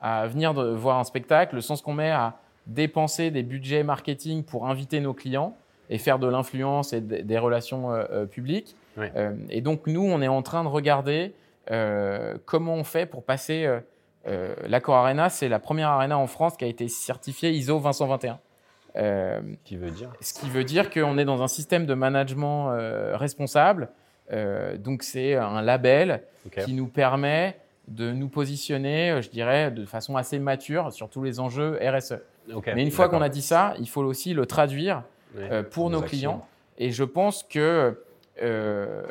à 0.02 0.26
venir 0.26 0.52
de 0.52 0.68
voir 0.68 0.98
un 0.98 1.04
spectacle, 1.04 1.54
le 1.54 1.60
sens 1.60 1.80
qu'on 1.80 1.94
met 1.94 2.10
à 2.10 2.34
dépenser 2.66 3.30
des 3.30 3.42
budgets 3.42 3.84
marketing 3.84 4.42
pour 4.42 4.68
inviter 4.68 5.00
nos 5.00 5.14
clients 5.14 5.56
et 5.90 5.98
faire 5.98 6.18
de 6.18 6.26
l'influence 6.26 6.92
et 6.92 7.00
des 7.00 7.38
relations 7.38 7.92
euh, 7.92 8.04
euh, 8.10 8.26
publiques. 8.26 8.76
Euh, 8.98 9.34
et 9.48 9.60
donc, 9.60 9.86
nous, 9.86 10.02
on 10.02 10.20
est 10.20 10.28
en 10.28 10.42
train 10.42 10.64
de 10.64 10.68
regarder 10.68 11.32
comment 12.44 12.74
on 12.74 12.84
fait 12.84 13.06
pour 13.06 13.22
passer 13.22 13.78
L'Accor 14.66 14.96
Arena, 14.96 15.30
c'est 15.30 15.48
la 15.48 15.60
première 15.60 15.88
arena 15.88 16.18
en 16.18 16.26
France 16.26 16.56
qui 16.56 16.64
a 16.64 16.68
été 16.68 16.88
certifiée 16.88 17.52
ISO 17.52 17.78
2121. 17.78 18.40
Euh, 18.96 19.40
Qui 19.64 19.76
veut 19.76 19.90
dire 19.90 20.12
ce 20.20 20.34
qui 20.34 20.50
veut 20.50 20.64
dire 20.64 20.90
qu'on 20.90 21.16
est 21.16 21.24
dans 21.24 21.42
un 21.42 21.48
système 21.48 21.86
de 21.86 21.94
management 21.94 22.72
responsable. 23.14 23.88
Donc 24.78 25.02
c'est 25.02 25.34
un 25.34 25.62
label 25.62 26.24
qui 26.64 26.74
nous 26.74 26.88
permet 26.88 27.56
de 27.88 28.12
nous 28.12 28.28
positionner, 28.28 29.10
euh, 29.10 29.22
je 29.22 29.30
dirais, 29.30 29.70
de 29.70 29.84
façon 29.84 30.16
assez 30.16 30.38
mature 30.38 30.92
sur 30.92 31.08
tous 31.08 31.22
les 31.22 31.40
enjeux 31.40 31.78
RSE. 31.82 32.14
Mais 32.74 32.82
une 32.82 32.90
fois 32.90 33.08
qu'on 33.08 33.22
a 33.22 33.28
dit 33.28 33.42
ça, 33.42 33.74
il 33.78 33.88
faut 33.88 34.02
aussi 34.02 34.34
le 34.34 34.46
traduire 34.46 35.02
euh, 35.36 35.62
pour 35.62 35.90
nos 35.90 35.98
actions. 35.98 36.08
clients. 36.08 36.46
Et 36.78 36.90
je 36.90 37.04
pense 37.04 37.42
que 37.42 37.98
euh, 38.42 39.02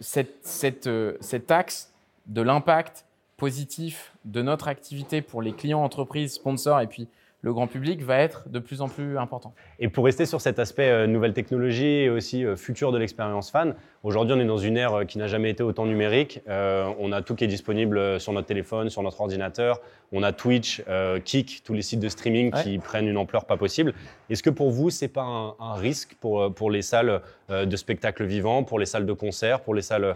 cette, 0.00 0.36
cette, 0.42 0.86
euh, 0.86 1.16
cet 1.20 1.50
axe 1.50 1.92
de 2.26 2.42
l'impact 2.42 3.04
positif 3.36 4.12
de 4.24 4.42
notre 4.42 4.68
activité 4.68 5.22
pour 5.22 5.42
les 5.42 5.52
clients, 5.52 5.82
entreprises, 5.82 6.34
sponsors 6.34 6.80
et 6.80 6.86
puis 6.86 7.08
le 7.44 7.52
grand 7.52 7.66
public 7.66 8.02
va 8.02 8.18
être 8.18 8.48
de 8.48 8.60
plus 8.60 8.80
en 8.82 8.88
plus 8.88 9.18
important. 9.18 9.52
Et 9.80 9.88
pour 9.88 10.04
rester 10.04 10.26
sur 10.26 10.40
cet 10.40 10.60
aspect 10.60 10.88
euh, 10.88 11.06
nouvelle 11.08 11.32
technologie 11.32 11.84
et 12.04 12.08
aussi 12.08 12.44
euh, 12.44 12.54
futur 12.56 12.92
de 12.92 12.98
l'expérience 12.98 13.50
fan, 13.50 13.74
aujourd'hui 14.04 14.34
on 14.36 14.40
est 14.40 14.44
dans 14.46 14.58
une 14.58 14.76
ère 14.76 14.94
euh, 14.94 15.04
qui 15.04 15.18
n'a 15.18 15.26
jamais 15.26 15.50
été 15.50 15.64
autant 15.64 15.84
numérique. 15.84 16.40
Euh, 16.48 16.88
on 17.00 17.10
a 17.10 17.20
tout 17.20 17.34
qui 17.34 17.42
est 17.42 17.48
disponible 17.48 18.20
sur 18.20 18.32
notre 18.32 18.46
téléphone, 18.46 18.90
sur 18.90 19.02
notre 19.02 19.20
ordinateur. 19.20 19.80
On 20.12 20.22
a 20.22 20.32
Twitch, 20.32 20.82
Kik, 21.24 21.62
tous 21.64 21.72
les 21.74 21.82
sites 21.82 22.00
de 22.00 22.08
streaming 22.08 22.52
Ouais. 22.54 22.62
qui 22.62 22.78
prennent 22.78 23.08
une 23.08 23.16
ampleur 23.16 23.44
pas 23.44 23.56
possible. 23.56 23.92
Est-ce 24.30 24.42
que 24.42 24.50
pour 24.50 24.70
vous 24.70 24.90
c'est 24.90 25.08
pas 25.08 25.22
un, 25.22 25.54
un 25.58 25.74
risque 25.74 26.16
pour, 26.20 26.54
pour 26.54 26.70
les 26.70 26.82
salles 26.82 27.22
de 27.48 27.76
spectacle 27.76 28.24
vivant, 28.24 28.62
pour 28.62 28.78
les 28.78 28.86
salles 28.86 29.06
de 29.06 29.12
concert, 29.12 29.60
pour 29.60 29.74
les 29.74 29.82
salles 29.82 30.14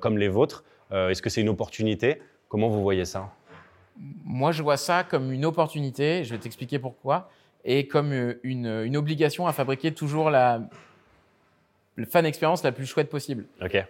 comme 0.00 0.18
les 0.18 0.28
vôtres? 0.28 0.64
Est-ce 0.92 1.22
que 1.22 1.30
c'est 1.30 1.40
une 1.40 1.48
opportunité? 1.48 2.20
Comment 2.48 2.68
vous 2.68 2.82
voyez 2.82 3.04
ça? 3.04 3.30
Moi, 4.24 4.52
je 4.52 4.62
vois 4.62 4.76
ça 4.76 5.04
comme 5.04 5.30
une 5.32 5.44
opportunité, 5.44 6.24
je 6.24 6.34
vais 6.34 6.40
t'expliquer 6.40 6.78
pourquoi, 6.78 7.30
et 7.64 7.86
comme 7.86 8.12
euh, 8.12 8.40
une, 8.42 8.66
une 8.66 8.96
obligation 8.96 9.46
à 9.46 9.52
fabriquer 9.52 9.92
toujours 9.92 10.30
la, 10.30 10.62
la 11.96 12.06
fan 12.06 12.24
expérience 12.24 12.62
la 12.62 12.72
plus 12.72 12.86
chouette 12.86 13.10
possible. 13.10 13.44
Ok. 13.60 13.84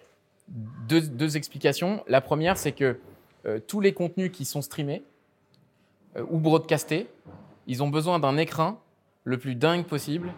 deux, 0.48 1.02
deux 1.02 1.36
explications. 1.36 2.02
La 2.08 2.20
première, 2.20 2.56
c'est 2.56 2.72
que 2.72 2.98
euh, 3.46 3.60
tous 3.60 3.80
les 3.80 3.92
contenus 3.92 4.30
qui 4.32 4.44
sont 4.44 4.62
streamés 4.62 5.02
euh, 6.16 6.24
ou 6.28 6.38
broadcastés, 6.38 7.08
ils 7.66 7.82
ont 7.82 7.88
besoin 7.88 8.18
d'un 8.18 8.36
écran 8.36 8.80
le 9.24 9.38
plus 9.38 9.54
dingue 9.54 9.84
possible 9.84 10.32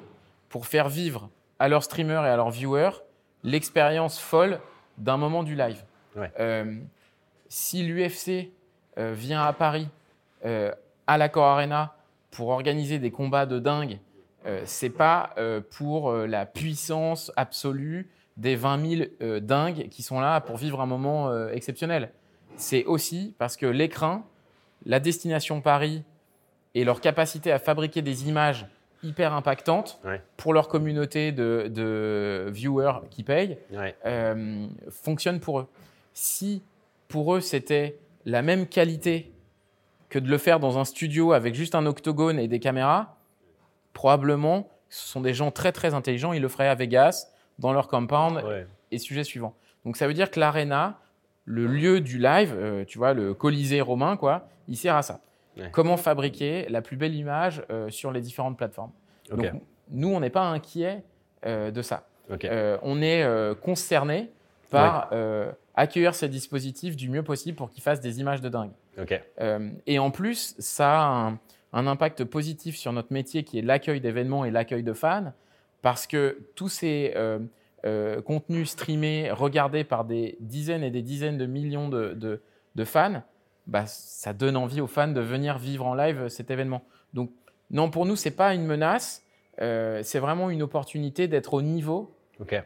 pour 0.49 0.67
faire 0.67 0.89
vivre 0.89 1.31
à 1.59 1.69
leurs 1.69 1.85
streamers 1.85 2.25
et 2.27 2.29
à 2.29 2.37
leurs 2.37 2.51
viewers 2.51 2.91
l'expérience 3.43 4.19
folle 4.19 4.61
d'un 4.99 5.17
moment 5.17 5.43
du 5.43 5.55
live. 5.55 5.83
Ouais. 6.15 6.31
Euh, 6.39 6.79
si 7.49 7.83
l'UFC 7.83 8.51
vient 8.97 9.43
à 9.43 9.53
Paris, 9.53 9.89
euh, 10.45 10.73
à 11.07 11.19
l'Accor 11.19 11.45
Arena, 11.45 11.95
pour 12.31 12.49
organiser 12.49 12.99
des 12.99 13.11
combats 13.11 13.47
de 13.47 13.59
dingue, 13.59 13.99
euh, 14.47 14.63
c'est 14.65 14.91
pas 14.91 15.31
euh, 15.39 15.61
pour 15.77 16.11
euh, 16.11 16.27
la 16.27 16.47
puissance 16.47 17.31
absolue 17.37 18.09
des 18.37 18.57
20 18.57 18.97
000 18.97 19.03
euh, 19.21 19.41
dingues 19.41 19.89
qui 19.91 20.03
sont 20.03 20.19
là 20.21 20.41
pour 20.41 20.57
vivre 20.57 20.81
un 20.81 20.87
moment 20.87 21.29
euh, 21.29 21.51
exceptionnel. 21.53 22.11
C'est 22.57 22.85
aussi 22.85 23.35
parce 23.39 23.57
que 23.57 23.67
l'écran, 23.67 24.25
la 24.87 25.01
destination 25.01 25.61
Paris 25.61 26.03
et 26.75 26.85
leur 26.85 27.01
capacité 27.01 27.53
à 27.53 27.59
fabriquer 27.59 28.03
des 28.03 28.29
images 28.29 28.67
hyper 29.03 29.33
impactantes 29.35 30.01
Ouais. 30.05 30.23
pour 30.37 30.55
leur 30.55 30.69
communauté 30.69 31.33
de, 31.33 31.67
de 31.69 32.49
viewers 32.51 33.01
qui 33.11 33.23
payent 33.23 33.59
Ouais. 33.73 33.95
euh, 34.07 34.67
fonctionnent 34.91 35.41
pour 35.41 35.61
eux. 35.61 35.67
Si 36.15 36.63
pour 37.09 37.35
eux 37.35 37.41
c'était 37.41 37.99
la 38.25 38.43
même 38.43 38.67
qualité 38.67 39.33
que 40.09 40.19
de 40.19 40.29
le 40.29 40.39
faire 40.39 40.61
dans 40.61 40.79
un 40.79 40.85
studio 40.85 41.33
avec 41.33 41.55
juste 41.55 41.75
un 41.75 41.87
octogone 41.87 42.39
et 42.39 42.49
des 42.49 42.61
caméras, 42.61 43.17
probablement 43.93 44.69
ce 44.89 45.09
sont 45.09 45.21
des 45.23 45.33
gens 45.33 45.51
très 45.51 45.73
très 45.73 45.95
intelligents, 45.95 46.33
ils 46.35 46.43
le 46.43 46.49
feraient 46.49 46.69
à 46.69 46.75
Vegas, 46.75 47.29
dans 47.59 47.73
leur 47.73 47.89
compound 47.89 48.43
Ouais. 48.45 48.67
et 48.91 48.99
sujet 48.99 49.25
suivant. 49.25 49.55
Donc 49.85 49.97
ça 49.97 50.07
veut 50.07 50.15
dire 50.15 50.31
que 50.31 50.39
l'arena, 50.39 50.99
le 51.45 51.67
lieu 51.67 52.01
du 52.01 52.19
live, 52.19 52.55
euh, 52.57 52.85
tu 52.85 52.99
vois, 52.99 53.15
le 53.15 53.33
Colisée 53.35 53.81
romain, 53.81 54.17
quoi, 54.17 54.49
il 54.69 54.77
sert 54.77 54.95
à 54.95 55.03
ça. 55.03 55.21
Ouais. 55.57 55.71
Comment 55.73 55.97
fabriquer 55.97 56.67
la 56.69 56.83
plus 56.83 56.97
belle 56.97 57.15
image 57.15 57.63
euh, 57.71 57.89
sur 57.91 58.13
les 58.13 58.21
différentes 58.21 58.57
plateformes. 58.57 58.93
Donc 59.31 59.47
nous, 59.91 60.09
on 60.09 60.21
n'est 60.21 60.31
pas 60.31 60.45
inquiet 60.45 61.05
euh, 61.47 61.71
de 61.71 61.83
ça. 61.83 62.07
On 62.83 63.03
est 63.03 63.27
concerné 63.63 64.31
par 64.73 65.09
euh, 65.13 65.51
accueillir 65.75 66.15
ces 66.15 66.29
dispositifs 66.29 66.97
du 66.97 67.09
mieux 67.09 67.23
possible 67.23 67.57
pour 67.57 67.71
qu'ils 67.71 67.83
fassent 67.83 68.01
des 68.01 68.21
images 68.21 68.41
de 68.41 68.49
dingue. 68.49 68.73
Euh, 69.41 69.71
et 69.87 69.99
en 69.99 70.11
plus, 70.11 70.55
ça 70.59 71.01
a 71.01 71.07
un, 71.29 71.39
un 71.73 71.87
impact 71.87 72.25
positif 72.25 72.77
sur 72.77 72.93
notre 72.93 73.13
métier 73.13 73.45
qui 73.45 73.59
est 73.59 73.63
l'accueil 73.63 74.01
d'événements 74.01 74.45
et 74.45 74.51
l'accueil 74.51 74.83
de 74.83 74.93
fans, 74.93 75.33
parce 75.83 76.07
que 76.07 76.39
tous 76.55 76.69
ces 76.69 77.13
euh, 77.17 78.21
contenus 78.23 78.71
streamés, 78.71 79.31
regardés 79.33 79.85
par 79.85 80.05
des 80.05 80.37
dizaines 80.41 80.85
et 80.85 80.91
des 80.91 81.03
dizaines 81.03 81.39
de 81.39 81.47
millions 81.47 81.89
de, 81.89 82.13
de- 82.15 82.41
de 82.75 82.85
fans, 82.85 83.23
bah, 83.67 83.85
ça 83.87 84.33
donne 84.33 84.57
envie 84.57 84.81
aux 84.81 84.87
fans 84.87 85.09
de 85.09 85.21
venir 85.21 85.59
vivre 85.59 85.87
en 85.87 85.95
live 85.95 86.29
cet 86.29 86.51
événement. 86.51 86.83
Donc, 87.15 87.31
non, 87.71 87.91
pour 87.91 88.07
nous, 88.07 88.17
c'est 88.17 88.31
pas 88.37 88.55
une 88.55 88.65
menace, 88.67 89.23
c'est 89.59 90.19
vraiment 90.19 90.51
une 90.51 90.63
opportunité 90.63 91.29
d'être 91.29 91.55
au 91.55 91.63
niveau 91.63 92.15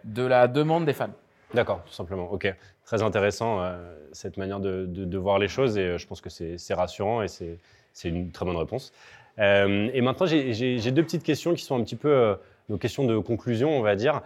de 0.04 0.22
la 0.22 0.48
demande 0.48 0.84
des 0.86 0.92
fans. 0.94 1.11
D'accord, 1.55 1.82
tout 1.86 1.92
simplement. 1.92 2.30
Ok, 2.32 2.53
très 2.84 3.03
intéressant 3.03 3.61
euh, 3.62 3.76
cette 4.12 4.36
manière 4.36 4.61
de, 4.61 5.18
voir 5.18 5.38
les 5.38 5.49
choses 5.49 5.78
et 5.78 5.82
euh, 5.82 5.99
je 5.99 6.07
pense 6.07 6.20
que 6.20 6.30
c'est 6.30 6.74
rassurant 6.74 7.22
et 7.22 7.28
c'est 7.28 8.09
une 8.09 8.30
très 8.30 8.44
bonne 8.44 8.57
réponse. 8.57 8.92
Euh, 9.38 9.90
et 9.92 10.01
maintenant, 10.01 10.26
j'ai- 10.26 10.90
deux 10.92 11.03
petites 11.03 11.22
questions 11.22 11.55
qui 11.55 11.62
sont 11.62 11.78
un 11.78 11.84
petit 11.84 11.97
peu 11.97 12.36
nos 12.68 12.78
questions 12.78 13.05
de 13.05 13.18
conclusion, 13.18 13.78
on 13.78 13.82
va 13.82 13.97
dire, 13.97 14.22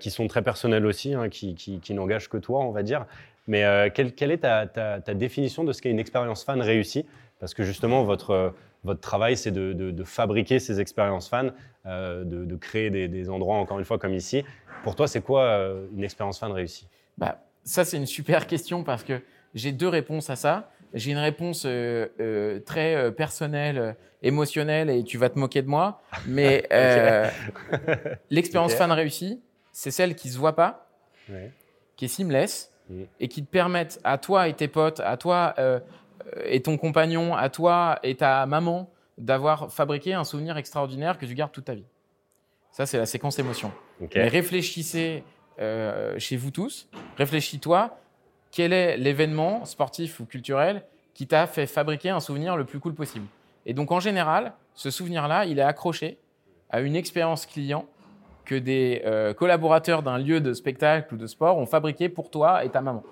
qui 0.00 0.10
sont 0.10 0.26
très 0.26 0.42
personnelles 0.42 0.86
aussi, 0.86 1.14
hein, 1.14 1.28
qui, 1.28 1.80
n'engagent 1.90 2.28
que 2.28 2.38
toi, 2.38 2.60
on 2.60 2.72
va 2.72 2.82
dire. 2.82 3.06
Mais 3.46 3.90
quelle, 3.94 4.30
est 4.30 4.38
ta, 4.38 5.14
définition 5.14 5.64
de 5.64 5.72
ce 5.72 5.80
qu'est 5.80 5.90
une 5.90 5.98
expérience 5.98 6.44
fan 6.44 6.60
réussie? 6.60 7.06
Parce 7.40 7.54
que 7.54 7.62
justement, 7.62 8.02
votre, 8.02 8.52
travail, 9.00 9.36
c'est 9.36 9.52
de, 9.52 10.04
fabriquer 10.04 10.58
ces 10.58 10.80
expériences 10.80 11.28
fans, 11.28 11.50
de, 11.84 12.56
créer 12.56 12.90
des 12.90 13.30
endroits, 13.30 13.56
encore 13.56 13.78
une 13.78 13.84
fois, 13.84 13.98
comme 13.98 14.14
ici. 14.14 14.44
Pour 14.82 14.96
toi, 14.96 15.08
c'est 15.08 15.22
quoi 15.22 15.42
euh, 15.44 15.86
une 15.96 16.04
expérience 16.04 16.38
fan 16.38 16.52
réussie 16.52 16.88
Bah, 17.16 17.38
ça, 17.64 17.84
c'est 17.84 17.96
une 17.96 18.06
super 18.06 18.46
question 18.46 18.84
parce 18.84 19.02
que 19.04 19.20
j'ai 19.54 19.72
deux 19.72 19.88
réponses 19.88 20.28
à 20.30 20.36
ça. 20.36 20.70
J'ai 20.92 21.10
une 21.10 21.18
réponse 21.18 21.64
euh, 21.66 22.06
euh, 22.20 22.60
très 22.60 22.94
euh, 22.94 23.10
personnelle, 23.10 23.96
émotionnelle, 24.22 24.90
et 24.90 25.02
tu 25.02 25.18
vas 25.18 25.28
te 25.28 25.38
moquer 25.38 25.62
de 25.62 25.68
moi. 25.68 26.00
Mais 26.26 26.68
l'expérience 28.30 28.74
fan 28.74 28.92
réussie, 28.92 29.42
c'est 29.72 29.90
celle 29.90 30.14
qui 30.14 30.28
se 30.28 30.38
voit 30.38 30.54
pas, 30.54 30.88
Ouais. 31.30 31.50
qui 31.96 32.04
est 32.04 32.08
seamless, 32.08 32.70
et 33.18 33.28
qui 33.28 33.42
te 33.42 33.50
permettent 33.50 33.98
à 34.04 34.18
toi 34.18 34.46
et 34.46 34.52
tes 34.52 34.68
potes, 34.68 35.00
à 35.00 35.16
toi 35.16 35.54
et 36.44 36.60
ton 36.60 36.76
compagnon, 36.76 37.34
à 37.34 37.48
toi 37.48 37.98
et 38.02 38.14
ta 38.14 38.44
maman, 38.44 38.90
d'avoir 39.16 39.72
fabriqué 39.72 40.12
un 40.12 40.24
souvenir 40.24 40.58
extraordinaire 40.58 41.16
que 41.18 41.24
tu 41.24 41.34
gardes 41.34 41.50
toute 41.52 41.64
ta 41.64 41.74
vie. 41.74 41.86
Ça, 42.72 42.84
c'est 42.84 42.98
la 42.98 43.06
séquence 43.06 43.38
émotion. 43.38 43.72
Mais 44.00 44.28
réfléchissez 44.28 45.22
euh, 45.60 46.18
chez 46.18 46.36
vous 46.36 46.50
tous, 46.50 46.88
réfléchis-toi, 47.16 47.96
quel 48.50 48.72
est 48.72 48.96
l'événement 48.96 49.64
sportif 49.64 50.20
ou 50.20 50.24
culturel 50.26 50.82
qui 51.14 51.26
t'a 51.26 51.46
fait 51.46 51.66
fabriquer 51.66 52.10
un 52.10 52.20
souvenir 52.20 52.56
le 52.56 52.64
plus 52.64 52.80
cool 52.80 52.94
possible? 52.94 53.26
Et 53.66 53.72
donc 53.74 53.92
en 53.92 54.00
général, 54.00 54.52
ce 54.74 54.90
souvenir-là, 54.90 55.44
il 55.46 55.58
est 55.58 55.62
accroché 55.62 56.18
à 56.70 56.80
une 56.80 56.96
expérience 56.96 57.46
client 57.46 57.86
que 58.44 58.54
des 58.56 59.02
euh, 59.06 59.32
collaborateurs 59.32 60.02
d'un 60.02 60.18
lieu 60.18 60.40
de 60.40 60.52
spectacle 60.52 61.14
ou 61.14 61.16
de 61.16 61.26
sport 61.26 61.56
ont 61.56 61.66
fabriqué 61.66 62.08
pour 62.08 62.30
toi 62.30 62.64
et 62.64 62.68
ta 62.70 62.80
maman. 62.80 63.02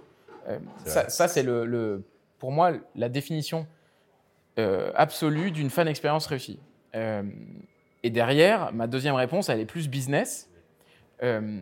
Euh, 0.48 0.58
ça, 1.08 1.28
c'est 1.28 1.42
le, 1.44 1.64
le- 1.64 2.02
pour 2.38 2.50
moi 2.50 2.72
la 2.96 3.08
définition 3.08 3.66
absolue 4.94 5.50
d'une 5.50 5.70
fan 5.70 5.88
expérience 5.88 6.26
réussie. 6.26 6.58
Et 8.02 8.10
derrière, 8.10 8.72
ma 8.72 8.86
deuxième 8.86 9.14
réponse, 9.14 9.48
elle 9.48 9.60
est 9.60 9.64
plus 9.64 9.88
business. 9.88 10.50
Euh, 11.22 11.60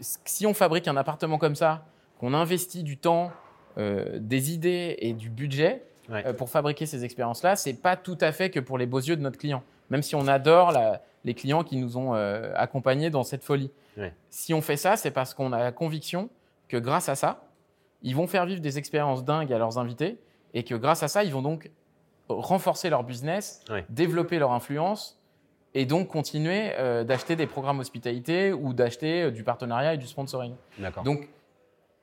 si 0.00 0.46
on 0.46 0.54
fabrique 0.54 0.88
un 0.88 0.96
appartement 0.96 1.38
comme 1.38 1.54
ça, 1.54 1.84
qu'on 2.18 2.34
investit 2.34 2.82
du 2.82 2.96
temps, 2.98 3.30
euh, 3.78 4.18
des 4.20 4.52
idées 4.52 4.96
et 5.00 5.12
du 5.12 5.30
budget 5.30 5.84
Ouais. 6.08 6.26
euh, 6.26 6.32
pour 6.32 6.48
fabriquer 6.48 6.86
ces 6.86 7.04
expériences-là, 7.04 7.54
c'est 7.56 7.74
pas 7.74 7.94
tout 7.96 8.16
à 8.20 8.32
fait 8.32 8.48
que 8.50 8.60
pour 8.60 8.78
les 8.78 8.86
beaux 8.86 8.98
yeux 9.00 9.16
de 9.16 9.20
notre 9.20 9.38
client. 9.38 9.62
Même 9.90 10.02
si 10.02 10.14
on 10.14 10.26
adore 10.26 10.72
la- 10.72 11.02
les 11.24 11.34
clients 11.34 11.64
qui 11.64 11.76
nous 11.76 11.96
ont 11.98 12.12
accompagnés 12.54 13.10
dans 13.10 13.24
cette 13.24 13.42
folie. 13.44 13.70
Ouais. 13.96 14.14
Si 14.30 14.54
on 14.54 14.62
fait 14.62 14.76
ça, 14.76 14.96
c'est 14.96 15.10
parce 15.10 15.34
qu'on 15.34 15.52
a 15.52 15.58
la 15.58 15.72
conviction 15.72 16.30
que 16.68 16.76
grâce 16.76 17.08
à 17.08 17.14
ça, 17.14 17.42
ils 18.02 18.14
vont 18.14 18.26
faire 18.26 18.46
vivre 18.46 18.60
des 18.60 18.78
expériences 18.78 19.24
dingues 19.24 19.52
à 19.52 19.58
leurs 19.58 19.78
invités 19.78 20.18
et 20.54 20.62
que 20.62 20.74
grâce 20.74 21.02
à 21.02 21.08
ça, 21.08 21.24
ils 21.24 21.32
vont 21.32 21.42
donc 21.42 21.70
renforcer 22.28 22.88
leur 22.90 23.02
business, 23.04 23.62
Ouais. 23.70 23.84
développer 23.88 24.38
leur 24.38 24.52
influence 24.52 25.17
et 25.78 25.86
donc 25.86 26.08
continuer 26.08 26.72
euh, 26.76 27.04
d'acheter 27.04 27.36
des 27.36 27.46
programmes 27.46 27.78
hospitalité 27.78 28.52
ou 28.52 28.74
d'acheter 28.74 29.22
euh, 29.22 29.30
du 29.30 29.44
partenariat 29.44 29.94
et 29.94 29.96
du 29.96 30.08
sponsoring. 30.08 30.54
D'accord. 30.76 31.04
Donc, 31.04 31.28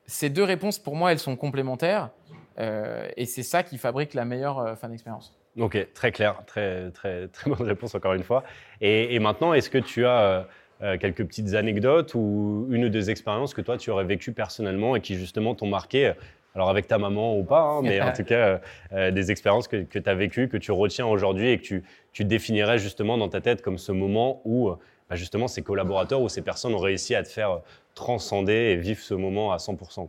ces 0.06 0.30
deux 0.30 0.46
réponses, 0.46 0.80
pour 0.80 0.96
moi, 0.96 1.12
elles 1.12 1.20
sont 1.20 1.36
complémentaires. 1.36 2.10
et 2.58 3.26
c'est 3.26 3.44
ça 3.44 3.64
qui 3.64 3.78
fabrique 3.78 4.14
la 4.14 4.24
meilleure 4.24 4.78
fan 4.78 4.94
expérience. 4.94 5.38
Ok, 5.60 5.76
très 5.94 6.12
clair, 6.12 6.42
très, 6.46 6.92
très, 6.92 7.28
très 7.28 7.50
bonne 7.50 7.68
réponse 7.68 7.96
encore 7.96 8.14
une 8.14 8.24
fois. 8.24 8.44
Et, 8.82 9.18
maintenant, 9.20 9.54
est-ce 9.54 9.70
que 9.70 9.80
tu 9.80 10.06
as 10.06 10.48
quelques 10.80 11.26
petites 11.26 11.56
anecdotes 11.56 12.14
ou 12.14 12.68
une 12.70 12.86
ou 12.86 12.90
deux 12.90 13.10
expériences 13.10 13.56
que 13.56 13.62
toi 13.62 13.78
tu 13.78 13.90
aurais 13.90 14.04
vécues 14.04 14.32
personnellement 14.32 14.96
et 14.96 15.02
qui 15.02 15.16
justement 15.16 15.56
t'ont 15.56 15.68
marqué 15.68 16.14
alors 16.56 16.70
avec 16.70 16.88
ta 16.88 16.98
maman 16.98 17.38
ou 17.38 17.44
pas, 17.44 17.62
hein, 17.62 17.82
mais 17.84 18.02
en 18.02 18.14
tout 18.16 18.24
cas 18.24 18.36
euh, 18.36 18.58
euh, 18.94 19.12
des 19.12 19.30
expériences 19.30 19.68
que, 19.68 19.84
tu 19.84 20.02
as 20.04 20.16
vécues, 20.16 20.48
que 20.48 20.58
tu 20.58 20.72
retiens 20.72 21.06
aujourd'hui 21.06 21.50
et 21.50 21.58
que 21.60 21.64
tu, 21.64 21.84
tu, 22.14 22.24
définirais 22.24 22.80
justement 22.80 23.18
dans 23.18 23.30
ta 23.30 23.42
tête 23.42 23.62
comme 23.62 23.78
ce 23.78 23.92
moment 23.92 24.42
où 24.46 24.70
euh, 24.70 24.78
bah, 25.10 25.16
justement 25.16 25.48
ces 25.48 25.62
collaborateurs 25.62 26.22
ou 26.22 26.30
ces 26.30 26.42
personnes 26.42 26.74
ont 26.74 26.80
réussi 26.80 27.14
à 27.14 27.24
te 27.24 27.30
faire 27.30 27.60
transcender 27.94 28.54
et 28.54 28.76
vivre 28.78 29.02
ce 29.02 29.14
moment 29.14 29.52
à 29.52 29.58
100%. 29.58 30.08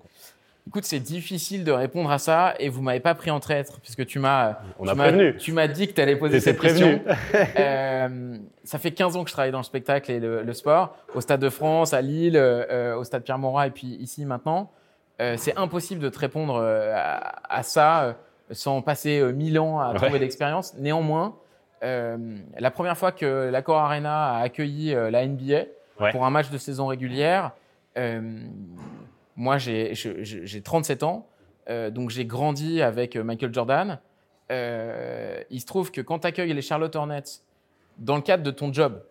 Écoute, 0.68 0.84
c'est 0.84 0.98
difficile 0.98 1.62
de 1.62 1.70
répondre 1.70 2.10
à 2.10 2.18
ça 2.18 2.54
et 2.58 2.68
vous 2.68 2.82
m'avez 2.82 2.98
pas 2.98 3.14
pris 3.14 3.30
en 3.30 3.38
traître 3.38 3.78
puisque 3.80 4.04
tu 4.04 4.18
m'as. 4.18 4.56
On 4.80 4.88
a 4.88 4.96
prévenu. 4.96 5.36
Tu 5.36 5.52
m'as 5.52 5.68
dit 5.68 5.86
que 5.86 5.92
tu 5.92 6.00
allais 6.00 6.16
poser 6.16 6.40
cette 6.40 6.58
question. 6.58 7.00
ça 8.64 8.78
fait 8.80 8.90
15 8.90 9.14
ans 9.14 9.22
que 9.22 9.30
je 9.30 9.34
travaille 9.34 9.52
dans 9.52 9.58
le 9.58 9.64
spectacle 9.64 10.10
et 10.10 10.18
le, 10.18 10.52
sport, 10.54 10.96
au 11.14 11.20
Stade 11.20 11.40
de 11.40 11.50
France, 11.50 11.94
à 11.94 12.02
Lille, 12.02 12.36
au 12.36 13.04
Stade 13.04 13.22
Pierre-Mauroy 13.22 13.68
et 13.68 13.70
puis 13.70 13.86
ici 14.00 14.24
maintenant. 14.24 14.72
Euh, 15.20 15.36
c'est 15.38 15.56
impossible 15.56 16.00
de 16.00 16.08
te 16.08 16.18
répondre 16.18 16.56
euh, 16.56 16.92
à, 16.94 17.62
ça 17.62 18.04
euh, 18.04 18.12
sans 18.50 18.82
passer 18.82 19.22
mille 19.32 19.58
ans 19.58 19.80
à 19.80 19.94
trouver 19.94 20.18
l'expérience. 20.18 20.74
Néanmoins, 20.74 21.36
la 21.82 22.70
première 22.70 22.96
fois 22.96 23.12
que 23.12 23.48
l'Accor 23.50 23.78
Arena 23.78 24.36
a 24.36 24.40
accueilli 24.40 24.94
la 24.94 25.26
NBA 25.26 25.64
pour 26.12 26.24
un 26.24 26.30
match 26.30 26.50
de 26.50 26.58
saison 26.58 26.86
régulière, 26.86 27.52
moi 29.36 29.58
j'ai 29.58 29.92
37 30.62 31.02
ans, 31.02 31.26
donc 31.90 32.10
j'ai 32.10 32.24
grandi 32.24 32.82
avec 32.82 33.16
Michael 33.16 33.52
Jordan. 33.52 33.98
il 34.50 35.60
se 35.60 35.66
trouve 35.66 35.90
que 35.90 36.00
quand 36.00 36.20
tu 36.20 36.28
accueilles 36.28 36.54
les 36.54 36.62
Charlotte 36.62 36.94
Hornets 36.94 37.42
dans 37.98 38.16
le 38.16 38.22
cadre 38.22 38.44
de 38.44 38.52
ton 38.52 38.72
job, 38.72 39.02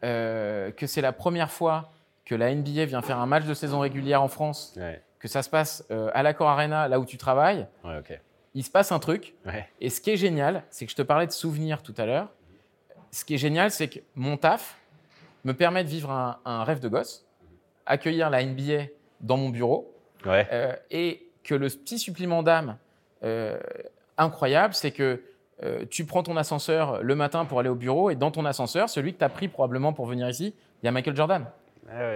que 0.00 0.86
c'est 0.86 1.02
la 1.02 1.12
première 1.12 1.50
fois 1.50 1.90
que 2.24 2.34
la 2.34 2.54
NBA 2.54 2.86
vient 2.86 3.02
faire 3.02 3.18
un 3.18 3.26
match 3.26 3.44
de 3.44 3.54
saison 3.54 3.80
régulière 3.80 4.22
en 4.22 4.28
France, 4.28 4.78
que 5.18 5.28
ça 5.28 5.42
se 5.42 5.50
passe 5.50 5.84
euh, 5.90 6.10
à 6.14 6.22
l'Accor 6.22 6.48
Arena, 6.48 6.88
là 6.88 7.00
où 7.00 7.04
tu 7.04 7.16
travailles, 7.16 7.66
il 8.54 8.64
se 8.64 8.70
passe 8.70 8.92
un 8.92 8.98
truc. 8.98 9.34
Et 9.80 9.90
ce 9.90 10.00
qui 10.00 10.10
est 10.10 10.16
génial, 10.16 10.64
c'est 10.70 10.86
que 10.86 10.90
je 10.90 10.96
te 10.96 11.02
parlais 11.02 11.26
de 11.26 11.32
souvenirs 11.32 11.82
tout 11.82 11.94
à 11.96 12.06
l'heure. 12.06 12.28
Ce 13.10 13.24
qui 13.24 13.34
est 13.34 13.38
génial, 13.38 13.70
c'est 13.70 13.88
que 13.88 14.00
mon 14.14 14.36
taf 14.36 14.78
me 15.44 15.54
permet 15.54 15.84
de 15.84 15.88
vivre 15.88 16.10
un, 16.10 16.64
rêve 16.64 16.80
de 16.80 16.88
gosse, 16.88 17.26
accueillir 17.86 18.30
la 18.30 18.44
NBA 18.44 18.84
dans 19.20 19.36
mon 19.36 19.48
bureau, 19.48 19.94
euh, 20.26 20.74
et 20.90 21.30
que 21.42 21.54
le 21.54 21.68
petit 21.68 21.98
supplément 21.98 22.42
d'âme 22.42 22.76
euh, 23.24 23.58
incroyable, 24.16 24.74
c'est 24.74 24.90
que 24.90 25.22
tu 25.90 26.04
prends 26.04 26.22
ton 26.22 26.36
ascenseur 26.36 27.02
le 27.02 27.16
matin 27.16 27.44
pour 27.44 27.58
aller 27.58 27.68
au 27.68 27.74
bureau, 27.74 28.10
et 28.10 28.14
dans 28.14 28.30
ton 28.30 28.44
ascenseur, 28.44 28.88
celui 28.88 29.12
que 29.12 29.18
tu 29.18 29.24
as 29.24 29.28
pris 29.28 29.48
probablement 29.48 29.92
pour 29.92 30.06
venir 30.06 30.28
ici, 30.28 30.54
il 30.80 30.86
y 30.86 30.88
a 30.88 30.92
Michael 30.92 31.16
Jordan. 31.16 31.46
Ah 31.90 32.12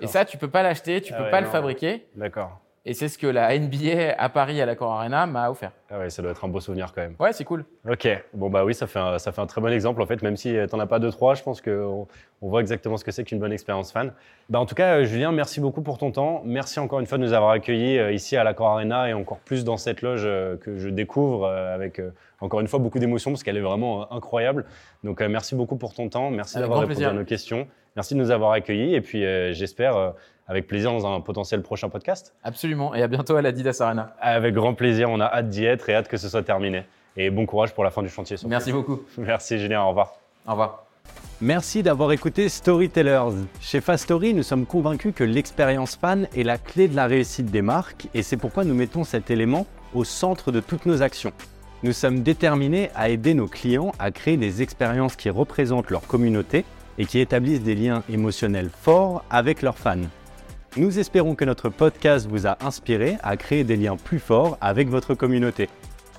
et 0.00 0.06
ça, 0.06 0.24
tu 0.24 0.36
peux 0.38 0.50
pas 0.50 0.62
l'acheter, 0.62 1.00
tu 1.00 1.12
ah 1.14 1.22
peux 1.22 1.30
pas 1.30 1.40
le 1.40 1.46
fabriquer. 1.46 2.06
D'accord. 2.14 2.60
Et 2.86 2.94
c'est 2.94 3.08
ce 3.08 3.18
que 3.18 3.26
la 3.26 3.58
NBA 3.58 4.14
à 4.16 4.30
Paris, 4.30 4.58
à 4.62 4.64
la 4.64 4.74
Core 4.74 4.92
Arena, 4.92 5.26
m'a 5.26 5.50
offert. 5.50 5.72
Ah 5.90 5.98
ouais, 5.98 6.08
ça 6.08 6.22
doit 6.22 6.30
être 6.30 6.42
un 6.46 6.48
beau 6.48 6.60
souvenir 6.60 6.92
quand 6.94 7.02
même. 7.02 7.14
Ouais, 7.20 7.34
c'est 7.34 7.44
cool. 7.44 7.66
Ok, 7.86 8.08
bon 8.32 8.48
bah 8.48 8.64
oui, 8.64 8.72
ça 8.72 8.86
fait 8.86 8.98
un, 8.98 9.18
ça 9.18 9.32
fait 9.32 9.40
un 9.42 9.46
très 9.46 9.60
bon 9.60 9.70
exemple 9.70 10.00
en 10.00 10.06
fait, 10.06 10.22
même 10.22 10.38
si 10.38 10.52
tu 10.52 10.76
n'en 10.76 10.80
as 10.80 10.86
pas 10.86 10.98
deux, 10.98 11.10
trois, 11.10 11.34
je 11.34 11.42
pense 11.42 11.60
qu'on 11.60 12.08
on 12.40 12.48
voit 12.48 12.62
exactement 12.62 12.96
ce 12.96 13.04
que 13.04 13.10
c'est 13.10 13.22
qu'une 13.24 13.38
bonne 13.38 13.52
expérience 13.52 13.92
fan. 13.92 14.14
Bah, 14.48 14.60
en 14.60 14.64
tout 14.64 14.74
cas, 14.74 14.96
euh, 14.96 15.04
Julien, 15.04 15.30
merci 15.30 15.60
beaucoup 15.60 15.82
pour 15.82 15.98
ton 15.98 16.10
temps. 16.10 16.40
Merci 16.46 16.80
encore 16.80 17.00
une 17.00 17.06
fois 17.06 17.18
de 17.18 17.22
nous 17.22 17.34
avoir 17.34 17.50
accueillis 17.50 17.98
euh, 17.98 18.12
ici 18.12 18.38
à 18.38 18.44
la 18.44 18.54
Core 18.54 18.68
Arena 18.68 19.10
et 19.10 19.12
encore 19.12 19.40
plus 19.40 19.62
dans 19.62 19.76
cette 19.76 20.00
loge 20.00 20.22
euh, 20.24 20.56
que 20.56 20.78
je 20.78 20.88
découvre 20.88 21.48
avec 21.48 22.00
encore 22.40 22.60
une 22.60 22.68
fois 22.68 22.78
beaucoup 22.78 22.98
d'émotions 22.98 23.30
parce 23.30 23.42
qu'elle 23.42 23.58
est 23.58 23.62
vraiment 23.62 24.10
incroyable. 24.10 24.64
Donc 25.04 25.20
merci 25.20 25.54
beaucoup 25.54 25.76
pour 25.76 25.92
ton 25.92 26.08
temps, 26.08 26.30
merci 26.30 26.58
d'avoir 26.58 26.80
répondu 26.80 27.04
à 27.04 27.12
nos 27.12 27.24
questions. 27.24 27.68
Merci 27.96 28.14
de 28.14 28.20
nous 28.20 28.30
avoir 28.30 28.52
accueillis 28.52 28.94
et 28.94 29.00
puis 29.00 29.24
euh, 29.24 29.52
j'espère 29.52 29.96
euh, 29.96 30.10
avec 30.46 30.66
plaisir 30.66 30.92
dans 30.92 31.06
un 31.06 31.20
potentiel 31.20 31.62
prochain 31.62 31.88
podcast. 31.88 32.34
Absolument 32.44 32.94
et 32.94 33.02
à 33.02 33.08
bientôt 33.08 33.36
à 33.36 33.42
la 33.42 33.52
Didas 33.52 33.78
Arena. 33.80 34.14
Avec 34.20 34.54
grand 34.54 34.74
plaisir, 34.74 35.10
on 35.10 35.20
a 35.20 35.26
hâte 35.26 35.48
d'y 35.48 35.64
être 35.64 35.88
et 35.88 35.94
hâte 35.94 36.08
que 36.08 36.16
ce 36.16 36.28
soit 36.28 36.42
terminé. 36.42 36.84
Et 37.16 37.30
bon 37.30 37.46
courage 37.46 37.74
pour 37.74 37.84
la 37.84 37.90
fin 37.90 38.02
du 38.02 38.08
chantier. 38.08 38.36
Merci 38.46 38.72
beaucoup. 38.72 39.00
Merci 39.18 39.58
Julien, 39.58 39.82
au 39.82 39.88
revoir. 39.88 40.14
Au 40.46 40.52
revoir. 40.52 40.86
Merci 41.40 41.82
d'avoir 41.82 42.12
écouté 42.12 42.48
Storytellers. 42.48 43.32
Chez 43.60 43.80
Fastory, 43.80 44.34
nous 44.34 44.42
sommes 44.42 44.66
convaincus 44.66 45.14
que 45.14 45.24
l'expérience 45.24 45.96
fan 45.96 46.28
est 46.36 46.42
la 46.42 46.58
clé 46.58 46.86
de 46.86 46.94
la 46.94 47.06
réussite 47.06 47.46
des 47.46 47.62
marques 47.62 48.08
et 48.14 48.22
c'est 48.22 48.36
pourquoi 48.36 48.64
nous 48.64 48.74
mettons 48.74 49.04
cet 49.04 49.30
élément 49.30 49.66
au 49.94 50.04
centre 50.04 50.52
de 50.52 50.60
toutes 50.60 50.86
nos 50.86 51.02
actions. 51.02 51.32
Nous 51.82 51.92
sommes 51.92 52.22
déterminés 52.22 52.90
à 52.94 53.08
aider 53.08 53.32
nos 53.32 53.46
clients 53.46 53.92
à 53.98 54.10
créer 54.10 54.36
des 54.36 54.60
expériences 54.60 55.16
qui 55.16 55.30
représentent 55.30 55.90
leur 55.90 56.06
communauté 56.06 56.64
et 57.00 57.06
qui 57.06 57.18
établissent 57.18 57.62
des 57.62 57.74
liens 57.74 58.02
émotionnels 58.10 58.68
forts 58.68 59.24
avec 59.30 59.62
leurs 59.62 59.78
fans. 59.78 59.96
Nous 60.76 60.98
espérons 60.98 61.34
que 61.34 61.46
notre 61.46 61.70
podcast 61.70 62.28
vous 62.28 62.46
a 62.46 62.58
inspiré 62.60 63.16
à 63.22 63.38
créer 63.38 63.64
des 63.64 63.76
liens 63.76 63.96
plus 63.96 64.18
forts 64.18 64.58
avec 64.60 64.90
votre 64.90 65.14
communauté. 65.14 65.70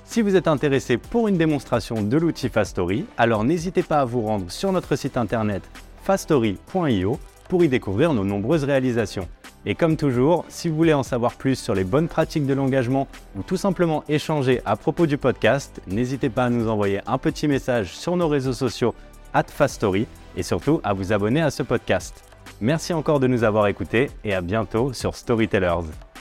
Si 0.04 0.22
vous 0.22 0.34
êtes 0.34 0.48
intéressé 0.48 0.98
pour 0.98 1.28
une 1.28 1.38
démonstration 1.38 2.02
de 2.02 2.16
l'outil 2.16 2.48
Fastory, 2.48 3.06
alors 3.16 3.44
n'hésitez 3.44 3.84
pas 3.84 4.00
à 4.00 4.04
vous 4.04 4.22
rendre 4.22 4.50
sur 4.50 4.72
notre 4.72 4.96
site 4.96 5.16
internet 5.16 5.62
fastory.io 6.02 7.18
pour 7.48 7.62
y 7.62 7.68
découvrir 7.68 8.12
nos 8.12 8.24
nombreuses 8.24 8.64
réalisations. 8.64 9.28
Et 9.64 9.76
comme 9.76 9.96
toujours, 9.96 10.44
si 10.48 10.68
vous 10.68 10.74
voulez 10.74 10.94
en 10.94 11.04
savoir 11.04 11.34
plus 11.36 11.54
sur 11.54 11.76
les 11.76 11.84
bonnes 11.84 12.08
pratiques 12.08 12.44
de 12.44 12.54
l'engagement 12.54 13.06
ou 13.36 13.42
tout 13.44 13.56
simplement 13.56 14.02
échanger 14.08 14.60
à 14.64 14.74
propos 14.74 15.06
du 15.06 15.16
podcast, 15.16 15.80
n'hésitez 15.86 16.28
pas 16.28 16.46
à 16.46 16.50
nous 16.50 16.68
envoyer 16.68 17.00
un 17.06 17.18
petit 17.18 17.46
message 17.46 17.96
sur 17.96 18.16
nos 18.16 18.26
réseaux 18.26 18.52
sociaux 18.52 18.96
at 19.32 19.44
Fastory 19.44 20.08
et 20.36 20.42
surtout 20.42 20.80
à 20.84 20.92
vous 20.92 21.12
abonner 21.12 21.42
à 21.42 21.50
ce 21.50 21.62
podcast. 21.62 22.24
Merci 22.60 22.92
encore 22.92 23.20
de 23.20 23.26
nous 23.26 23.44
avoir 23.44 23.66
écoutés 23.66 24.10
et 24.24 24.34
à 24.34 24.40
bientôt 24.40 24.92
sur 24.92 25.16
Storytellers. 25.16 26.11